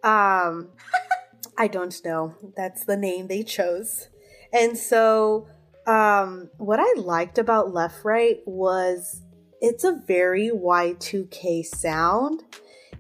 Um 0.02 0.70
I 1.56 1.68
don't 1.68 1.94
know. 2.04 2.34
That's 2.56 2.84
the 2.84 2.96
name 2.96 3.28
they 3.28 3.42
chose. 3.42 4.08
And 4.52 4.76
so 4.76 5.48
um 5.86 6.50
what 6.58 6.80
I 6.80 7.00
liked 7.00 7.38
about 7.38 7.72
Left 7.72 8.04
Right 8.04 8.38
was 8.46 9.22
it's 9.60 9.84
a 9.84 10.00
very 10.06 10.50
Y2K 10.50 11.64
sound. 11.64 12.42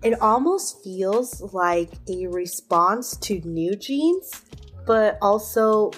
It 0.02 0.20
almost 0.20 0.82
feels 0.84 1.40
like 1.52 1.90
a 2.08 2.26
response 2.28 3.16
to 3.18 3.40
New 3.40 3.74
Jeans, 3.76 4.30
but 4.86 5.18
also 5.20 5.90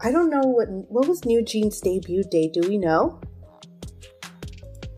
I 0.00 0.12
don't 0.12 0.30
know 0.30 0.42
what 0.42 0.68
what 0.68 1.08
was 1.08 1.24
New 1.24 1.42
Jeans 1.42 1.80
debut 1.80 2.22
date, 2.24 2.52
do 2.52 2.60
we 2.68 2.78
know? 2.78 3.20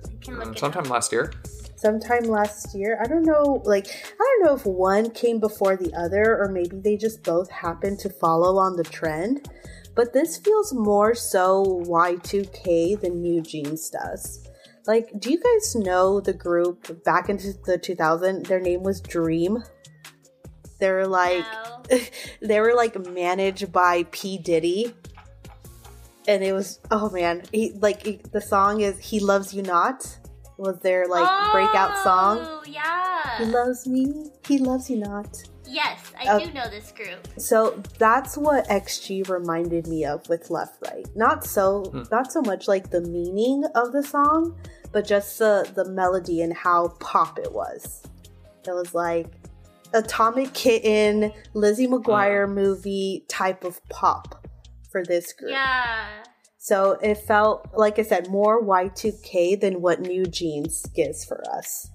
I 0.04 0.24
can 0.24 0.38
look 0.38 0.48
um, 0.48 0.52
it 0.52 0.58
Sometime 0.58 0.84
up. 0.84 0.90
last 0.90 1.12
year. 1.12 1.32
sometime 1.76 2.24
last 2.24 2.74
year. 2.74 2.98
I 3.02 3.06
don't 3.08 3.24
know, 3.24 3.62
like, 3.64 3.86
I 3.88 4.18
don't 4.18 4.44
know 4.44 4.54
if 4.54 4.66
one 4.66 5.10
came 5.10 5.40
before 5.40 5.76
the 5.76 5.94
other 5.94 6.36
or 6.38 6.48
maybe 6.50 6.78
they 6.78 6.96
just 6.96 7.22
both 7.22 7.50
happened 7.50 7.98
to 8.00 8.10
follow 8.10 8.58
on 8.58 8.76
the 8.76 8.84
trend. 8.84 9.48
But 9.94 10.12
this 10.12 10.36
feels 10.36 10.72
more 10.72 11.14
so 11.14 11.64
Y2K 11.86 13.00
than 13.00 13.22
New 13.22 13.40
Jeans 13.42 13.90
does. 13.90 14.46
Like, 14.86 15.10
do 15.18 15.30
you 15.30 15.40
guys 15.40 15.74
know 15.76 16.20
the 16.20 16.32
group 16.32 17.04
back 17.04 17.28
into 17.28 17.52
the 17.64 17.78
2000? 17.78 18.46
Their 18.46 18.60
name 18.60 18.82
was 18.82 19.00
Dream. 19.00 19.62
They're 20.78 21.06
like, 21.06 21.44
No. 21.90 21.98
they 22.42 22.60
were 22.60 22.74
like 22.74 22.98
managed 23.06 23.70
by 23.72 24.04
P. 24.10 24.38
Diddy. 24.38 24.94
And 26.28 26.42
it 26.44 26.52
was, 26.52 26.80
oh 26.90 27.10
man, 27.10 27.42
he, 27.52 27.72
like, 27.80 28.04
he- 28.04 28.20
the 28.32 28.40
song 28.40 28.80
is 28.82 28.98
He 28.98 29.20
Loves 29.20 29.52
You 29.52 29.62
Not 29.62 30.06
was 30.58 30.78
their 30.80 31.06
like 31.06 31.52
breakout 31.52 31.96
song. 32.04 32.38
Oh, 32.42 32.62
Yeah. 32.66 33.38
He 33.38 33.44
loves 33.46 33.86
me. 33.86 34.30
He 34.46 34.58
loves 34.58 34.90
you 34.90 34.98
not. 34.98 35.42
Yes, 35.70 36.00
I 36.18 36.24
Uh, 36.26 36.38
do 36.40 36.52
know 36.52 36.68
this 36.68 36.90
group. 36.92 37.28
So 37.38 37.80
that's 37.98 38.36
what 38.36 38.66
XG 38.68 39.28
reminded 39.28 39.86
me 39.86 40.04
of 40.04 40.28
with 40.28 40.50
Left 40.50 40.76
Right. 40.84 41.06
Not 41.14 41.44
so 41.44 41.84
not 42.10 42.32
so 42.32 42.42
much 42.42 42.66
like 42.66 42.90
the 42.90 43.00
meaning 43.00 43.64
of 43.74 43.92
the 43.92 44.02
song, 44.02 44.56
but 44.92 45.06
just 45.06 45.38
the 45.38 45.70
the 45.74 45.84
melody 45.84 46.42
and 46.42 46.52
how 46.52 46.88
pop 47.00 47.38
it 47.38 47.52
was. 47.52 48.02
It 48.66 48.72
was 48.72 48.94
like 48.94 49.26
Atomic 49.94 50.52
Kitten, 50.54 51.32
Lizzie 51.54 51.86
McGuire 51.86 52.48
movie 52.52 53.24
type 53.28 53.64
of 53.64 53.80
pop 53.88 54.46
for 54.90 55.04
this 55.04 55.32
group. 55.32 55.52
Yeah. 55.52 56.22
So 56.58 56.98
it 57.02 57.16
felt 57.16 57.68
like 57.74 57.98
I 57.98 58.02
said 58.02 58.28
more 58.28 58.62
Y2K 58.62 59.60
than 59.60 59.80
what 59.80 60.00
New 60.00 60.26
Jeans 60.26 60.84
gives 60.94 61.24
for 61.24 61.42
us. 61.50 61.88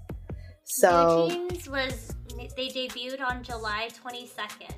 So 0.63 1.27
New 1.27 1.49
Jeans 1.49 1.69
was 1.69 2.14
they 2.55 2.67
debuted 2.67 3.21
on 3.21 3.43
July 3.43 3.89
22nd. 4.03 4.73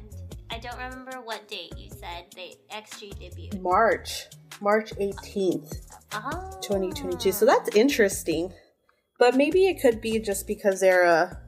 I 0.50 0.60
don't 0.60 0.78
remember 0.78 1.22
what 1.24 1.48
date 1.48 1.74
you 1.78 1.90
said 1.90 2.26
they 2.36 2.56
XG 2.72 3.14
debuted. 3.20 3.62
March, 3.62 4.26
March 4.62 4.94
18th. 4.96 5.82
Oh. 6.14 6.60
2022. 6.62 7.32
So 7.32 7.46
that's 7.46 7.70
interesting. 7.76 8.52
But 9.20 9.36
maybe 9.36 9.68
it 9.68 9.82
could 9.82 10.02
be 10.02 10.20
just 10.20 10.48
because 10.48 10.80
they're 10.80 11.04
a 11.04 11.40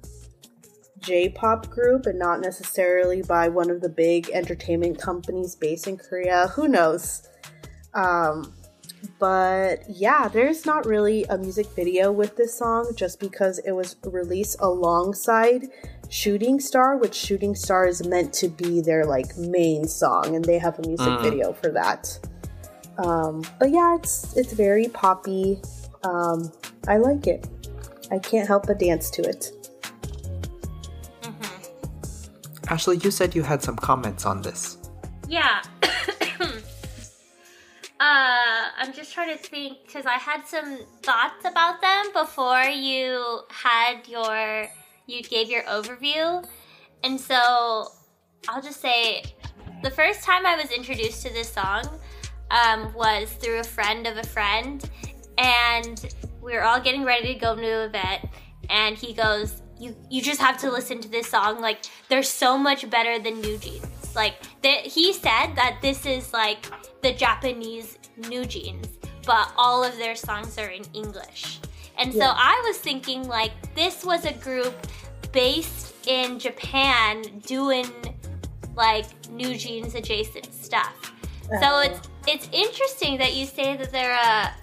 J 0.99 1.30
pop 1.30 1.70
group 1.70 2.05
and 2.05 2.20
not 2.20 2.41
necessarily 2.41 3.22
by 3.22 3.47
one 3.47 3.70
of 3.70 3.82
the 3.82 3.89
big 3.89 4.30
entertainment 4.32 4.99
companies 4.99 5.55
based 5.55 5.88
in 5.88 5.97
Korea. 5.97 6.47
Who 6.55 6.68
knows? 6.68 7.28
Um, 7.93 8.53
but 9.18 9.84
yeah, 9.88 10.28
there's 10.28 10.66
not 10.66 10.86
really 10.86 11.24
a 11.26 11.38
music 11.38 11.68
video 11.76 12.12
with 12.12 12.36
this 12.36 12.57
song 12.57 12.91
just 12.95 13.20
because 13.20 13.60
it 13.60 13.72
was 13.72 13.95
released 14.03 14.57
alongside 14.60 15.68
Shooting 16.10 16.60
Star, 16.60 16.97
which 16.97 17.14
Shooting 17.14 17.55
Star 17.55 17.86
is 17.88 18.05
meant 18.05 18.34
to 18.34 18.47
be 18.49 18.82
their 18.82 19.05
like 19.05 19.38
main 19.38 19.88
song, 19.88 20.36
and 20.36 20.43
they 20.43 20.57
have 20.57 20.78
a 20.80 20.88
music 20.88 21.07
Mm. 21.07 21.22
video 21.22 21.53
for 21.53 21.70
that. 21.70 22.18
Um, 22.97 23.43
but 23.60 23.70
yeah, 23.70 23.95
it's 23.95 24.36
it's 24.36 24.53
very 24.53 24.88
poppy. 24.88 25.62
Um, 26.03 26.51
I 26.88 26.97
like 26.97 27.28
it. 27.28 27.47
I 28.12 28.18
can't 28.20 28.47
help 28.47 28.66
but 28.68 28.80
dance 28.80 29.10
to 29.12 29.22
it. 29.22 29.51
Ashley, 32.70 32.97
you 32.97 33.10
said 33.12 33.34
you 33.34 33.41
had 33.41 33.64
some 33.64 33.76
comments 33.76 34.26
on 34.26 34.41
this. 34.43 34.78
Yeah. 35.28 35.62
uh, 35.82 36.51
I'm 37.99 38.93
just 38.93 39.12
trying 39.14 39.36
to 39.36 39.43
think 39.43 39.78
because 39.86 40.05
I 40.05 40.14
had 40.18 40.45
some 40.47 40.80
thoughts 41.01 41.45
about 41.45 41.82
them 41.82 42.05
before 42.14 42.62
you 42.64 43.39
had 43.49 44.07
your 44.07 44.68
you 45.10 45.24
gave 45.24 45.49
your 45.49 45.64
overview, 45.64 46.45
and 47.03 47.20
so 47.20 47.88
I'll 48.47 48.62
just 48.62 48.80
say 48.80 49.24
the 49.84 49.91
first 49.91 50.24
time 50.24 50.45
I 50.45 50.55
was 50.55 50.72
introduced 50.72 51.26
to 51.26 51.34
this 51.34 51.51
song 51.51 51.99
um, 52.51 52.93
was 52.93 53.32
through 53.32 53.60
a 53.60 53.64
friend 53.64 54.07
of 54.07 54.18
a 54.18 54.24
friend, 54.24 54.89
and 55.38 56.14
we 56.41 56.53
were 56.53 56.64
all 56.64 56.80
getting 56.80 57.03
ready 57.03 57.34
to 57.34 57.39
go 57.39 57.55
to 57.55 57.62
an 57.62 57.89
event, 57.89 58.26
and 58.70 58.95
he 58.95 59.14
goes, 59.14 59.62
"You 59.80 59.95
you 60.10 60.22
just 60.22 60.41
have 60.41 60.57
to 60.60 60.72
listen 60.72 61.01
to 61.01 61.10
this 61.10 61.28
song. 61.28 61.62
Like 61.62 61.80
they're 62.07 62.24
so 62.24 62.57
much 62.57 62.89
better 62.89 63.20
than 63.20 63.41
New 63.41 63.57
Jeans. 63.57 64.16
Like 64.16 64.36
he 64.64 65.14
said 65.14 65.55
that 65.55 65.80
this 65.82 66.05
is 66.05 66.34
like 66.34 66.66
the 67.01 67.14
Japanese 67.14 67.97
New 68.30 68.45
Jeans, 68.45 68.88
but 69.26 69.51
all 69.57 69.84
of 69.84 69.97
their 69.97 70.16
songs 70.16 70.57
are 70.57 70.70
in 70.70 70.84
English." 70.93 71.60
And 71.97 72.14
so 72.14 72.24
I 72.24 72.64
was 72.66 72.78
thinking 72.78 73.28
like 73.28 73.51
this 73.76 74.05
was 74.05 74.24
a 74.24 74.32
group 74.34 74.74
based 75.32 75.96
in 76.08 76.40
Japan 76.40 77.24
doing 77.46 77.88
like 78.76 79.06
New 79.30 79.56
Jeans 79.58 79.96
adjacent 79.96 80.54
stuff. 80.54 81.14
So 81.62 81.80
it's 81.80 82.08
it's 82.28 82.50
interesting 82.52 83.18
that 83.18 83.36
you 83.36 83.46
say 83.46 83.76
that 83.76 83.92
they're 83.92 84.16
a 84.16 84.54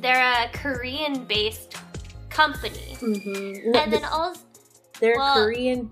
they're 0.00 0.44
a 0.44 0.48
Korean 0.52 1.24
based 1.24 1.76
company. 2.28 2.96
Mm-hmm. 3.00 3.74
And 3.74 3.92
then 3.92 4.04
also 4.04 4.40
they're 5.00 5.16
well- 5.16 5.42
a 5.42 5.44
Korean 5.44 5.90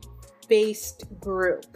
based 0.48 1.04
group 1.20 1.66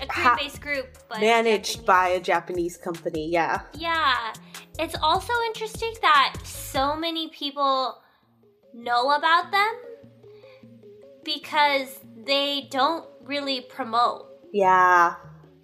a 0.00 0.06
Korean 0.06 0.36
based 0.38 0.60
group 0.60 0.98
but 1.08 1.20
managed 1.20 1.72
Japanese. 1.72 1.86
by 1.86 2.08
a 2.08 2.20
Japanese 2.20 2.76
company. 2.76 3.28
Yeah. 3.28 3.62
Yeah. 3.74 4.32
It's 4.78 4.96
also 5.02 5.32
interesting 5.48 5.92
that 6.00 6.36
so 6.42 6.96
many 6.96 7.28
people 7.28 8.00
know 8.72 9.10
about 9.10 9.50
them 9.50 9.74
because 11.24 11.98
they 12.24 12.68
don't 12.70 13.06
really 13.22 13.60
promote. 13.62 14.26
Yeah. 14.52 15.14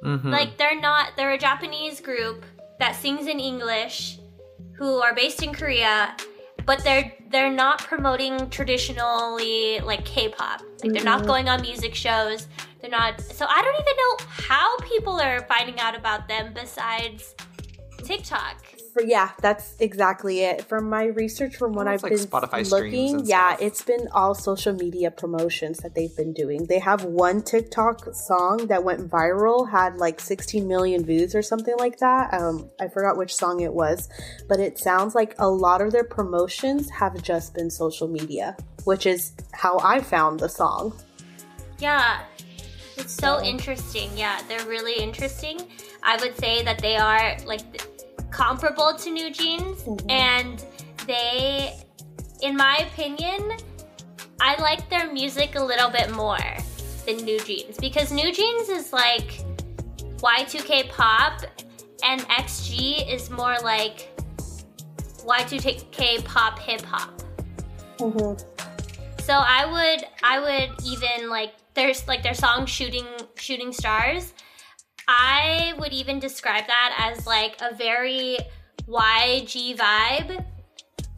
Mm-hmm. 0.03 0.31
Like 0.31 0.57
they're 0.59 0.81
not 0.81 1.13
they're 1.17 1.33
a 1.33 1.39
Japanese 1.39 2.01
group 2.01 2.45
that 2.79 2.95
sings 2.95 3.27
in 3.27 3.41
English 3.41 4.19
who 4.77 4.99
are 4.99 5.15
based 5.15 5.43
in 5.43 5.53
Korea, 5.53 6.17
but 6.65 6.85
they're 6.85 7.13
they're 7.31 7.53
not 7.53 7.83
promoting 7.83 8.51
traditionally 8.51 9.81
like 9.81 10.05
K-pop. 10.05 10.63
Like 10.83 10.93
they're 10.93 11.05
not 11.05 11.27
going 11.27 11.49
on 11.49 11.63
music 11.63 11.95
shows. 11.95 12.47
They're 12.81 12.91
not 12.91 13.21
so 13.21 13.47
I 13.49 13.63
don't 13.63 13.75
even 13.75 13.97
know 13.97 14.27
how 14.49 14.79
people 14.81 15.21
are 15.21 15.41
finding 15.49 15.81
out 15.81 15.97
about 15.97 16.29
them 16.29 16.53
besides 16.55 17.35
TikTok. 18.05 18.76
For 18.97 19.03
yeah, 19.05 19.33
that's 19.43 19.75
exactly 19.79 20.41
it. 20.41 20.63
From 20.65 20.89
my 20.89 21.05
research, 21.05 21.57
from 21.57 21.75
what 21.75 21.87
I've 21.87 22.03
like 22.03 22.13
been 22.13 22.19
Spotify 22.21 22.71
looking, 22.71 23.27
yeah, 23.27 23.51
stuff. 23.51 23.61
it's 23.63 23.83
been 23.83 24.09
all 24.15 24.35
social 24.35 24.73
media 24.73 25.11
promotions 25.11 25.79
that 25.81 25.95
they've 25.95 26.17
been 26.17 26.33
doing. 26.33 26.65
They 26.65 26.79
have 26.79 27.05
one 27.05 27.43
TikTok 27.43 28.15
song 28.15 28.69
that 28.69 28.85
went 28.85 29.11
viral, 29.11 29.71
had 29.71 29.97
like 29.97 30.19
16 30.19 30.67
million 30.67 31.05
views 31.05 31.35
or 31.35 31.43
something 31.43 31.75
like 31.79 31.99
that. 31.99 32.33
Um, 32.33 32.71
I 32.81 32.89
forgot 32.89 33.19
which 33.19 33.35
song 33.35 33.61
it 33.61 33.75
was, 33.75 34.09
but 34.49 34.61
it 34.61 34.79
sounds 34.79 35.15
like 35.15 35.35
a 35.39 35.49
lot 35.49 35.83
of 35.83 35.93
their 35.93 36.05
promotions 36.05 36.89
have 36.89 37.23
just 37.23 37.53
been 37.53 37.69
social 37.69 38.09
media, 38.09 38.57
which 38.85 39.05
is 39.05 39.33
how 39.53 39.79
I 39.81 40.01
found 40.01 40.41
the 40.41 40.49
song. 40.49 40.95
Yeah. 41.79 42.21
It's 42.97 43.13
so 43.13 43.41
So- 43.41 43.45
interesting. 43.45 44.09
Yeah, 44.17 44.41
they're 44.49 44.65
really 44.65 44.95
interesting. 44.95 45.61
I 46.03 46.17
would 46.17 46.35
say 46.39 46.63
that 46.63 46.79
they 46.79 46.97
are 46.97 47.37
like 47.45 47.61
th- 47.73 47.85
comparable 48.31 48.95
to 48.95 49.11
New 49.11 49.31
Jeans 49.31 49.83
Mhm. 49.83 50.11
and 50.11 50.65
they 51.07 51.83
in 52.43 52.57
my 52.57 52.77
opinion, 52.93 53.57
I 54.41 54.61
like 54.61 54.91
their 54.91 55.11
music 55.11 55.55
a 55.55 55.63
little 55.63 55.89
bit 55.89 56.11
more 56.11 56.39
than 57.07 57.17
New 57.25 57.41
Jeans 57.41 57.77
because 57.79 58.13
New 58.13 58.33
Jeans 58.33 58.69
is 58.69 58.93
like 58.93 59.43
Y2K 60.21 60.91
pop 60.91 61.41
and 62.05 62.21
XG 62.29 63.11
is 63.11 63.31
more 63.31 63.57
like 63.63 64.13
Y2K 65.25 66.25
pop 66.25 66.59
hip 66.59 66.83
hop. 66.83 67.11
Mm-hmm. 67.99 69.23
So 69.23 69.33
I 69.33 69.65
would 69.67 70.07
I 70.23 70.39
would 70.39 70.85
even 70.85 71.31
like 71.31 71.55
there's 71.75 72.07
like 72.07 72.23
their 72.23 72.35
song 72.35 72.67
shooting 72.67 73.07
shooting 73.37 73.73
stars. 73.73 74.35
I 75.09 75.75
would 75.79 75.93
even 75.93 76.19
describe 76.19 76.67
that 76.67 77.13
as 77.15 77.27
like 77.27 77.57
a 77.61 77.75
very 77.75 78.39
YG 78.89 79.77
vibe 79.77 80.45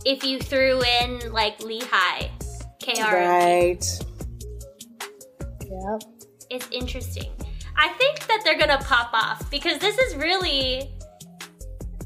if 0.04 0.24
you 0.24 0.38
threw 0.38 0.82
in 0.82 1.32
like 1.32 1.62
Lehigh 1.62 2.30
KR. 2.82 3.02
Right. 3.02 3.84
Yep. 5.62 6.02
It's 6.50 6.68
interesting. 6.70 7.30
I 7.76 7.88
think 7.90 8.26
that 8.26 8.42
they're 8.44 8.58
gonna 8.58 8.78
pop 8.78 9.10
off 9.12 9.50
because 9.50 9.78
this 9.78 9.98
is 9.98 10.16
really 10.16 10.90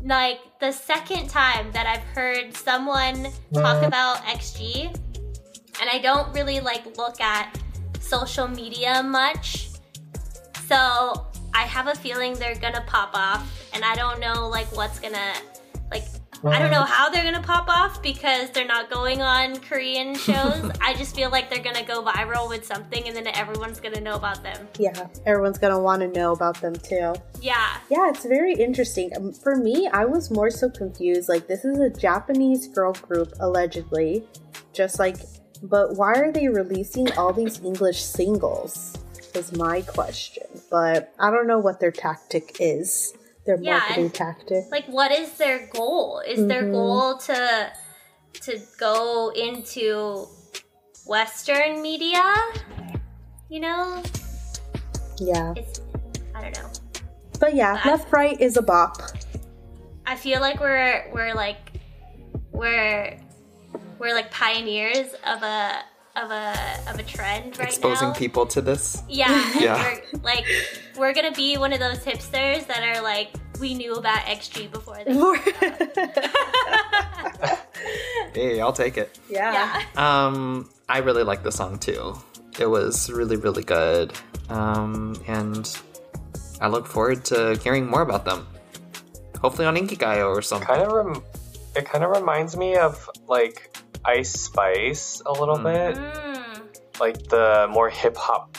like 0.04 0.38
the 0.60 0.72
second 0.72 1.28
time 1.28 1.70
that 1.72 1.86
I've 1.86 2.02
heard 2.14 2.54
someone 2.56 3.28
talk 3.54 3.82
about 3.82 4.18
XG, 4.24 4.86
and 5.80 5.90
I 5.90 5.98
don't 5.98 6.32
really 6.34 6.60
like 6.60 6.96
look 6.96 7.20
at 7.20 7.56
social 8.00 8.48
media 8.48 9.02
much. 9.02 9.68
So 10.66 11.26
I 11.54 11.62
have 11.62 11.86
a 11.86 11.94
feeling 11.94 12.34
they're 12.34 12.54
gonna 12.54 12.84
pop 12.86 13.10
off, 13.14 13.68
and 13.74 13.84
I 13.84 13.94
don't 13.94 14.20
know 14.20 14.48
like 14.48 14.74
what's 14.76 14.98
gonna 14.98 15.32
like. 15.90 16.04
I 16.44 16.58
don't 16.58 16.72
know 16.72 16.82
how 16.82 17.08
they're 17.08 17.22
gonna 17.22 17.40
pop 17.46 17.68
off 17.68 18.02
because 18.02 18.50
they're 18.50 18.66
not 18.66 18.90
going 18.90 19.22
on 19.22 19.60
Korean 19.60 20.14
shows. 20.26 20.72
I 20.80 20.92
just 20.94 21.14
feel 21.14 21.30
like 21.30 21.48
they're 21.48 21.62
gonna 21.62 21.84
go 21.84 22.02
viral 22.02 22.48
with 22.48 22.66
something, 22.66 23.06
and 23.06 23.14
then 23.14 23.28
everyone's 23.28 23.78
gonna 23.78 24.00
know 24.00 24.16
about 24.16 24.42
them. 24.42 24.66
Yeah, 24.76 25.06
everyone's 25.24 25.58
gonna 25.58 25.78
want 25.78 26.02
to 26.02 26.08
know 26.08 26.32
about 26.32 26.60
them 26.60 26.74
too. 26.74 27.14
Yeah. 27.40 27.76
Yeah, 27.90 28.10
it's 28.10 28.24
very 28.24 28.54
interesting. 28.54 29.12
Um, 29.16 29.32
For 29.32 29.54
me, 29.54 29.88
I 29.92 30.04
was 30.04 30.32
more 30.32 30.50
so 30.50 30.68
confused. 30.68 31.28
Like, 31.28 31.46
this 31.46 31.64
is 31.64 31.78
a 31.78 31.90
Japanese 31.90 32.66
girl 32.66 32.92
group, 32.94 33.32
allegedly. 33.38 34.24
Just 34.72 34.98
like, 34.98 35.18
but 35.62 35.96
why 35.96 36.14
are 36.14 36.32
they 36.32 36.48
releasing 36.48 37.12
all 37.12 37.32
these 37.32 37.62
English 37.62 38.02
singles? 38.02 38.98
Is 39.34 39.52
my 39.56 39.80
question. 39.82 40.44
But 40.70 41.14
I 41.18 41.30
don't 41.30 41.46
know 41.46 41.58
what 41.58 41.80
their 41.80 41.90
tactic 41.90 42.56
is. 42.60 43.14
Their 43.46 43.56
Yeah, 43.60 43.78
marketing 43.78 44.10
tactic. 44.10 44.64
like 44.70 44.84
what 44.86 45.10
is 45.10 45.32
their 45.38 45.66
goal 45.68 46.20
is 46.26 46.46
their 46.46 46.62
Mhm. 46.64 46.72
goal 46.72 47.16
to 47.18 47.72
to 48.42 48.60
go 48.78 49.30
into 49.34 50.28
western 51.06 51.82
media 51.82 52.22
you 53.48 53.58
know 53.60 54.02
Yeah. 55.18 55.54
It's 55.56 55.80
I 56.34 56.40
don't 56.42 56.56
know. 56.58 56.70
But 57.40 57.54
yeah, 57.54 57.80
I- 57.82 57.88
left 57.88 58.12
right 58.12 58.40
is 58.40 58.56
a 58.56 58.62
bop. 58.62 58.96
I 60.06 60.14
feel 60.16 60.40
like 60.40 60.60
we're 60.60 61.10
we're 61.12 61.34
like 61.34 61.72
we're 62.52 63.18
we're 63.98 64.14
like 64.14 64.30
pioneers 64.30 65.14
of 65.26 65.42
a 65.42 65.82
of 66.16 66.30
a 66.30 66.54
of 66.88 66.98
a 66.98 67.02
trend 67.02 67.58
right 67.58 67.68
Exposing 67.68 68.08
now. 68.08 68.14
people 68.14 68.46
to 68.46 68.60
this. 68.60 69.02
Yeah, 69.08 69.28
Yeah. 69.60 69.98
We're, 70.12 70.20
like 70.22 70.46
we're 70.96 71.14
gonna 71.14 71.32
be 71.32 71.56
one 71.56 71.72
of 71.72 71.80
those 71.80 71.98
hipsters 71.98 72.66
that 72.66 72.82
are 72.82 73.02
like 73.02 73.30
we 73.60 73.74
knew 73.74 73.94
about 73.94 74.18
XG 74.26 74.70
before 74.70 74.98
they. 75.04 75.12
Hey, 78.34 78.60
I'll 78.60 78.72
take 78.72 78.96
it. 78.96 79.18
yeah. 79.28 79.82
yeah. 79.94 80.26
Um, 80.26 80.70
I 80.88 80.98
really 80.98 81.22
like 81.22 81.42
the 81.42 81.52
song 81.52 81.78
too. 81.78 82.14
It 82.58 82.66
was 82.66 83.10
really, 83.10 83.36
really 83.36 83.62
good. 83.62 84.12
Um, 84.48 85.16
and 85.26 85.68
I 86.60 86.68
look 86.68 86.86
forward 86.86 87.24
to 87.26 87.58
hearing 87.62 87.86
more 87.86 88.02
about 88.02 88.24
them. 88.24 88.46
Hopefully 89.40 89.66
on 89.66 89.76
Inkigayo 89.76 90.28
or 90.28 90.42
something. 90.42 90.66
Kind 90.66 90.82
of 90.82 90.92
rem- 90.92 91.22
it 91.76 91.84
kind 91.84 92.04
of 92.04 92.10
reminds 92.10 92.56
me 92.56 92.76
of 92.76 93.08
like 93.26 93.76
Ice 94.04 94.32
Spice 94.32 95.22
a 95.24 95.32
little 95.32 95.58
Mm. 95.58 95.72
bit, 95.72 95.96
Mm. 95.96 97.00
like 97.00 97.28
the 97.28 97.68
more 97.70 97.88
hip 97.88 98.16
hop 98.16 98.56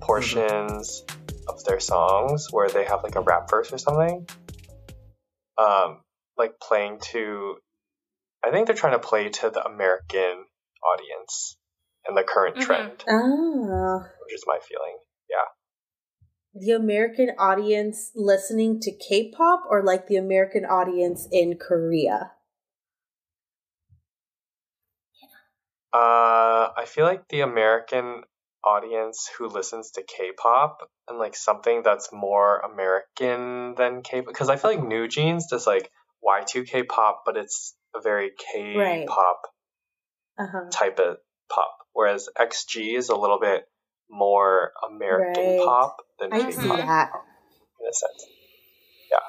portions 0.00 1.04
of 1.48 1.62
their 1.64 1.80
songs 1.80 2.48
where 2.50 2.68
they 2.68 2.84
have 2.84 3.02
like 3.02 3.14
a 3.16 3.20
rap 3.20 3.48
verse 3.50 3.72
or 3.72 3.78
something. 3.78 4.26
Um, 5.58 6.02
like 6.36 6.58
playing 6.60 7.00
to, 7.12 7.56
I 8.42 8.50
think 8.50 8.66
they're 8.66 8.76
trying 8.76 8.92
to 8.92 8.98
play 8.98 9.28
to 9.28 9.50
the 9.50 9.64
American 9.64 10.44
audience 10.84 11.56
and 12.06 12.16
the 12.16 12.22
current 12.24 12.56
Mhm. 12.56 12.60
trend, 12.60 13.04
Ah. 13.08 14.10
which 14.22 14.34
is 14.34 14.44
my 14.46 14.58
feeling. 14.60 14.98
Yeah. 15.28 15.44
The 16.54 16.72
American 16.72 17.30
audience 17.38 18.12
listening 18.14 18.80
to 18.80 18.92
K 18.92 19.30
pop 19.30 19.64
or 19.68 19.82
like 19.82 20.06
the 20.06 20.16
American 20.16 20.64
audience 20.64 21.28
in 21.30 21.58
Korea? 21.58 22.32
Uh, 25.96 26.68
I 26.76 26.84
feel 26.86 27.06
like 27.06 27.26
the 27.28 27.40
American 27.40 28.22
audience 28.64 29.30
who 29.38 29.48
listens 29.48 29.92
to 29.92 30.02
K-pop 30.02 30.78
and 31.08 31.18
like 31.18 31.34
something 31.36 31.82
that's 31.84 32.10
more 32.12 32.58
American 32.58 33.74
than 33.76 34.02
K-pop, 34.02 34.26
because 34.26 34.48
I 34.50 34.56
feel 34.56 34.72
like 34.72 34.82
New 34.84 35.08
Jeans 35.08 35.46
does 35.48 35.66
like 35.66 35.90
Y2K 36.22 36.86
pop, 36.88 37.22
but 37.24 37.36
it's 37.36 37.74
a 37.94 38.00
very 38.02 38.32
K-pop 38.52 39.40
Uh 40.38 40.46
huh. 40.52 40.64
type 40.70 40.98
of 40.98 41.16
pop, 41.48 41.72
whereas 41.94 42.28
XG 42.38 42.96
is 42.96 43.08
a 43.08 43.16
little 43.16 43.40
bit 43.40 43.64
more 44.10 44.72
American 44.90 45.44
Right. 45.46 45.60
pop 45.64 45.96
than 46.20 46.32
I 46.32 46.50
see 46.50 46.60
K-pop 46.60 46.76
that. 46.78 47.10
in 47.80 47.86
a 47.88 47.92
sense. 48.02 48.26
Yeah. 49.12 49.26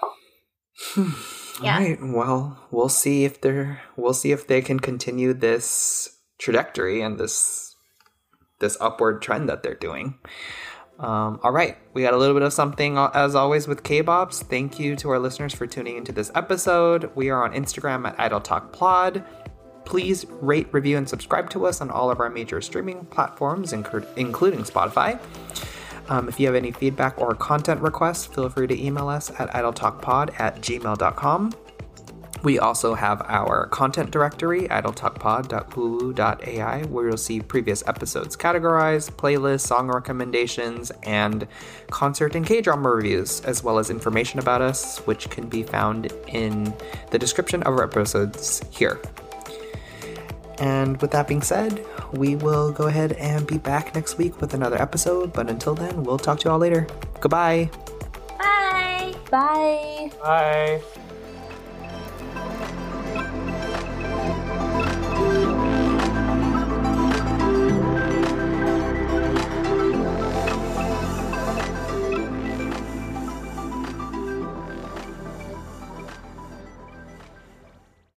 All 1.63 1.79
right. 1.79 1.97
Well, 2.01 2.57
we'll 2.71 2.89
see 2.89 3.23
if 3.25 3.39
they're 3.41 3.81
we'll 3.95 4.13
see 4.13 4.31
if 4.31 4.47
they 4.47 4.61
can 4.61 4.79
continue 4.79 5.33
this 5.33 6.16
trajectory 6.37 7.01
and 7.01 7.19
this 7.19 7.75
this 8.59 8.77
upward 8.81 9.21
trend 9.21 9.49
that 9.49 9.61
they're 9.63 9.75
doing. 9.75 10.17
Um, 10.99 11.39
all 11.43 11.51
right, 11.51 11.77
we 11.93 12.01
got 12.01 12.13
a 12.13 12.17
little 12.17 12.33
bit 12.33 12.41
of 12.41 12.53
something 12.53 12.97
uh, 12.97 13.11
as 13.13 13.35
always 13.35 13.67
with 13.67 13.83
K-Bops. 13.83 14.43
Thank 14.43 14.79
you 14.79 14.95
to 14.95 15.09
our 15.11 15.19
listeners 15.19 15.53
for 15.53 15.67
tuning 15.67 15.95
into 15.95 16.11
this 16.11 16.31
episode. 16.33 17.11
We 17.13 17.29
are 17.29 17.43
on 17.43 17.53
Instagram 17.53 18.07
at 18.07 18.19
Idol 18.19 18.41
Talk 18.41 18.73
Pod. 18.73 19.23
Please 19.85 20.25
rate, 20.41 20.67
review, 20.71 20.97
and 20.97 21.07
subscribe 21.07 21.51
to 21.51 21.67
us 21.67 21.81
on 21.81 21.91
all 21.91 22.09
of 22.09 22.19
our 22.19 22.29
major 22.29 22.61
streaming 22.61 23.05
platforms, 23.05 23.73
inclu- 23.73 24.07
including 24.17 24.61
Spotify. 24.63 25.19
Um, 26.09 26.27
if 26.29 26.39
you 26.39 26.47
have 26.47 26.55
any 26.55 26.71
feedback 26.71 27.19
or 27.19 27.35
content 27.35 27.81
requests, 27.81 28.25
feel 28.25 28.49
free 28.49 28.67
to 28.67 28.83
email 28.83 29.07
us 29.07 29.29
at 29.39 29.49
idoltalkpod 29.51 30.39
at 30.39 30.61
gmail.com. 30.61 31.53
We 32.43 32.59
also 32.59 32.93
have 32.93 33.21
our 33.23 33.65
content 33.67 34.11
directory, 34.11 34.67
idoltalkpod.uwu.ai, 34.67 36.83
where 36.83 37.07
you'll 37.07 37.17
see 37.17 37.39
previous 37.41 37.83
episodes 37.87 38.37
categorized, 38.37 39.11
playlists, 39.11 39.61
song 39.61 39.87
recommendations, 39.87 40.91
and 41.03 41.47
concert 41.89 42.35
and 42.35 42.45
K 42.45 42.61
drama 42.61 42.89
reviews, 42.89 43.41
as 43.41 43.63
well 43.63 43.79
as 43.79 43.89
information 43.89 44.39
about 44.39 44.61
us, 44.61 44.99
which 44.99 45.29
can 45.29 45.49
be 45.49 45.63
found 45.63 46.13
in 46.27 46.73
the 47.11 47.19
description 47.19 47.63
of 47.63 47.73
our 47.73 47.83
episodes 47.83 48.61
here. 48.71 48.99
And 50.59 50.99
with 51.01 51.11
that 51.11 51.27
being 51.27 51.41
said, 51.41 51.85
we 52.13 52.35
will 52.35 52.71
go 52.71 52.87
ahead 52.87 53.13
and 53.13 53.45
be 53.45 53.57
back 53.57 53.93
next 53.93 54.17
week 54.17 54.39
with 54.41 54.53
another 54.53 54.81
episode. 54.81 55.33
But 55.33 55.49
until 55.49 55.75
then, 55.75 56.03
we'll 56.03 56.17
talk 56.17 56.39
to 56.39 56.45
you 56.45 56.51
all 56.51 56.59
later. 56.59 56.87
Goodbye. 57.19 57.69
Bye. 58.39 59.15
Bye. 59.29 60.11
Bye. 60.23 60.81